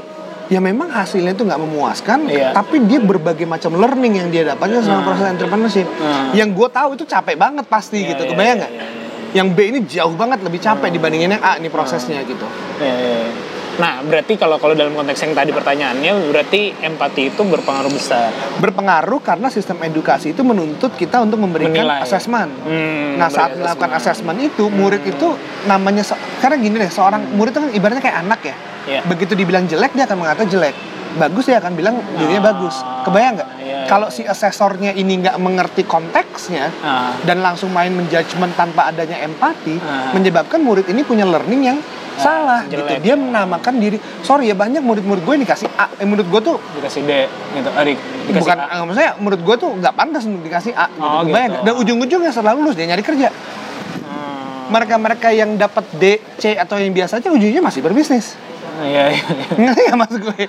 [0.45, 2.51] ya memang hasilnya itu nggak memuaskan Iya.
[2.51, 6.35] tapi dia berbagai macam learning yang dia dapatkan selama proses entrepreneurship Hmm.
[6.35, 9.01] yang gue tahu itu capek banget pasti Iya, gitu iya, kebayang iya, nggak iya, iya.
[9.33, 12.45] Yang B ini jauh banget lebih capek dibandingin yang A ini prosesnya gitu
[12.77, 13.31] Iya, iya, iya.
[13.73, 18.29] Nah, berarti kalau kalau dalam konteks yang tadi pertanyaannya, berarti empati itu berpengaruh besar.
[18.61, 22.05] berpengaruh karena sistem edukasi itu menuntut kita untuk memberikan Menilai.
[22.05, 22.53] asesmen.
[22.53, 24.37] Hmm, nah saat melakukan assessment.
[24.37, 25.25] asesmen itu murid itu
[25.65, 26.05] namanya
[26.37, 28.55] karena gini deh seorang murid itu kan ibaratnya kayak anak ya.
[28.83, 28.99] Iya.
[29.09, 30.75] Begitu dibilang jelek dia akan mengatakan jelek.
[31.13, 32.75] Bagus dia akan bilang dirinya Ah, bagus.
[33.03, 33.49] Kebayang nggak?
[33.55, 37.13] iya, iya, Kalau si asesornya ini nggak mengerti konteksnya Ah.
[37.21, 40.09] dan langsung main menjudgment tanpa adanya empati, Ah.
[40.11, 41.77] menyebabkan murid ini punya learning yang
[42.13, 42.77] salah gitu.
[42.79, 43.01] jelek.
[43.01, 43.97] Dia menamakan diri.
[44.21, 45.89] Sorry ya banyak murid-murid gue dikasih A.
[45.95, 47.11] Eh, menurut gue tuh Dikasih D
[47.53, 47.69] gitu.
[47.69, 48.65] Ah, di- dikasih bukan A.
[48.71, 51.01] eh, maksudnya menurut gue tuh nggak pantas untuk dikasih A gitu.
[51.03, 51.33] Oh, gitu.
[51.59, 54.69] dan ujung-ujungnya setelah lulus dia nyari kerja Hmm.
[54.69, 56.03] mereka-mereka yang dapat D,
[56.37, 58.37] C atau yang biasa aja ujungnya masih berbisnis
[58.75, 59.45] Iya, iya, iya.
[59.55, 60.45] ngerti nggak maksud gue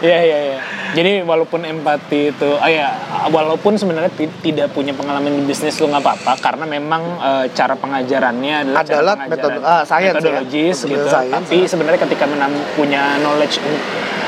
[0.00, 0.58] Iya iya iya.
[0.90, 2.88] Jadi walaupun empati itu, ah ya,
[3.28, 7.76] walaupun sebenarnya ti- tidak punya pengalaman di bisnis lu nggak apa-apa, karena memang eh, cara
[7.76, 10.12] pengajarannya adalah, cara Adalah pengajaran metode- ah, science ya.
[10.16, 11.06] metodologis Metode gitu.
[11.06, 13.60] science, Tapi sebenarnya ketika menam- punya knowledge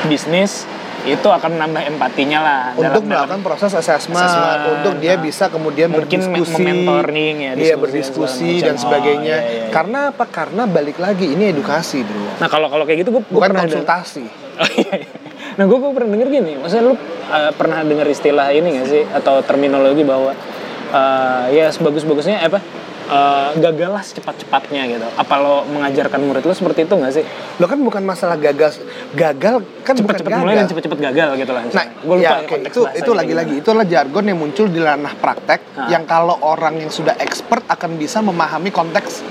[0.05, 0.69] bisnis
[1.03, 2.63] itu akan menambah empatinya lah.
[2.79, 4.23] untuk dalam- melakukan proses Assessment,
[4.79, 5.23] untuk dia nah.
[5.23, 8.83] bisa kemudian Mungkin berdiskusi, mementoring ya, iya diskusi berdiskusi dan macam.
[8.87, 9.35] sebagainya.
[9.35, 9.71] Oh, iya, iya, iya.
[9.73, 10.25] Karena apa?
[10.31, 14.25] Karena balik lagi ini edukasi bro, Nah kalau kalau kayak gitu gue bukan pernah konsultasi.
[14.53, 15.09] Oh, iya, iya.
[15.57, 16.97] Nah gue pernah denger gini, maksudnya lu uh,
[17.57, 20.29] pernah denger istilah ini gak sih atau terminologi bahwa
[20.93, 22.61] uh, ya sebagus-bagusnya apa
[23.05, 25.07] uh, gagallah secepat-cepatnya gitu.
[25.13, 27.25] Apa lo mengajarkan murid lo seperti itu gak sih?
[27.57, 28.79] Lo kan bukan masalah gagal,
[29.11, 30.41] gagal kan bukan Cepet-cepet gagal.
[30.41, 31.61] mulai dan cepet-cepet gagal gitu lah.
[31.65, 34.79] Nah, gue lupa ya, ya, konteks itu itu lagi-lagi itu adalah jargon yang muncul di
[34.79, 35.89] ranah praktek Ah.
[35.89, 39.25] yang kalau orang yang sudah expert akan bisa memahami konteks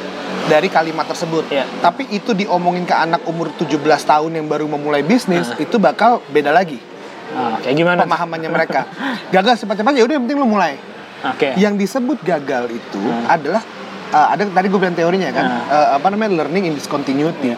[0.44, 1.46] dari kalimat tersebut.
[1.48, 1.64] Iya.
[1.78, 5.58] Tapi itu diomongin ke anak umur 17 tahun yang baru memulai bisnis Ah.
[5.58, 6.82] itu bakal beda lagi
[7.30, 8.02] Ah, kayak gimana?
[8.02, 8.84] pemahamannya mereka.
[9.34, 10.76] Gagal cepat-cepat ya udah yang penting lo mulai.
[11.24, 11.54] Oke.
[11.54, 13.34] Yang disebut gagal itu Ah.
[13.34, 13.62] adalah
[14.10, 15.62] uh, ada tadi gue bilang teorinya kan Ah.
[15.68, 17.54] uh, apa namanya learning in discontinuity.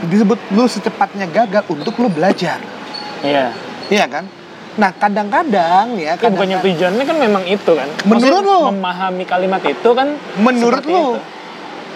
[0.00, 2.60] Disebut lo secepatnya gagal untuk lo belajar.
[3.20, 3.50] Iya.
[3.88, 4.24] Iya kan?
[4.78, 7.88] Nah, kadang-kadang ya, Kan bukannya tujuannya kan memang itu kan.
[8.04, 8.70] Menurut Maksudnya lo?
[8.70, 11.18] memahami kalimat itu kan menurut itu.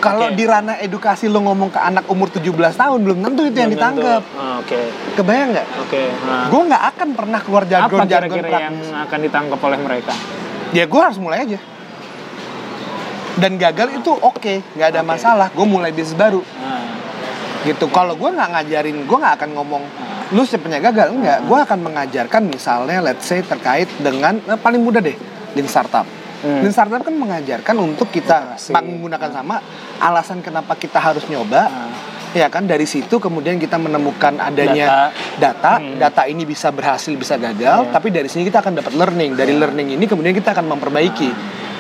[0.02, 0.34] kalau Oke.
[0.34, 3.78] di ranah edukasi lo ngomong ke anak umur 17 tahun belum tentu itu yang Belum
[3.78, 4.02] tentu.
[4.02, 4.22] ditangkap.
[4.34, 4.80] Ah, Oke.
[5.14, 5.66] Kebayang nggak?
[5.78, 6.02] Oke.
[6.26, 6.46] Nah.
[6.50, 10.14] Gue nggak akan pernah keluar apa jargon-jargon kira-kira yang akan ditangkap oleh mereka?
[10.73, 11.61] Ya gue harus mulai aja.
[13.37, 15.09] Dan gagal itu oke, nggak ada Oke.
[15.09, 15.49] masalah.
[15.53, 16.85] Gue mulai bisnis baru, Nah,
[17.64, 17.89] gitu.
[17.89, 19.83] Kalau gue nggak ngajarin, gue nggak akan ngomong
[20.33, 21.45] lu sepenuhnya gagal enggak.
[21.45, 25.16] Gue akan mengajarkan misalnya, let's say terkait dengan eh, paling mudah deh,
[25.57, 26.05] lean startup.
[26.45, 26.61] Hmm.
[26.64, 29.61] Lean startup kan mengajarkan untuk kita menggunakan sama
[30.03, 31.62] alasan kenapa kita harus nyoba.
[31.64, 31.90] nah.
[32.32, 36.00] Ya kan dari situ kemudian kita menemukan adanya data, Hmm.
[36.00, 37.92] data ini bisa berhasil bisa gagal, Iya.
[37.92, 39.36] tapi dari sini kita akan dapat learning.
[39.36, 41.28] Dari learning ini kemudian kita akan memperbaiki.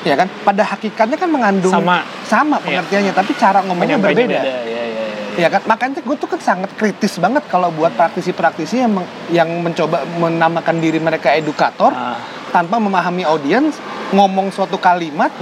[0.04, 0.28] Ya kan?
[0.44, 2.04] Pada hakikatnya kan mengandung Sama.
[2.22, 2.84] sama Iya.
[2.84, 4.28] pengertiannya, tapi cara ngomongnya berbeda.
[4.28, 4.40] beda.
[4.44, 5.04] Ya, ya, ya.
[5.32, 5.64] Ya kan?
[5.64, 8.92] Makanya gue tuh kan sangat kritis banget kalau buat praktisi-praktisi yang
[9.32, 12.20] yang mencoba menamakan diri mereka edukator Ah.
[12.52, 13.80] Tanpa memahami audiens,
[14.12, 15.32] ngomong suatu kalimat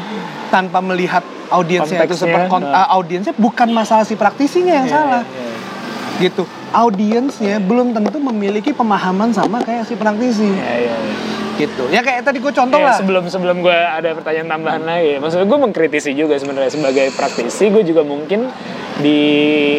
[0.48, 2.86] tanpa melihat audiensnya itu seperti nah.
[2.86, 6.20] ah, audiensnya bukan masalah si praktisinya yang Iya, salah iya, iya.
[6.22, 11.14] gitu audiensnya belum tentu memiliki pemahaman sama kayak si praktisi Iya, iya, iya.
[11.58, 15.18] gitu ya kayak tadi gue contoh Ya, lah sebelum sebelum gue ada pertanyaan tambahan lagi,
[15.18, 18.46] maksudnya gue mengkritisi juga sebenarnya sebagai praktisi, gue juga mungkin
[19.00, 19.18] di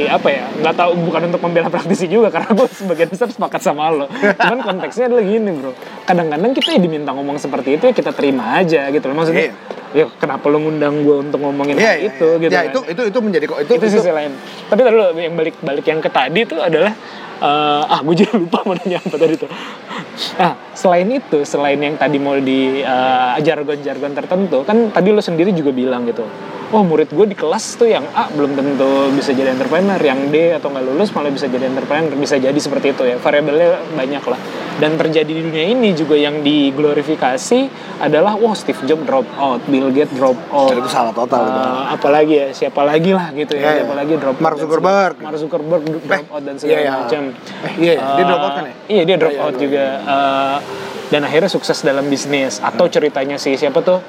[0.09, 3.89] apa ya nggak tahu bukan untuk membela praktisi juga karena gue sebagian besar sepakat sama
[3.93, 4.05] lo.
[4.11, 5.71] Cuman konteksnya adalah gini bro.
[6.03, 9.15] Kadang-kadang kita ya diminta ngomong seperti itu ya kita terima aja gitu loh.
[9.21, 9.53] Maksudnya
[9.91, 12.27] ya kenapa lo ngundang gue untuk ngomongin Iya, hal iya, itu?
[12.27, 12.41] iya.
[12.41, 12.71] gitu ya kan.
[12.71, 14.31] itu itu itu menjadi kok itu itu, itu, sisi lain.
[14.71, 16.91] Tapi tadi lo yang balik balik yang ke tadi itu adalah
[17.41, 19.49] eh, ah gue jadi lupa mau nanya apa tadi tuh
[20.37, 25.51] ah selain itu selain yang tadi mau di eh, jargon-jargon tertentu kan tadi lo sendiri
[25.51, 26.23] juga bilang gitu
[26.71, 30.55] oh murid gue di kelas tuh yang A belum tentu bisa jadi entrepreneur yang D
[30.55, 34.39] atau nggak lulus malah bisa jadi entrepreneur bisa jadi seperti itu ya variabelnya banyak lah
[34.79, 37.59] dan terjadi di dunia ini juga yang diglorifikasi
[38.01, 41.43] adalah wah Steve Jobs drop out Bill Gates drop out Itu salah total.
[41.43, 43.71] Eh, apalagi ya siapa lagi lah gitu ya, iya.
[43.83, 45.15] siapa lagi drop out Mark Zuckerberg.
[45.19, 46.93] segala- Mark Zuckerberg drop out dan segala iya, iya.
[46.97, 48.05] macam Eh, iya, iya.
[48.17, 48.75] Dia drop out kan ya?
[48.87, 49.85] iya dia drop Iya, out iya, juga.
[49.99, 50.57] Eh,
[51.09, 52.59] dan akhirnya sukses dalam bisnis.
[52.59, 52.93] Atau Hmm.
[52.93, 53.99] ceritanya si siapa tuh?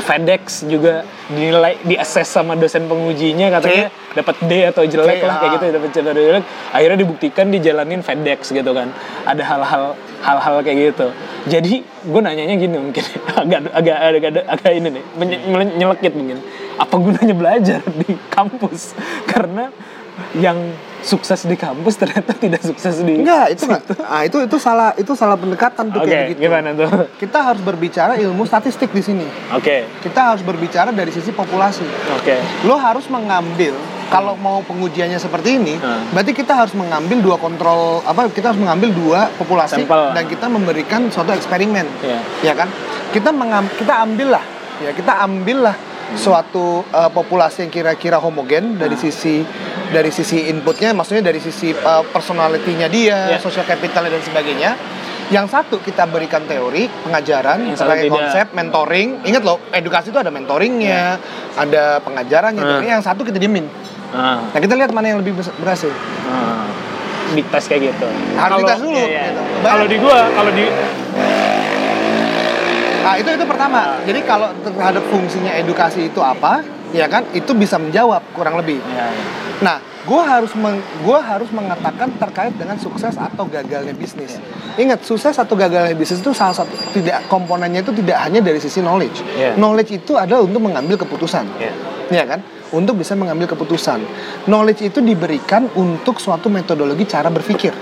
[0.00, 3.52] FedEx juga dinilai diakses sama dosen pengujinya.
[3.52, 5.54] Katanya dapat D atau jelek C, lah kayak ah.
[5.54, 6.44] gitu dapat C atau jelek.
[6.72, 8.90] Akhirnya dibuktikan dijalanin FedEx gitu kan.
[9.22, 9.84] Ada hal-hal
[10.24, 11.06] hal-hal kayak gitu.
[11.46, 13.04] Jadi gue nanyanya gini mungkin.
[13.40, 15.04] Agak agak agak agak, agak ini nih.
[15.14, 15.42] Menye-
[15.76, 16.38] nyelekit mungkin.
[16.80, 18.96] Apa gunanya belajar di kampus?
[19.30, 19.68] Karena
[20.34, 20.58] yang
[21.00, 23.82] sukses di kampus ternyata tidak sukses di Enggak, itu enggak.
[24.04, 26.40] Ah, itu itu salah itu salah pendekatan tuh Oke, kayak gitu.
[26.44, 26.88] gimana tuh?
[27.16, 29.24] Kita harus berbicara ilmu statistik di sini.
[29.50, 31.88] Oke, Kita harus berbicara dari sisi populasi.
[32.12, 32.36] oke.
[32.62, 33.72] Lo harus mengambil
[34.08, 36.10] kalau mau pengujiannya seperti ini, Hmm.
[36.10, 38.26] berarti kita harus mengambil dua kontrol apa?
[38.28, 40.12] Kita harus mengambil dua populasi Sampel.
[40.12, 42.20] dan kita memberikan suatu eksperimen, Iya.
[42.42, 42.68] ya kan?
[43.08, 44.44] Kita mengam, kita ambil lah,
[44.78, 45.76] ya kita ambil lah
[46.14, 49.04] suatu uh, populasi yang kira-kira homogen dari Hmm.
[49.06, 49.42] sisi
[49.90, 53.38] dari sisi inputnya, maksudnya dari sisi uh, personality-nya dia, Iya.
[53.38, 54.70] social capitalnya dan sebagainya.
[55.30, 59.22] Yang satu kita berikan teori, pengajaran, Yang sebagai konsep, mentoring.
[59.22, 61.18] Ingat loh, edukasi itu ada mentoringnya,
[61.54, 62.62] ada pengajarannya.
[62.62, 62.70] Hmm.
[62.74, 62.86] teori.
[62.90, 63.66] Yang satu kita diemin.
[64.10, 65.90] Ah, Nah kita lihat mana yang lebih berhasil.
[66.26, 66.66] ah.
[67.30, 68.06] dites kayak gitu.
[68.34, 69.22] Harus dites dulu, iya, iya.
[69.30, 69.42] gitu.
[69.62, 70.66] Kalau di gua, kalau di
[73.00, 74.00] Nah itu itu pertama.
[74.04, 76.60] Jadi kalau terhadap fungsinya edukasi itu apa,
[76.92, 77.24] ya kan?
[77.32, 78.78] Itu bisa menjawab kurang lebih.
[78.92, 79.24] ya, ya.
[79.60, 79.76] Nah,
[80.08, 84.40] gue harus meng, gua harus mengatakan terkait dengan sukses atau gagalnya bisnis.
[84.80, 88.80] Ingat, sukses atau gagalnya bisnis itu salah satu tidak komponennya itu tidak hanya dari sisi
[88.80, 89.20] knowledge.
[89.36, 89.60] Iya.
[89.60, 91.44] Knowledge itu adalah untuk mengambil keputusan.
[91.60, 91.72] Ya.
[92.08, 92.40] ya kan?
[92.72, 94.00] Untuk bisa mengambil keputusan.
[94.48, 97.76] Knowledge itu diberikan untuk suatu metodologi cara berpikir,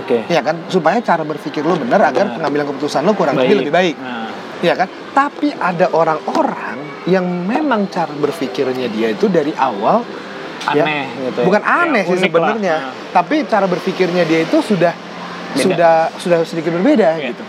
[0.00, 0.24] Oke.
[0.32, 0.64] ya kan?
[0.72, 4.31] Supaya cara berpikir lo benar agar pengambilan keputusan lo kurang lebih lebih baik, Nah,
[4.62, 4.88] ya kan?
[5.12, 10.06] Tapi ada orang-orang yang memang cara berpikirnya dia itu dari awal
[10.70, 11.40] ya, aneh gitu.
[11.42, 12.74] bukan Ya, aneh sih unik sebenarnya.
[12.78, 12.92] Nah.
[13.10, 15.58] tapi cara berpikirnya dia itu sudah Beda.
[15.58, 17.34] sudah sudah sedikit berbeda Iya.
[17.34, 17.42] gitu.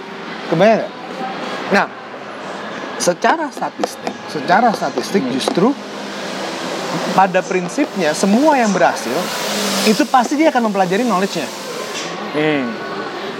[0.49, 0.91] Kebayang nggak?
[1.71, 1.85] Nah,
[2.97, 5.69] secara statistik, secara statistik justru
[7.13, 9.13] pada prinsipnya semua yang berhasil
[9.85, 11.47] itu pasti dia akan mempelajari knowledge-nya.
[12.33, 12.65] Hmm.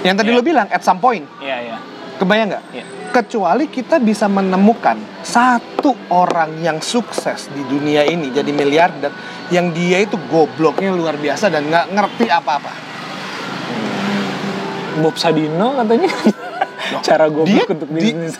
[0.03, 0.37] Yang tadi Iya.
[0.37, 1.77] lo bilang at some point, Iya, iya.
[2.17, 2.65] Kebayang nggak?
[2.73, 2.85] Iya.
[3.13, 9.13] Kecuali kita bisa menemukan satu orang yang sukses di dunia ini jadi miliarder
[9.53, 12.73] yang dia itu gobloknya luar biasa dan nggak ngerti apa-apa.
[15.01, 16.09] Bob Sadino katanya
[17.07, 18.33] cara goblok Dia untuk bisnis.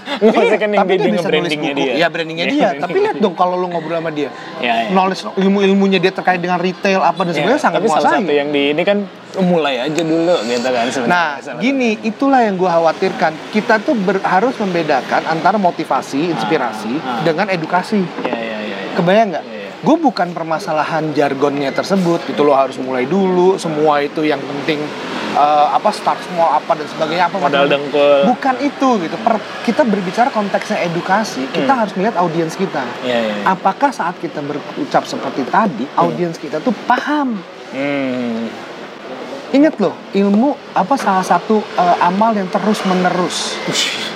[0.54, 1.74] Kan yang tapi dia, dia bisa nulis buku.
[1.76, 1.94] dia.
[1.96, 2.70] Iya, brandingnya dia.
[2.84, 4.30] Tapi lihat dong kalau lu ngobrol sama dia.
[4.60, 4.90] Iya, iya.
[4.92, 8.50] Knowledge ilmu-ilmunya dia terkait dengan retail apa dan Iya, sebagainya sangat tapi salah satu yang
[8.50, 8.98] di ini kan
[9.34, 11.10] "Oh, mulai aja dulu gitu kan sebenarnya.
[11.10, 13.32] Nah, Salah gini, itulah yang gue khawatirkan.
[13.50, 17.26] Kita tuh ber- harus membedakan antara motivasi, inspirasi, ah.
[17.26, 18.06] dengan edukasi.
[18.06, 18.22] satu.
[18.22, 18.78] Iya, iya, iya.
[18.84, 18.94] iya.
[18.94, 19.44] Kebayang nggak?
[19.44, 19.63] Iya, iya.
[19.84, 22.24] Gue bukan permasalahan jargonnya tersebut.
[22.26, 23.56] Itu lo harus mulai dulu.
[23.58, 24.80] Semua itu yang penting
[25.34, 28.24] eh, apa start small apa dan sebagainya apa Modal dengkul.
[28.26, 29.16] Bukan itu gitu.
[29.18, 31.44] Per- kita berbicara konteksnya edukasi.
[31.48, 31.82] Kita Hmm.
[31.84, 32.88] harus melihat audiens kita.
[33.02, 33.34] Iya, iya.
[33.46, 37.44] Apakah saat kita berucap seperti tadi, audiens kita tuh paham?
[37.74, 38.48] Hmm.
[39.52, 43.54] Ingat loh, ilmu apa salah satu eh, amal yang terus menerus,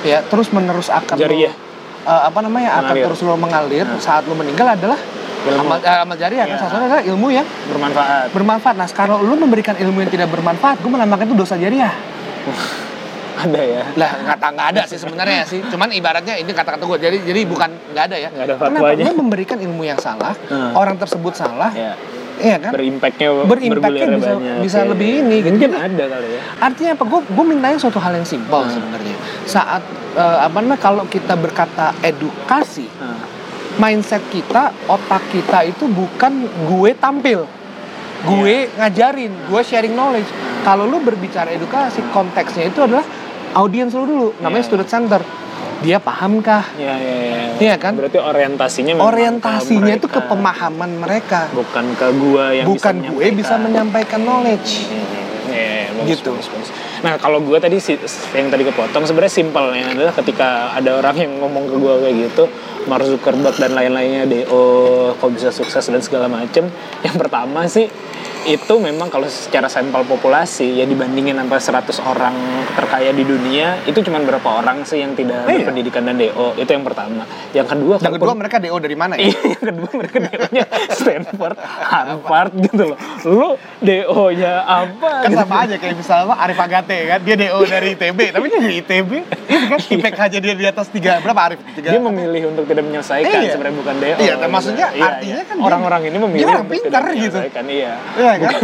[0.01, 1.49] ya terus menerus akan Jariah.
[1.49, 1.61] lo-
[2.07, 3.03] eh, apa namanya akan Mengalir.
[3.05, 3.99] terus lo mengalir Nah.
[3.99, 4.97] saat lo meninggal adalah
[5.39, 5.61] Ilmu.
[5.61, 6.57] amal, eh, amal jariah kan Iya.
[6.57, 8.27] salah satunya adalah ilmu yang Bermanfaat.
[8.31, 8.75] bermanfaat.
[8.75, 11.93] Nah kalau lo memberikan ilmu yang tidak bermanfaat, gue menamakan itu dosa jariah.
[13.37, 13.83] Ada ya.
[13.93, 15.61] Lah nggak nggak ada sih sebenarnya sih.
[15.63, 16.97] Cuman ibaratnya ini kata-kata gue.
[16.97, 18.29] Jadi jadi bukan nggak ada ya.
[18.33, 18.97] Nggak ada Kenapa?
[18.97, 20.73] Lo memberikan ilmu yang salah, Hmm.
[20.73, 21.93] orang tersebut salah, Ya.
[22.35, 22.73] iya kan?
[22.73, 23.69] Berimpactnya Berimpactnya
[24.09, 24.55] bergulirnya bisa- banyak.
[24.59, 24.89] bisa Oke.
[24.89, 25.53] lebih ini, gitu.
[25.53, 26.41] Mungkin ada kali ya.
[26.57, 27.03] Artinya apa?
[27.05, 28.73] Gue gue mintanya suatu hal yang simpel Hmm.
[28.73, 29.15] sebenarnya.
[29.45, 29.83] Saat
[30.17, 33.21] eh, apa namanya kalau kita berkata edukasi, Nah,
[33.77, 37.45] mindset kita, otak kita itu bukan gue tampil,
[38.25, 38.73] gue Iya.
[38.83, 40.29] ngajarin, gue sharing knowledge.
[40.65, 43.05] Kalau lu berbicara edukasi, konteksnya itu adalah
[43.53, 44.67] audiens lu dulu, namanya Iya.
[44.67, 45.21] student center.
[45.77, 46.73] Dia pahamkah?
[46.73, 47.41] ya, ya, ya.
[47.57, 47.93] Iya kan?
[47.93, 53.55] Berarti orientasinya Orientasinya itu ke pemahaman mereka, bukan ke gua yang bukan bisa gue bisa
[53.61, 54.89] menyampaikan knowledge.
[54.89, 56.29] Iya, iya, bagus, Gitu.
[56.33, 56.69] bagus, bagus.
[57.05, 57.77] Nah kalau gue tadi
[58.33, 62.43] yang tadi kepotong sebenarnya simpelnya adalah ketika ada orang yang ngomong ke gue kayak gitu,
[62.87, 64.63] Mark Zuckerberg dan lain-lainnya DO
[65.19, 66.71] kok bisa sukses dan segala macem
[67.03, 67.91] yang pertama sih
[68.47, 72.35] itu memang kalau secara sampel populasi ya dibandingin sampai 100 orang
[72.87, 75.59] terkaya di dunia itu cuma berapa orang sih yang tidak Iya.
[75.61, 79.27] berpendidikan dan DO itu yang pertama yang kedua Yang kedua mereka DO dari mana ya?
[79.27, 82.97] Iya, yang kedua mereka DO-nya Stanford, Harvard gitu loh.
[83.23, 83.49] Lu
[83.79, 85.09] DO-nya apa?
[85.19, 85.37] kan gitu.
[85.37, 89.11] sama aja kayak misalnya Arif Agate kan dia DO dari ITB tapi dia dari ITB
[89.27, 92.83] itu kan IPK aja dia di atas tiga berapa Arif tiga Dia memilih untuk tidak
[92.83, 93.51] menyelesaikan Iya.
[93.51, 94.15] sebenarnya bukan DO.
[94.17, 95.49] Iya, dan maksudnya Iya, artinya iya.
[95.49, 97.37] kan orang-orang ini memilih dia orang untuk pintar tidak gitu.
[97.37, 97.93] menyelesaikan, Iya.
[98.15, 98.47] Iya kan?
[98.47, 98.63] Bukan,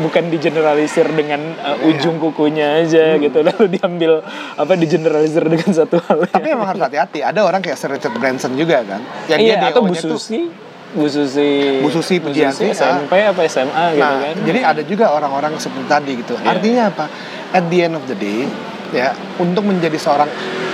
[0.00, 3.22] bukan digeneralisir dengan uh, ujung kukunya aja Hmm.
[3.22, 4.12] gitu lalu diambil
[4.56, 6.24] apa digeneralisir dengan satu hal.
[6.26, 9.68] tapi emang harus hati-hati ada orang kayak Sir Richard Branson juga kan yang iya, dia
[9.68, 10.48] atau Bu tuh Susi,
[10.90, 14.36] Bu Susi, Bu Susi Pujiastuti, SMP apa SMA gitu Nah, kan.
[14.42, 16.34] jadi ada juga orang-orang seperti tadi gitu.
[16.34, 16.50] Iya.
[16.50, 17.04] Artinya apa?
[17.50, 18.48] At the end of the day,
[18.90, 20.26] ya, untuk menjadi seorang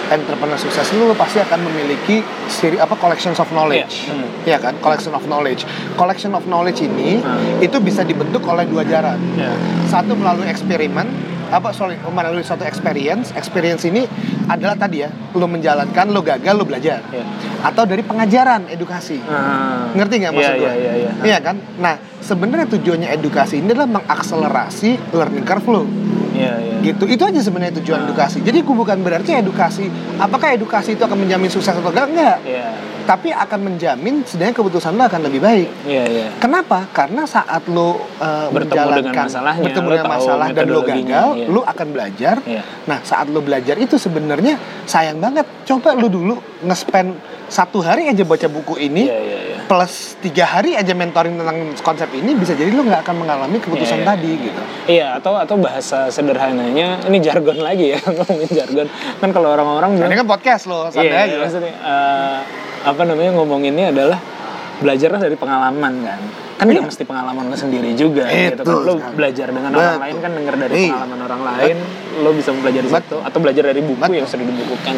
[0.06, 4.06] entrepreneur sukses lu pasti akan memiliki siri apa collections of knowledge.
[4.06, 4.14] Iya.
[4.14, 4.28] Hmm.
[4.46, 4.72] Ya kan?
[4.78, 5.66] Collection of knowledge.
[5.94, 7.60] Collection of knowledge ini Hmm.
[7.60, 9.18] itu bisa dibentuk oleh dua jalan.
[9.34, 9.52] Iya.
[9.84, 11.04] Satu melalui eksperimen,
[11.46, 13.30] apa sorry, melalui suatu experience.
[13.38, 14.02] Experience ini
[14.50, 17.02] adalah tadi ya, lu menjalankan, lu gagal, lu belajar.
[17.10, 17.24] Iya.
[17.62, 19.18] Atau dari pengajaran edukasi.
[19.26, 19.90] Ah.
[19.94, 20.66] Ngerti nggak maksud Iya, gue?
[20.66, 21.10] Iya, iya, iya.
[21.22, 21.56] Iya kan?
[21.78, 25.82] Nah, sebenarnya tujuannya edukasi ini adalah mengakselerasi learning curve lo.
[26.36, 26.76] Iya, iya.
[26.84, 27.04] Gitu.
[27.08, 28.06] Itu aja sebenarnya tujuan Ah.
[28.06, 28.38] edukasi.
[28.44, 29.88] Jadi gue bukan berarti edukasi
[30.20, 32.06] apakah edukasi itu akan menjamin sukses atau enggak?
[32.12, 32.38] Enggak.
[32.44, 32.68] Iya.
[33.06, 35.68] Tapi akan menjamin sebenarnya keputusan lo akan lebih baik.
[35.86, 36.26] Iya, iya.
[36.42, 36.90] Kenapa?
[36.90, 41.46] Karena saat lo uh, Bertemu menjalankan dengan masalahnya, bertemu dengan masalah dan lo gagal, iya.
[41.46, 42.36] lo akan belajar.
[42.42, 42.62] Iya.
[42.90, 44.58] Nah, saat lo belajar itu sebenarnya
[44.90, 45.46] sayang banget.
[45.62, 46.34] Coba lo dulu
[46.66, 47.14] nge-spend
[47.46, 49.55] satu hari aja baca buku ini, Iya, iya, iya.
[49.66, 53.98] Plus tiga hari aja mentoring tentang konsep ini bisa jadi lo nggak akan mengalami keputusan
[53.98, 54.10] Iya, iya.
[54.10, 54.60] tadi gitu.
[54.86, 58.86] Iya, atau atau bahasa sederhananya ini jargon lagi ya ngomongin jargon.
[59.18, 61.36] Kan kalau orang-orang Nah, ini kan podcast lo, santai iya, aja.
[61.42, 62.38] maksudnya eh,
[62.86, 64.18] apa namanya ngomonginnya adalah
[64.78, 66.20] belajarlah dari pengalaman kan.
[66.56, 66.88] Kan nggak Iya.
[66.88, 68.80] mesti pengalaman lo sendiri juga gitu Betul kan.
[68.82, 69.14] Lo sekali.
[69.14, 69.82] belajar dengan Betul.
[69.82, 70.88] orang lain kan denger dari Iya.
[70.88, 71.76] pengalaman orang lain,
[72.16, 74.16] lo bisa belajar di situ atau belajar dari buku Betul.
[74.16, 74.94] yang sudah dibukukan.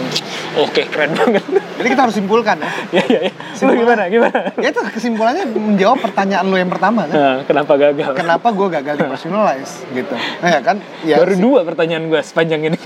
[0.59, 1.43] Oke, keren banget.
[1.51, 2.69] Jadi kita harus simpulkan ya.
[2.89, 3.33] Iya, iya, iya.
[3.61, 4.03] Lo gimana?
[4.07, 4.39] Gimana?
[4.57, 7.15] ya itu kesimpulannya menjawab pertanyaan lo yang pertama kan.
[7.15, 8.11] Nah, kenapa gagal?
[8.15, 10.15] Kenapa gue gagal di personalize gitu?
[10.15, 10.77] Nah, ya kan?
[11.03, 12.79] Ya, Baru dua pertanyaan gue sepanjang ini.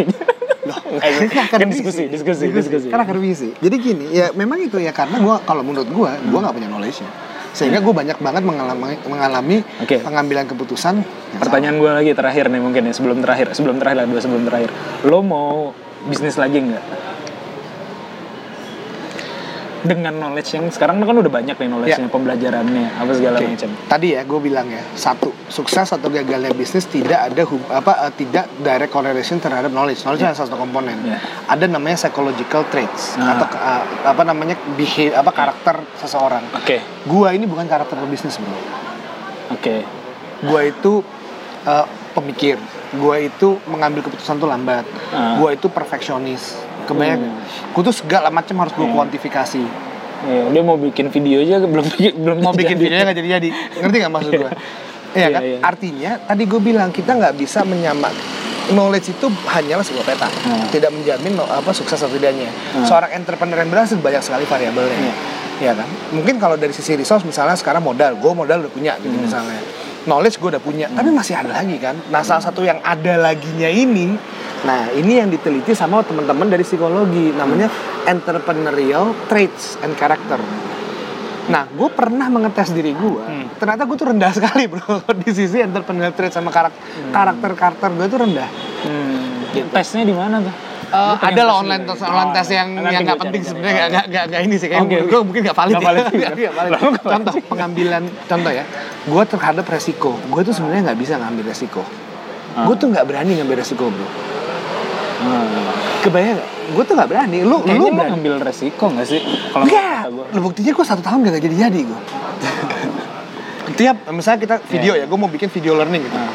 [0.62, 2.86] Loh, Ayo, kan kan diskusi, diskusi, diskusi.
[2.86, 3.50] Karena revisi.
[3.58, 7.10] Jadi gini, ya memang itu ya karena gua kalau menurut gua, gua nggak punya knowledge-nya.
[7.52, 10.00] Sehingga gue banyak banget mengalami mengalami Oke.
[10.00, 11.04] pengambilan keputusan.
[11.36, 14.70] Pertanyaan gue lagi terakhir nih mungkin ya sebelum terakhir, sebelum terakhir lah dua sebelum terakhir.
[15.04, 15.76] Lo mau
[16.08, 17.11] bisnis lagi nggak?
[19.82, 23.50] Dengan knowledge yang sekarang kan udah banyak nih knowledge-nya, pembelajarannya, apa segala Oke.
[23.50, 23.70] macam.
[23.86, 28.12] Tadi ya gue bilang ya satu sukses atau gagalnya bisnis tidak ada hub- apa eh,
[28.14, 30.02] tidak direct correlation terhadap knowledge.
[30.02, 30.96] Knowledge adalah salah satu komponen.
[31.02, 31.18] Ya.
[31.46, 33.36] Ada namanya psychological traits Ah.
[33.36, 36.46] atau eh, apa namanya behavior apa karakter seseorang.
[36.54, 38.54] Oke, Gua ini bukan karakter pebisnis bro.
[39.50, 39.76] oke,
[40.42, 41.02] Gua itu
[41.62, 42.58] eh, pemikir.
[42.92, 44.84] Gua itu mengambil keputusan tuh lambat.
[45.10, 45.34] Ah.
[45.36, 46.54] Gua itu perfeksionis.
[46.84, 47.20] Kebayang?
[47.20, 47.38] Hmm.
[47.70, 48.94] Gua tuh segala macam harus gue Hmm.
[48.94, 49.62] kuantifikasi.
[50.22, 51.82] Iya, dia mau bikin video aja belum
[52.16, 54.50] belum mau bikin videonya nggak jadi jadi ngerti nggak maksud gue
[55.12, 55.58] Iya kan Iya, iya.
[55.60, 58.14] artinya tadi gue bilang kita nggak bisa menyamak
[58.68, 60.62] knowledge itu hanyalah sebuah peta Hmm.
[60.68, 62.86] tidak menjamin no- apa sukses atau tidaknya Hmm.
[62.86, 65.14] seorang entrepreneur yang berhasil banyak sekali variabelnya Iya.
[65.60, 69.10] Iya kan mungkin kalau dari sisi resource misalnya sekarang modal gue modal udah punya gitu
[69.10, 69.26] Hmm.
[69.26, 69.58] misalnya
[70.06, 73.70] knowledge gue udah punya tapi masih ada lagi kan nah salah satu yang ada laginya
[73.70, 74.14] ini
[74.62, 77.70] nah ini yang diteliti sama teman-teman dari psikologi namanya
[78.06, 80.38] entrepreneurial traits and character
[81.42, 83.24] Nah, gue pernah mengetes diri gue.
[83.26, 83.50] Hmm.
[83.58, 85.02] Ternyata gue tuh rendah sekali, bro.
[85.10, 88.50] Di sisi entrepreneurial trait sama karakter karakter karakter gue tuh rendah.
[88.86, 89.74] Hmm.
[89.74, 90.54] Tesnya di mana tuh?
[90.92, 93.88] Eh, pengen ada lah online tes online Oh, tes yang yang nggak penting sebenarnya nggak
[93.88, 95.72] nggak- nggak nggak ini sih kayak Oke, gue mungkin nggak valid.
[95.72, 96.28] Nggak valid ya.
[96.36, 96.70] Nggak valid.
[96.70, 98.64] Nggak contoh pengambilan contoh ya,
[99.02, 100.10] gue terhadap resiko.
[100.28, 101.82] Gue tuh sebenarnya nggak bisa ngambil resiko.
[102.52, 102.68] Ah.
[102.68, 104.04] Gue tuh nggak berani ngambil resiko, bro.
[105.22, 105.48] Hmm.
[106.02, 106.48] Kebayang nggak?
[106.70, 107.38] Gue tuh nggak berani.
[107.40, 108.10] Lu Kayaknya lu lo berani?
[108.12, 109.20] ngambil resiko gak sih?
[109.48, 110.26] Kalau gua.
[110.28, 112.00] Lu buktinya gue satu tahun gak jadi jadi gue.
[113.78, 116.18] Tiap misalnya kita video ya, gue mau bikin video learning gitu.
[116.18, 116.32] Ah.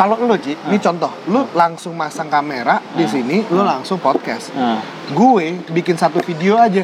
[0.00, 4.48] Kalau lu Ci, ini contoh, lu langsung masang kamera di sini, lu langsung podcast.
[5.12, 6.80] Gue bikin satu video aja,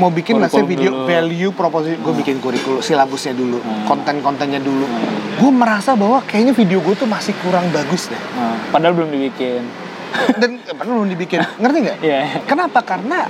[0.00, 1.04] mau bikin Kurikulum video dulu.
[1.04, 3.84] value proposal, gue bikin kurikulum, silabusnya dulu, Hmm.
[3.84, 4.88] konten-kontennya dulu.
[5.36, 8.16] Gue merasa bahwa kayaknya video gue tuh masih kurang bagus deh.
[8.32, 9.60] nah, padahal belum dibikin.
[10.40, 11.98] Dan padahal belum dibikin, ngerti nggak?
[12.00, 12.40] Iya.
[12.48, 12.80] Kenapa?
[12.80, 13.28] Karena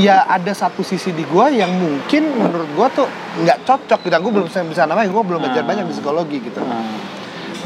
[0.00, 3.04] ya ada satu sisi di gua yang mungkin menurut gua tuh
[3.36, 4.16] nggak cocok gitu.
[4.16, 5.70] Gue belum bisa namanya, gue belum belajar Hmm.
[5.76, 6.64] banyak di psikologi gitu.
[6.64, 6.80] Nah,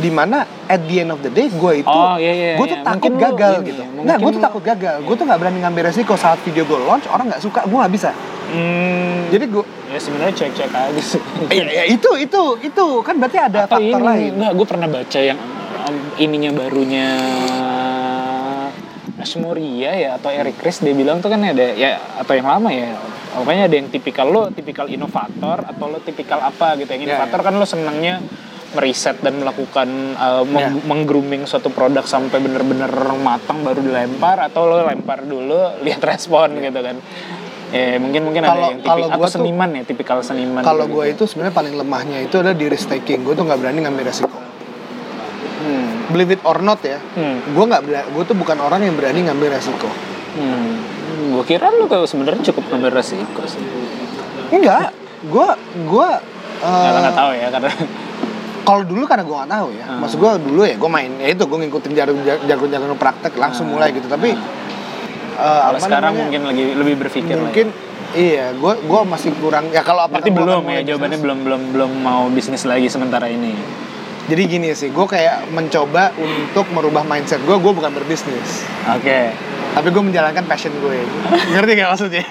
[0.00, 2.74] di mana at the end of the day gue itu Oh, iya, iya, gue tuh
[2.74, 2.86] iya.
[2.86, 3.82] takut Mungkin gagal gitu.
[3.84, 4.96] nggak gue tuh lu- takut gagal.
[5.00, 7.92] Gue tuh nggak berani ngambil resiko saat video gue launch orang nggak suka gue nggak
[7.92, 8.10] bisa.
[8.48, 11.22] Hmm, jadi gue ya sebenarnya cek-cek aja sih.
[11.50, 12.86] ya, ya, itu itu itu.
[13.00, 14.30] Kan berarti ada Atau faktor ini, lain.
[14.34, 15.38] Enggak, gue pernah baca yang
[15.80, 17.08] um, ininya barunya
[19.16, 22.96] Ashmoria ya atau Eric Ries dia bilang tuh kan ada ya atau yang lama ya.
[23.30, 26.88] Pokoknya ada yang tipikal lo tipikal inovator atau lo tipikal apa gitu.
[26.88, 28.18] Yang Ya, inovator kan lo senangnya
[28.70, 30.86] meriset dan melakukan uh, meng- Ya.
[30.86, 32.86] meng-grooming suatu produk sampai bener-bener
[33.16, 36.96] matang baru dilempar atau lo lempar dulu lihat respon gitu kan
[37.70, 40.84] ya mungkin mungkin ada Kalau- yang tipikal gua atau tuh- seniman ya tipikal seniman kalau
[40.84, 40.94] gitu.
[40.96, 44.04] gue itu sebenarnya paling lemahnya itu adalah di risk taking gue tuh nggak berani ngambil
[44.04, 44.38] resiko
[45.60, 45.86] hmm.
[46.08, 47.38] believe it or not ya Hmm.
[47.44, 49.90] gue nggak gue tuh bukan orang yang berani ngambil resiko
[50.30, 50.78] Hmm.
[51.28, 53.58] Gue kira lu kalau sebenarnya cukup ngambil resiko sih.
[54.48, 55.48] enggak gue
[55.84, 56.08] gue
[56.60, 57.70] Karena nggak tahu ya karena
[58.62, 59.98] kalau dulu karena gue nggak tahu ya Hmm.
[60.00, 63.66] maksud gue dulu ya gue main ya itu gue ngikutin jarum jarum jarum praktek langsung
[63.66, 64.42] mulai gitu tapi Hmm.
[65.40, 67.66] kalau sekarang namanya, mungkin lagi lebih berpikir mungkin
[68.12, 71.90] iya gue gue masih kurang ya kalau apa Berarti belum ya jawabannya belum belum belum
[71.98, 73.54] mau bisnis lagi sementara ini.
[74.26, 79.32] jadi gini sih gue kayak mencoba untuk merubah mindset gue gue bukan berbisnis Oke.
[79.70, 81.06] Tapi gue menjalankan passion gue
[81.50, 82.24] ngerti gak maksudnya?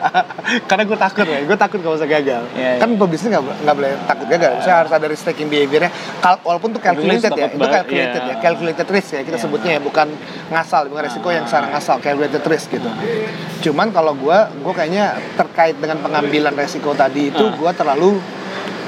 [0.68, 2.42] Karena gue takut ya gue takut gak usah gagal.
[2.52, 2.80] Iya, iya.
[2.80, 4.52] kan pebisnis nggak nggak boleh takut gagal.
[4.60, 5.90] Saya harus ada risk taking behaviornya.
[6.18, 8.32] Kal- walaupun tuh calculated ya itu calculated iya.
[8.32, 8.34] ya.
[8.40, 9.44] Calculated risk ya kita Iya.
[9.44, 9.80] sebutnya ya.
[9.80, 10.08] Bukan
[10.48, 11.96] ngasal bukan resiko yang secara ngasal.
[12.00, 12.90] Calculated risk gitu.
[13.60, 17.52] Cuman kalau gue gue kayaknya terkait dengan pengambilan resiko tadi itu Ah.
[17.52, 18.10] gue terlalu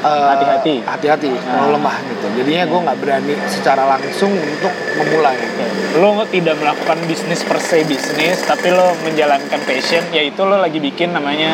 [0.02, 0.74] eh, Hati-hati.
[0.82, 5.64] hati-hati terlalu lemah gitu jadinya gue nggak berani secara langsung untuk memulai Oke.
[5.92, 11.12] Lo tidak melakukan bisnis per se bisnis, tapi lo menjalankan passion, yaitu lo lagi bikin
[11.12, 11.52] namanya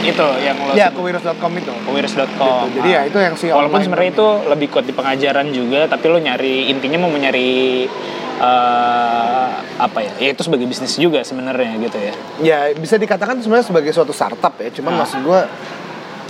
[0.00, 2.66] eh, itu yang lo ya kewirus.com itu Kewirus.com.
[2.66, 2.80] Gitu.
[2.80, 6.16] Jadi ya itu yang si Walaupun sebenarnya itu lebih kuat di pengajaran juga, tapi lo
[6.16, 7.84] nyari intinya mau nyari
[8.36, 9.46] eh,
[9.76, 10.12] apa ya?
[10.18, 12.14] Ya itu sebagai bisnis juga sebenarnya gitu ya.
[12.40, 14.98] ya bisa dikatakan sebenarnya sebagai suatu startup ya cuman Ah.
[15.02, 15.40] maksud gue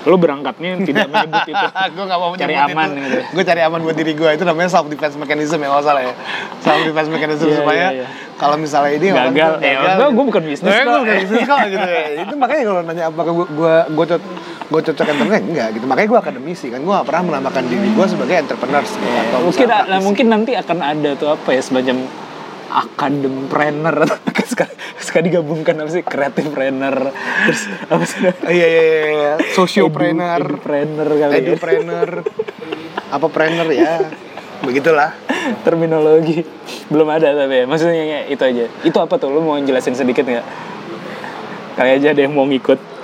[0.06, 1.66] Lo berangkatnya tidak menyebut itu.
[1.94, 3.02] gue gak mau Cari aman itu.
[3.02, 6.14] gitu gue cari aman buat diri gue itu namanya self defense mechanism ya salah ya
[6.60, 8.06] self defense mechanism Iya, supaya iya, iya.
[8.34, 9.52] kalau misalnya ini Gagal.
[9.52, 10.86] tuh Eh, enggak, gue bukan bisnis Eh, kok.
[10.86, 14.22] gue bukan bisnis kok gitu ya itu makanya kalau nanya apakah gue gue gue cocok
[14.66, 18.06] gue cocok entrepreneur enggak gitu makanya gue akademisi kan gue gak pernah menamakan diri gue
[18.06, 21.96] sebagai entrepreneur gitu, atau mungkin nah, mungkin nanti akan ada tuh apa ya semacam
[22.68, 23.96] akadempreneur
[24.50, 24.66] suka,
[24.96, 26.02] suka digabungkan apa sih?
[26.02, 27.12] Creative planner
[27.44, 28.18] terus apa sih?
[28.46, 29.32] Iya iya iya, iya.
[29.52, 30.40] Sociopreneur.
[30.40, 31.38] Edu- edupreneur kali ya.
[31.40, 32.10] edupreneur
[33.06, 33.92] apa planner ya?
[34.58, 35.10] Begitulah.
[35.62, 36.42] Terminologi.
[36.86, 37.64] Belum ada tapi ya.
[37.64, 38.64] Maksudnya ya, itu aja.
[38.82, 39.30] Itu apa tuh?
[39.30, 40.46] Lo mau jelasin sedikit nggak?
[41.74, 42.98] Kali aja ada yang mau ngikut.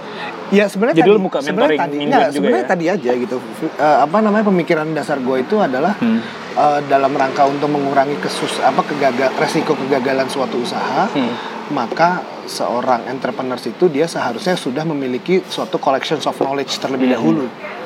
[0.48, 2.68] Ya sebenarnya Jadi tadi, lu buka sebenarnya mentoring tadi, enggak, juga sebenarnya ya?
[2.68, 3.36] tadi aja gitu.
[3.62, 4.44] Eh, apa namanya?
[4.44, 6.20] Pemikiran dasar gue itu adalah Hmm.
[6.52, 11.32] Eh, dalam rangka untuk mengurangi kesus apa kegagal resiko kegagalan suatu usaha, Hmm.
[11.70, 17.16] maka seorang entrepreneur itu dia seharusnya sudah memiliki suatu collections of knowledge terlebih Hmm.
[17.16, 17.44] dahulu,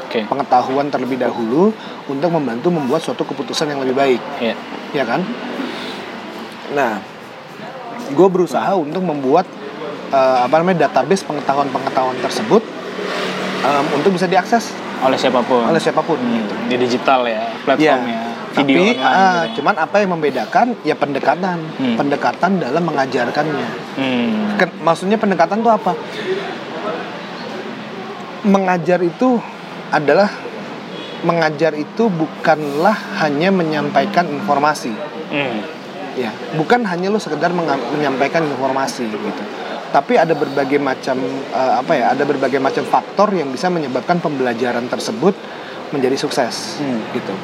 [0.09, 1.70] oke pengetahuan terlebih dahulu
[2.06, 4.55] untuk membantu membuat suatu keputusan yang lebih baik, ya
[4.90, 5.20] ya kan?
[6.74, 6.98] Nah,
[8.10, 9.47] gue berusaha untuk membuat
[10.09, 12.62] eh, apa namanya database pengetahuan-pengetahuan tersebut
[13.66, 14.70] em, untuk bisa diakses
[15.02, 16.14] oleh siapa pun oleh siapa pun.
[16.14, 18.26] Hmm, di digital ya platformnya Tapi
[18.57, 19.55] video online ah, gitu ya.
[19.55, 21.97] cuman apa yang membedakan ya pendekatan, Hmm.
[21.97, 23.69] pendekatan dalam mengajarkannya.
[23.95, 24.57] Hmm.
[24.57, 25.93] Ken- maksudnya pendekatan tuh apa?
[28.43, 29.43] Mengajar itu
[29.89, 30.31] adalah
[31.19, 34.95] mengajar itu bukanlah hanya menyampaikan informasi.
[35.27, 35.59] Hmm.
[36.15, 37.53] ya bukan hanya lu sekedar
[37.93, 39.43] menyampaikan informasi gitu
[39.87, 41.20] tapi ada berbagai macam
[41.51, 45.37] eh, apa ya ada berbagai macam faktor yang bisa menyebabkan pembelajaran tersebut
[45.91, 47.05] menjadi sukses Hmm.
[47.12, 47.35] gitu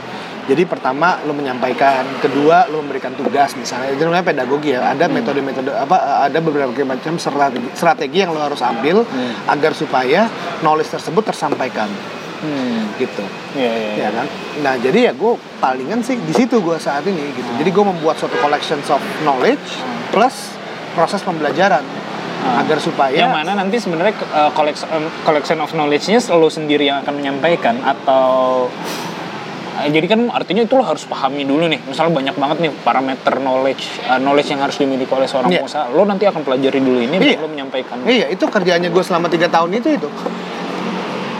[0.52, 2.04] jadi pertama lu menyampaikan.
[2.20, 3.96] Kedua lu memberikan tugas misalnya.
[3.96, 4.92] Itu namanya pedagogi ya.
[4.92, 9.32] Ada metode-metode apa eh, ada beberapa macam strategi, strategi yang lu harus ambil Hmm.
[9.48, 10.28] agar supaya
[10.60, 11.88] knowledge tersebut tersampaikan.
[12.42, 12.90] Hmm.
[12.98, 13.22] gitu.
[13.54, 13.94] Ya ya, ya.
[13.96, 14.26] ya kan?
[14.66, 17.46] Nah jadi ya gue palingan sih di situ gue saat ini gitu.
[17.56, 19.78] Jadi gue membuat suatu collections of knowledge
[20.10, 20.52] plus
[20.92, 21.86] proses pembelajaran
[22.42, 22.58] Hmm.
[22.66, 26.98] agar supaya yang mana nanti sebenarnya uh, collection, um, collection of knowledge-nya lo sendiri yang
[27.06, 28.66] akan menyampaikan atau
[29.74, 31.80] uh, jadi kan artinya itu lo harus pahami dulu nih.
[31.82, 35.60] Misalnya banyak banget nih parameter knowledge uh, knowledge yang harus dimiliki oleh seorang Iya.
[35.60, 35.84] pengusaha.
[35.90, 37.96] Lo nanti akan pelajari dulu ini baru lo menyampaikan.
[38.02, 40.08] Iya itu kerjaannya gue selama tiga tahun itu itu.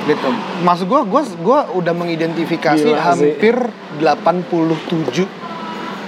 [0.03, 0.29] Gitu.
[0.61, 3.39] Maksud gue gue gue udah mengidentifikasi Gila sih.
[3.39, 3.55] hampir
[4.01, 5.42] 87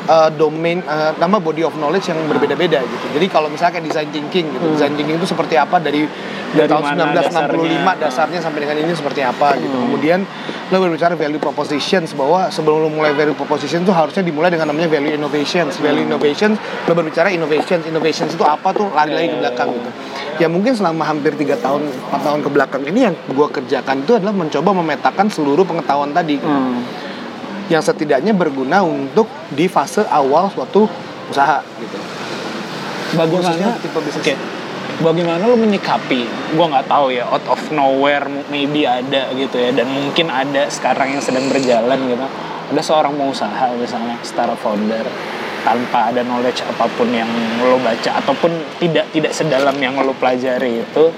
[0.07, 3.07] uh, domain uh, nama body of knowledge yang berbeda-beda gitu.
[3.13, 4.75] Jadi kalau misalnya kayak design thinking gitu, Hmm.
[4.75, 6.05] design thinking itu seperti apa dari,
[6.51, 7.95] Dari tahun mana 1965 dasarnya?
[7.99, 9.73] dasarnya sampai dengan ini seperti apa gitu.
[9.73, 9.85] Hmm.
[9.89, 10.19] Kemudian
[10.65, 14.89] lo berbicara value propositions bahwa sebelum lo mulai value proposition tuh harusnya dimulai dengan namanya
[14.89, 16.57] value innovations value innovations
[16.89, 19.91] lo berbicara innovations innovations itu apa tuh lari-lari ke belakang gitu
[20.35, 24.17] ya mungkin selama hampir tiga tahun empat tahun ke belakang ini yang gue kerjakan itu
[24.17, 26.81] adalah mencoba memetakan seluruh pengetahuan tadi Hmm.
[27.73, 30.85] Yang setidaknya berguna untuk di fase awal suatu
[31.33, 31.97] usaha gitu
[33.15, 33.79] Bagaimana?
[33.79, 34.21] Tipe bisnis.
[34.21, 34.35] Oke.
[35.03, 36.55] Bagaimana lo menyikapi?
[36.55, 37.27] Gua nggak tahu ya.
[37.27, 39.71] Out of nowhere maybe ada gitu ya.
[39.75, 42.27] Dan mungkin ada sekarang yang sedang berjalan gitu.
[42.75, 45.05] Ada seorang pengusaha misalnya, setara founder
[45.65, 47.29] tanpa ada knowledge apa pun yang
[47.65, 48.53] lo baca ataupun
[48.85, 51.09] tidak tidak sedalam yang lo pelajari itu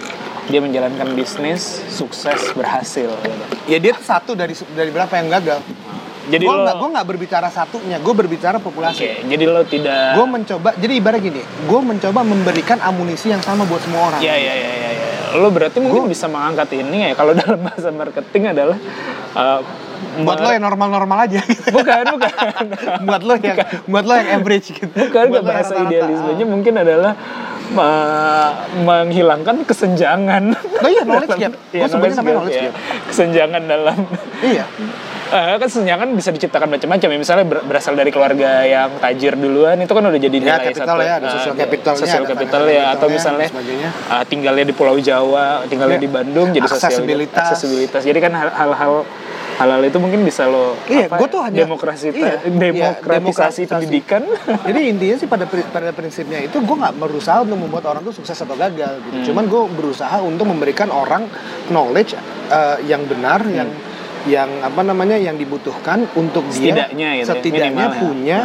[0.47, 3.45] dia menjalankan bisnis sukses berhasil gitu.
[3.67, 5.59] ya dia satu dari dari berapa yang gagal
[6.27, 10.19] Jadi gue lo nggak gue nggak berbicara satunya gue berbicara Oke, populasi jadi lo tidak
[10.19, 14.35] gue mencoba jadi ibarat gini gue mencoba memberikan amunisi yang sama buat semua orang Ya
[14.35, 15.07] ya ya ya ya.
[15.39, 18.79] Lo berarti mungkin bisa mengangkat ini ya kalau dalam bahasa marketing adalah
[19.39, 19.61] uh,
[20.27, 21.41] buat lo yang normal-normal aja
[21.73, 22.65] bukan bukan
[23.09, 25.89] buat lo yang buat lo yang average gitu bukan Buat bahasa rata-rata.
[25.89, 27.13] idealismenya mungkin adalah
[27.77, 28.51] uh,
[28.85, 30.55] menghilangkan kesenjangan.
[30.85, 31.53] Oh iya, knowledge gap.
[31.73, 32.65] Iya, Gua sebutnya namanya knowledge iya.
[32.71, 32.75] gap.
[33.11, 33.99] Kesenjangan dalam
[34.45, 34.65] iya
[35.27, 39.75] Eh, kan kesenjangan bisa diciptakan macam-macam ya misalnya ber- berasal dari keluarga yang tajir duluan
[39.77, 42.31] itu kan udah jadi Ya, nilai capital satu ya, ada eh, social capitalnya, social ada
[42.31, 46.05] capital ya atau misalnya eh, tinggalnya di Pulau Jawa tinggalnya Ya.
[46.05, 47.43] di Bandung jadi Aksesibilitas.
[47.49, 48.95] aksesibilitas jadi kan hal- hal-hal
[49.57, 53.69] hal-hal itu mungkin bisa lo Iya, apa gua ya, tuh hanya- demokrasi iya, demokratisasi iya,
[53.69, 54.23] pendidikan
[54.69, 58.37] Jadi intinya sih pada pada prinsipnya itu gue nggak berusaha untuk membuat orang tuh sukses
[58.37, 59.05] atau gagal Hmm.
[59.19, 59.33] gitu.
[59.33, 61.27] Cuman gue berusaha untuk memberikan orang
[61.67, 62.15] knowledge
[62.47, 63.57] uh, yang benar, Hmm.
[63.57, 63.69] yang
[64.27, 67.99] yang apa namanya yang dibutuhkan untuk dia Setidaknya gitu ya, setidaknya minimal ya.
[67.99, 68.39] punya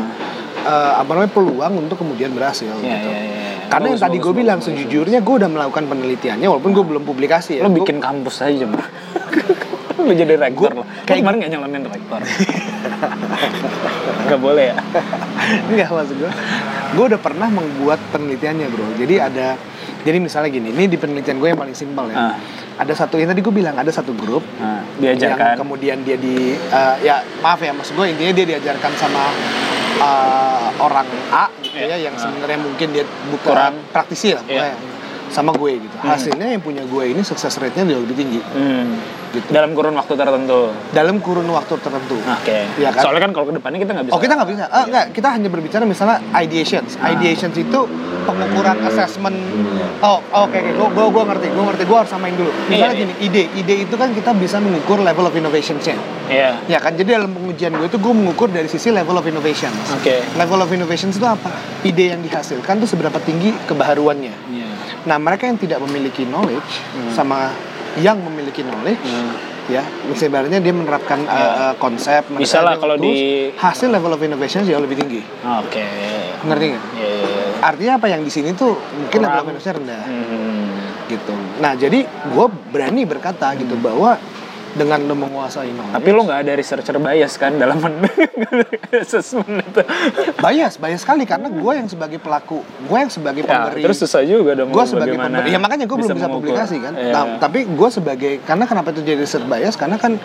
[0.63, 2.71] uh, apa namanya peluang untuk kemudian berhasil.
[2.71, 3.07] ya, gitu.
[3.07, 3.49] ya, ya, ya.
[3.65, 6.83] Karena yang Bagus, tadi bagus, gue bilang bagus, sejujurnya gue udah melakukan penelitiannya walaupun gue
[6.85, 7.61] belum publikasi ya.
[7.61, 8.85] lo Gua- bikin kampus aja mah
[9.97, 12.19] lo jadi rektor lo kayak- kemarin nggak nyalonin rektor
[14.27, 14.75] nggak boleh ya
[15.67, 16.31] Enggak maksud gue
[16.91, 19.47] Gue udah pernah membuat penelitiannya bro Jadi ada
[20.01, 22.35] Jadi misalnya gini Ini di penelitian gue yang paling simpel ya Ah.
[22.77, 24.41] Ada satu Yang tadi gue bilang Ada satu grup
[24.97, 29.29] Yang diajarkan kemudian dia di eh, Ya maaf ya Maksud gue intinya dia diajarkan sama
[29.97, 31.97] eh, Orang A gitu ya Iya.
[32.07, 32.21] Yang Ah.
[32.23, 33.73] sebenarnya mungkin dia bukan Kurang.
[33.89, 34.75] praktisi lah pokoknya.
[35.29, 36.09] Sama gue gitu Hmm.
[36.09, 38.97] Hasilnya yang punya gue ini Sukses rate-nya jauh lebih tinggi Hmm.
[39.31, 39.47] Gitu.
[39.47, 43.01] dalam kurun waktu tertentu Dalam kurun waktu tertentu oke Iya kan?
[43.01, 45.27] soalnya kan kalau ke depannya kita nggak bisa Oh kita nggak bisa, ah, nggak kita
[45.31, 46.99] hanya berbicara misalnya ideations.
[46.99, 47.15] Ah.
[47.15, 47.79] Ideations itu
[48.27, 49.37] pengukuran assessment.
[50.03, 52.51] Oh oke oke, gue gue gue ngerti, gue ngerti, gue harus samain dulu.
[52.69, 55.97] Misalnya Iya, gini, ide, ide itu kan kita bisa mengukur level of innovationsnya.
[56.29, 56.51] Iya.
[56.67, 59.77] Ya kan, jadi dalam pengujian gue itu gue mengukur dari sisi level of innovations.
[59.95, 60.21] Oke.
[60.37, 61.49] Level of innovations itu apa?
[61.81, 64.33] Ide yang dihasilkan tuh seberapa tinggi kebaharuannya.
[64.53, 64.67] Iya.
[65.07, 66.83] Nah mereka yang tidak memiliki knowledge
[67.15, 67.49] sama
[67.97, 69.33] yang memiliki knowledge Hmm.
[69.67, 71.71] ya misalnya dia menerapkan Ya.
[71.71, 75.21] uh, konsep Bisa lah menerapkan kalau tools, di- hasil level of innovation jauh lebih tinggi
[75.43, 75.85] Oke.
[76.41, 77.03] ngerti nggak Iya.
[77.03, 77.45] iya, iya.
[77.61, 79.51] artinya apa yang di sini tuh mungkin level of Kurang.
[79.51, 80.71] innovation rendah Hmm.
[81.07, 84.15] gitu nah jadi gue berani berkata gitu bahwa
[84.73, 87.99] dengan lo menguasai knowledge Tapi lo nggak ada researcher bias kan dalam men-
[88.95, 89.81] assessment itu.
[90.37, 94.21] bias bias sekali karena gue yang sebagai pelaku gue yang sebagai Ya, pemberi terus susah
[94.21, 94.69] juga dong.
[94.69, 96.39] gue sebagai pemberi ya makanya gue belum bisa mengukur.
[96.47, 97.11] publikasi kan Iya.
[97.11, 100.15] Nah, tapi gue sebagai karena kenapa itu jadi research bias karena kan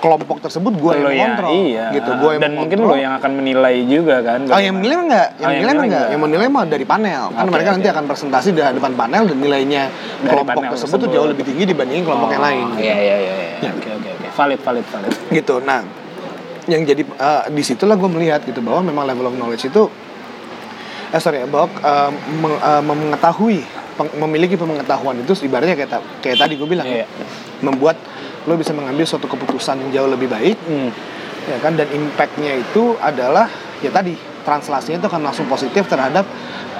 [0.00, 1.86] kelompok tersebut gue yang ya, mengontrol iya.
[1.92, 4.40] gitu gue yang Dan mungkin lo yang akan menilai juga kan.
[4.48, 7.22] Oh yang menilai enggak, yang Oh, yang menilai enggak, yang menilai mah dari panel.
[7.30, 11.10] Kan mereka nanti akan presentasi di hadapan panel dan nilainya Dari kelompok panel tersebut tuh
[11.12, 12.64] jauh lebih tinggi dibandingin kelompok yang lain.
[12.74, 13.34] Iya iya iya.
[13.60, 13.70] iya.
[13.70, 14.26] Oke oke oke.
[14.32, 15.12] Valid valid valid.
[15.28, 15.54] Gitu.
[15.60, 15.80] Nah,
[16.64, 19.84] yang jadi eh, di situlah gue melihat gitu bahwa memang level of knowledge itu
[21.10, 23.58] eh sorry bahwa eh, meng- eh, mengetahui
[23.98, 27.04] peng- memiliki pengetahuan itu ibaratnya kayak ta- kayak tadi gue bilang Iya.
[27.60, 27.98] membuat
[28.42, 30.90] lo bisa mengambil suatu keputusan yang jauh lebih baik Hmm.
[31.42, 33.48] ya kan dan impactnya itu adalah
[33.78, 36.24] ya tadi translasinya itu akan langsung positif terhadap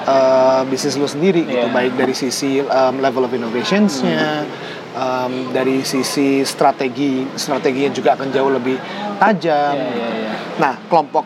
[0.03, 1.71] uh, bisnis lu sendiri gitu Iya.
[1.71, 4.45] baik dari sisi um, level of innovationsnya
[4.91, 8.77] um, dari sisi strategi strateginya juga akan jauh lebih
[9.17, 10.33] tajam Iya iya iya.
[10.57, 11.25] nah kelompok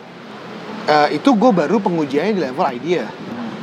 [0.86, 3.08] uh, itu gue baru pengujiannya di level idea ya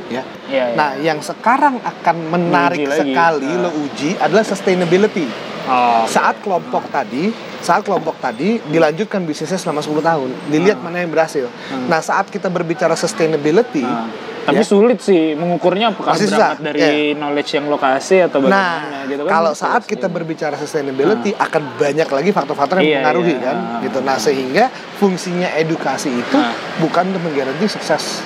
[0.04, 0.64] Iya, iya.
[0.74, 3.58] nah yang sekarang akan menarik sekali Ah.
[3.58, 5.24] lo uji adalah sustainability
[5.64, 11.08] Oh, saat kelompok tadi saat kelompok tadi dilanjutkan bisnisnya selama 10 tahun dilihat mana yang
[11.08, 11.88] berhasil Hmm.
[11.88, 14.04] nah saat kita berbicara sustainability Nah,
[14.44, 18.60] tapi ya, sulit sih mengukurnya apakah Masih berangkat susah, dari knowledge yang lokasi atau bagaimana
[18.84, 19.30] nah gitu kan.
[19.32, 19.90] kalau saat sih.
[19.90, 23.40] kita berbicara sustainability akan banyak lagi faktor-faktor yang Iya, mempengaruhi iya.
[23.42, 23.80] kan Ah.
[23.80, 24.64] gitu nah sehingga
[24.94, 26.52] fungsinya edukasi itu Ah.
[26.76, 28.20] bukan untuk menggaranti sukses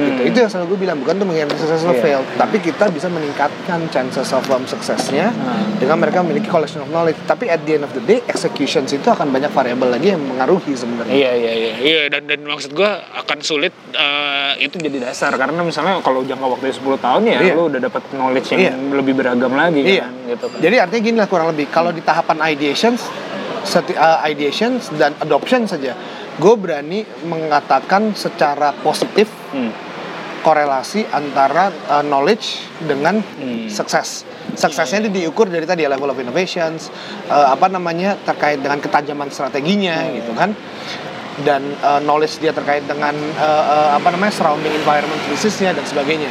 [0.00, 0.20] gitu.
[0.24, 2.00] itu yang selalu gue bilang bukan untuk menghindari sukses atau Iya.
[2.00, 5.76] fail tapi kita bisa meningkatkan chances of um, suksesnya Hmm.
[5.76, 9.06] dengan mereka memiliki collection of knowledge tapi at the end of the day executions itu
[9.06, 12.96] akan banyak variabel lagi yang mengaruhi sebenarnya Iya iya iya iya dan dan maksud gua
[13.16, 17.54] akan sulit eh, itu jadi dasar karena misalnya kalau jangka waktu 10 tahun ya Iya.
[17.54, 18.72] lu udah dapat knowledge yang Iya.
[18.92, 20.04] lebih beragam lagi Iya.
[20.04, 20.58] kan gitu kan.
[20.60, 21.66] Jadi artinya gini lah kurang lebih.
[21.68, 23.00] Kalau di tahapan ideations,
[23.62, 25.96] seti, uh, ideations dan adoption saja,
[26.34, 29.72] gue berani mengatakan secara positif Hmm.
[30.40, 33.66] Korelasi antara uh, knowledge dengan Hmm.
[33.68, 34.24] sukses.
[34.54, 36.88] Suksesnya itu diukur dari tadi level of innovations,
[37.28, 40.14] uh, apa namanya terkait dengan ketajaman strateginya Hmm.
[40.18, 40.50] gitu kan,
[41.44, 46.30] dan uh, knowledge dia terkait dengan uh, uh, apa namanya surrounding environment bisnisnya dan sebagainya.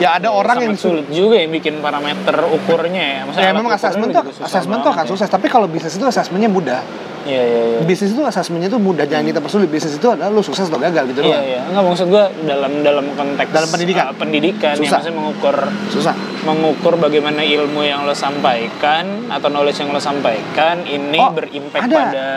[0.00, 3.20] Ya ada orang yang sulit juga yang bikin parameter ukurnya ya.
[3.28, 5.10] Maksudnya Ya memang assessment tuh assessment tuh akan ya.
[5.12, 6.80] sukses, tapi kalau bisnis itu assessmentnya mudah.
[7.20, 7.78] Iya iya iya.
[7.82, 9.68] Bisnis itu assessmentnya tuh mudah, jangan kita persulit.
[9.68, 11.44] Bisnis itu adalah lu sukses atau gagal gitu Iya doang.
[11.44, 11.60] iya.
[11.68, 14.04] Enggak maksud gua dalam dalam konteks Dalam pendidikan?
[14.06, 14.98] uh, pendidikan yang Susah.
[14.98, 15.56] maksudnya mengukur
[15.88, 16.14] Susah.
[16.40, 21.96] mengukur bagaimana ilmu yang lo sampaikan atau knowledge yang lo sampaikan ini Oh, berimpact ada.
[22.00, 22.28] pada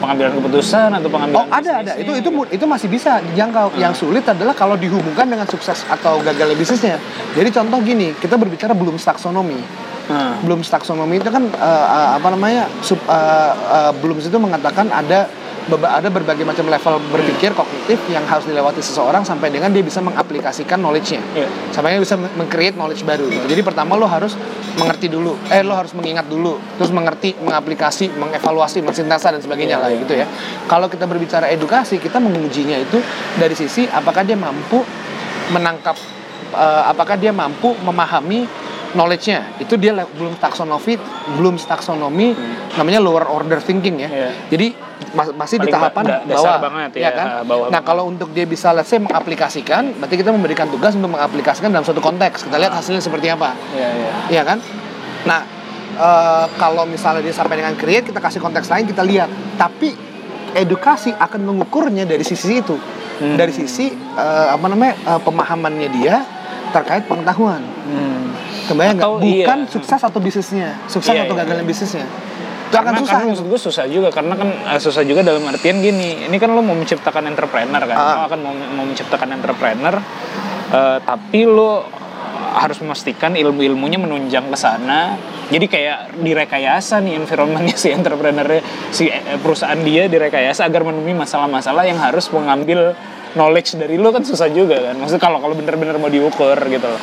[0.00, 3.76] pengambilan keputusan atau pengambilan Oh ada ada itu itu itu masih bisa dijangkau.
[3.76, 6.96] Yang sulit adalah kalau dihubungkan dengan sukses atau gagalnya bisnisnya.
[7.30, 9.60] Jadi contoh gini, kita berbicara belum taksonomi.
[10.10, 12.66] Nah, Belum taksonomi itu kan eh, eh, apa namanya?
[12.82, 15.30] Sub, eh, eh, belum itu mengatakan ada
[15.70, 20.82] ada berbagai macam level berpikir kognitif yang harus dilewati seseorang sampai dengan dia bisa mengaplikasikan
[20.82, 21.22] knowledge-nya.
[21.36, 21.46] Iya.
[21.70, 23.46] sampai dia bisa meng- meng-create knowledge baru gitu.
[23.46, 24.34] Jadi pertama lo harus
[24.74, 29.84] mengerti dulu, eh lo harus mengingat dulu, terus mengerti, mengaplikasi, mengevaluasi, mensintesa dan sebagainya Iya,
[29.84, 30.00] lah iya.
[30.02, 30.26] gitu ya.
[30.66, 32.98] Kalau kita berbicara edukasi, kita mengujinya itu
[33.38, 34.82] dari sisi apakah dia mampu
[35.54, 35.94] menangkap,
[36.50, 38.46] eh, apakah dia mampu memahami
[38.92, 39.56] knowledge-nya.
[39.58, 40.94] Itu dia belum taksonomi,
[41.36, 42.34] belum taksonomi,
[42.74, 44.08] namanya lower order thinking ya.
[44.08, 44.18] Hmm.
[44.18, 44.30] Iya.
[44.50, 44.66] Jadi
[45.12, 47.26] mas- masih di tahapan ba- da- dasar bawah, banget ya, ya kan?
[47.46, 51.70] bawah nah kalau untuk dia bisa let's say mengaplikasikan, berarti kita memberikan tugas untuk mengaplikasikan
[51.70, 52.46] dalam suatu konteks.
[52.46, 54.10] Kita lihat hasilnya seperti apa, iya iya.
[54.28, 54.58] Iya kan?
[55.22, 55.40] Nah,
[55.92, 59.28] eh, kalau misalnya dia sampai dengan create, kita kasih konteks lain, kita lihat.
[59.54, 59.92] Tapi
[60.50, 62.74] edukasi akan mengukurnya dari sisi itu,
[63.20, 63.36] Hmm.
[63.36, 66.24] dari sisi eh, apa namanya eh, pemahamannya dia
[66.70, 67.60] terkait pengetahuan.
[67.60, 68.30] Hmm.
[68.70, 69.08] Kebayang nggak?
[69.10, 69.44] Atau iya.
[69.44, 71.70] Bukan sukses atau bisnisnya, sukses Iya, atau iya, gagalnya iya.
[71.70, 72.06] bisnisnya.
[72.70, 73.10] Itu akan susah.
[73.10, 76.48] karena maksud gue susah juga karena kan eh, susah juga dalam artian gini ini kan
[76.48, 78.14] lo mau menciptakan entrepreneur kan Ah.
[78.14, 79.98] lo akan mau, mau menciptakan entrepreneur
[80.70, 81.82] eh, tapi lo
[82.50, 85.18] harus memastikan ilmu-ilmunya menunjang ke sana
[85.50, 91.90] jadi kayak direkayasa nih environmentnya si entrepreneurnya si eh, perusahaan dia direkayasa agar memenuhi masalah-masalah
[91.90, 92.94] yang harus mengambil
[93.34, 97.02] knowledge dari lo kan susah juga kan maksudnya kalau kalau bener-bener mau diukur gitu loh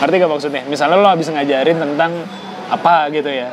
[0.00, 2.12] ngerti gak maksudnya misalnya lo habis ngajarin tentang
[2.68, 3.52] apa gitu ya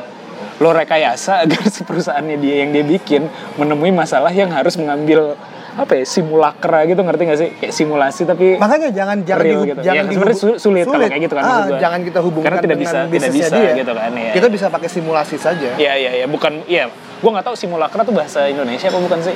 [0.58, 5.36] lo rekayasa agar si perusahaannya dia yang dia bikin menemui masalah yang harus mengambil
[5.74, 9.78] apa ya simulakra gitu ngerti gak sih kayak simulasi tapi Makanya jangan jangan Real gitu.
[9.78, 12.60] jangan Ya, sebenarnya dihubung- su- sulit kalau kayak gitu kan, Ah, jangan kita hubungkan Karena
[12.60, 13.70] tidak dengan bisa- tidak bisa dia.
[13.76, 14.32] gitu kan, ya.
[14.34, 15.70] Kita bisa pakai simulasi saja.
[15.76, 19.34] ya ya ya bukan ya gue nggak tahu simulakra tuh bahasa Indonesia apa bukan sih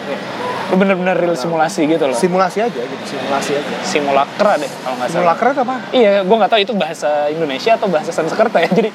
[0.73, 3.77] bener-bener real simulasi gitu loh Simulasi aja gitu, simulasi aja.
[3.85, 5.77] simulakra deh kalau nggak salah Simulakra itu apa?
[5.93, 8.71] Iya, gue nggak tahu itu bahasa Indonesia atau bahasa Sanskerta ya.
[8.79, 8.91] Jadi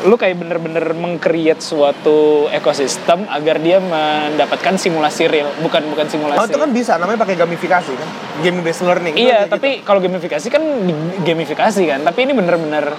[0.00, 6.40] lu kayak bener-bener meng-create suatu ekosistem agar dia mendapatkan simulasi real, bukan bukan simulasi.
[6.40, 8.08] Oh itu kan bisa, namanya pakai gamifikasi kan,
[8.40, 9.12] game based learning.
[9.12, 10.62] Iya, kayak tapi kalau gamifikasi kan
[11.20, 12.96] gamifikasi kan, tapi ini bener-bener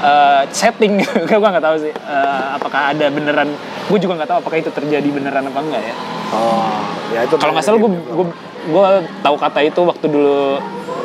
[0.00, 0.98] uh, setting.
[1.28, 3.54] gue nggak tahu sih uh, apakah ada beneran.
[3.86, 5.94] Gue juga nggak tahu apakah itu terjadi beneran apa enggak ya.
[6.34, 6.80] Oh,
[7.14, 7.34] ya itu.
[7.38, 8.26] Kalau nggak salah gue gue
[8.64, 8.86] gue
[9.20, 10.58] tahu kata itu waktu dulu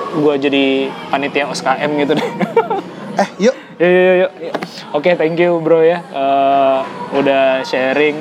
[0.09, 0.65] gue jadi
[1.11, 2.29] panitia OSKM gitu deh.
[3.19, 3.55] Eh, yuk.
[3.83, 4.55] Yuk, yuk, yuk, yuk.
[4.95, 5.99] Oke, thank you bro ya.
[5.99, 6.79] Eh,
[7.19, 8.15] udah sharing.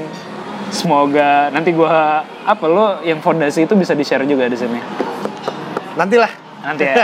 [0.74, 4.82] Semoga nanti gua apa lo yang fondasi itu bisa di share juga di sini.
[5.94, 6.47] Nantilah.
[6.68, 6.94] Nanti ya.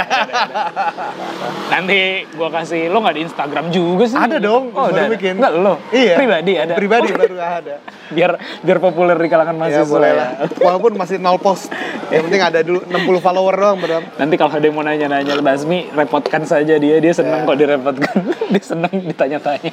[1.66, 1.98] Nanti
[2.32, 4.16] gua kasih lo nggak di Instagram juga sih?
[4.16, 5.02] Ada dong, Oh, baru udah.
[5.02, 5.12] ada.
[5.12, 5.32] bikin.
[5.36, 5.74] Enggak lo.
[5.88, 6.14] Iya.
[6.14, 6.72] Pribadi ada.
[6.74, 7.74] Pribadi Oh, baru ada.
[8.16, 8.30] biar
[8.60, 9.88] biar populer di kalangan Ya mahasiswa.
[9.88, 10.14] boleh ya.
[10.14, 10.28] lah.
[10.60, 11.72] Walaupun masih nol post.
[12.06, 13.98] Yang penting ada dulu 60 follower doang, Bro.
[14.14, 17.00] Nanti kalau ada yang mau nanya-nanya Basmi, repotkan saja dia.
[17.00, 17.48] Dia senang Ya.
[17.48, 18.16] kok direpotkan.
[18.52, 19.72] dia senang ditanya-tanya.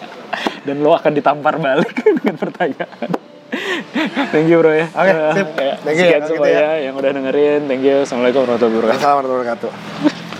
[0.61, 3.09] Dan lo akan ditampar balik dengan pertanyaan.
[4.31, 4.87] Thank you bro ya.
[4.87, 5.47] Oke, Eh, sip.
[5.53, 6.85] ya, Thank you Sekian ya, gitu semuanya ya.
[6.87, 7.61] yang udah dengerin.
[7.67, 7.95] Thank you.
[8.01, 8.97] Assalamualaikum warahmatullahi wabarakatuh.
[8.97, 10.30] Assalamualaikum warahmatullahi wabarakatuh.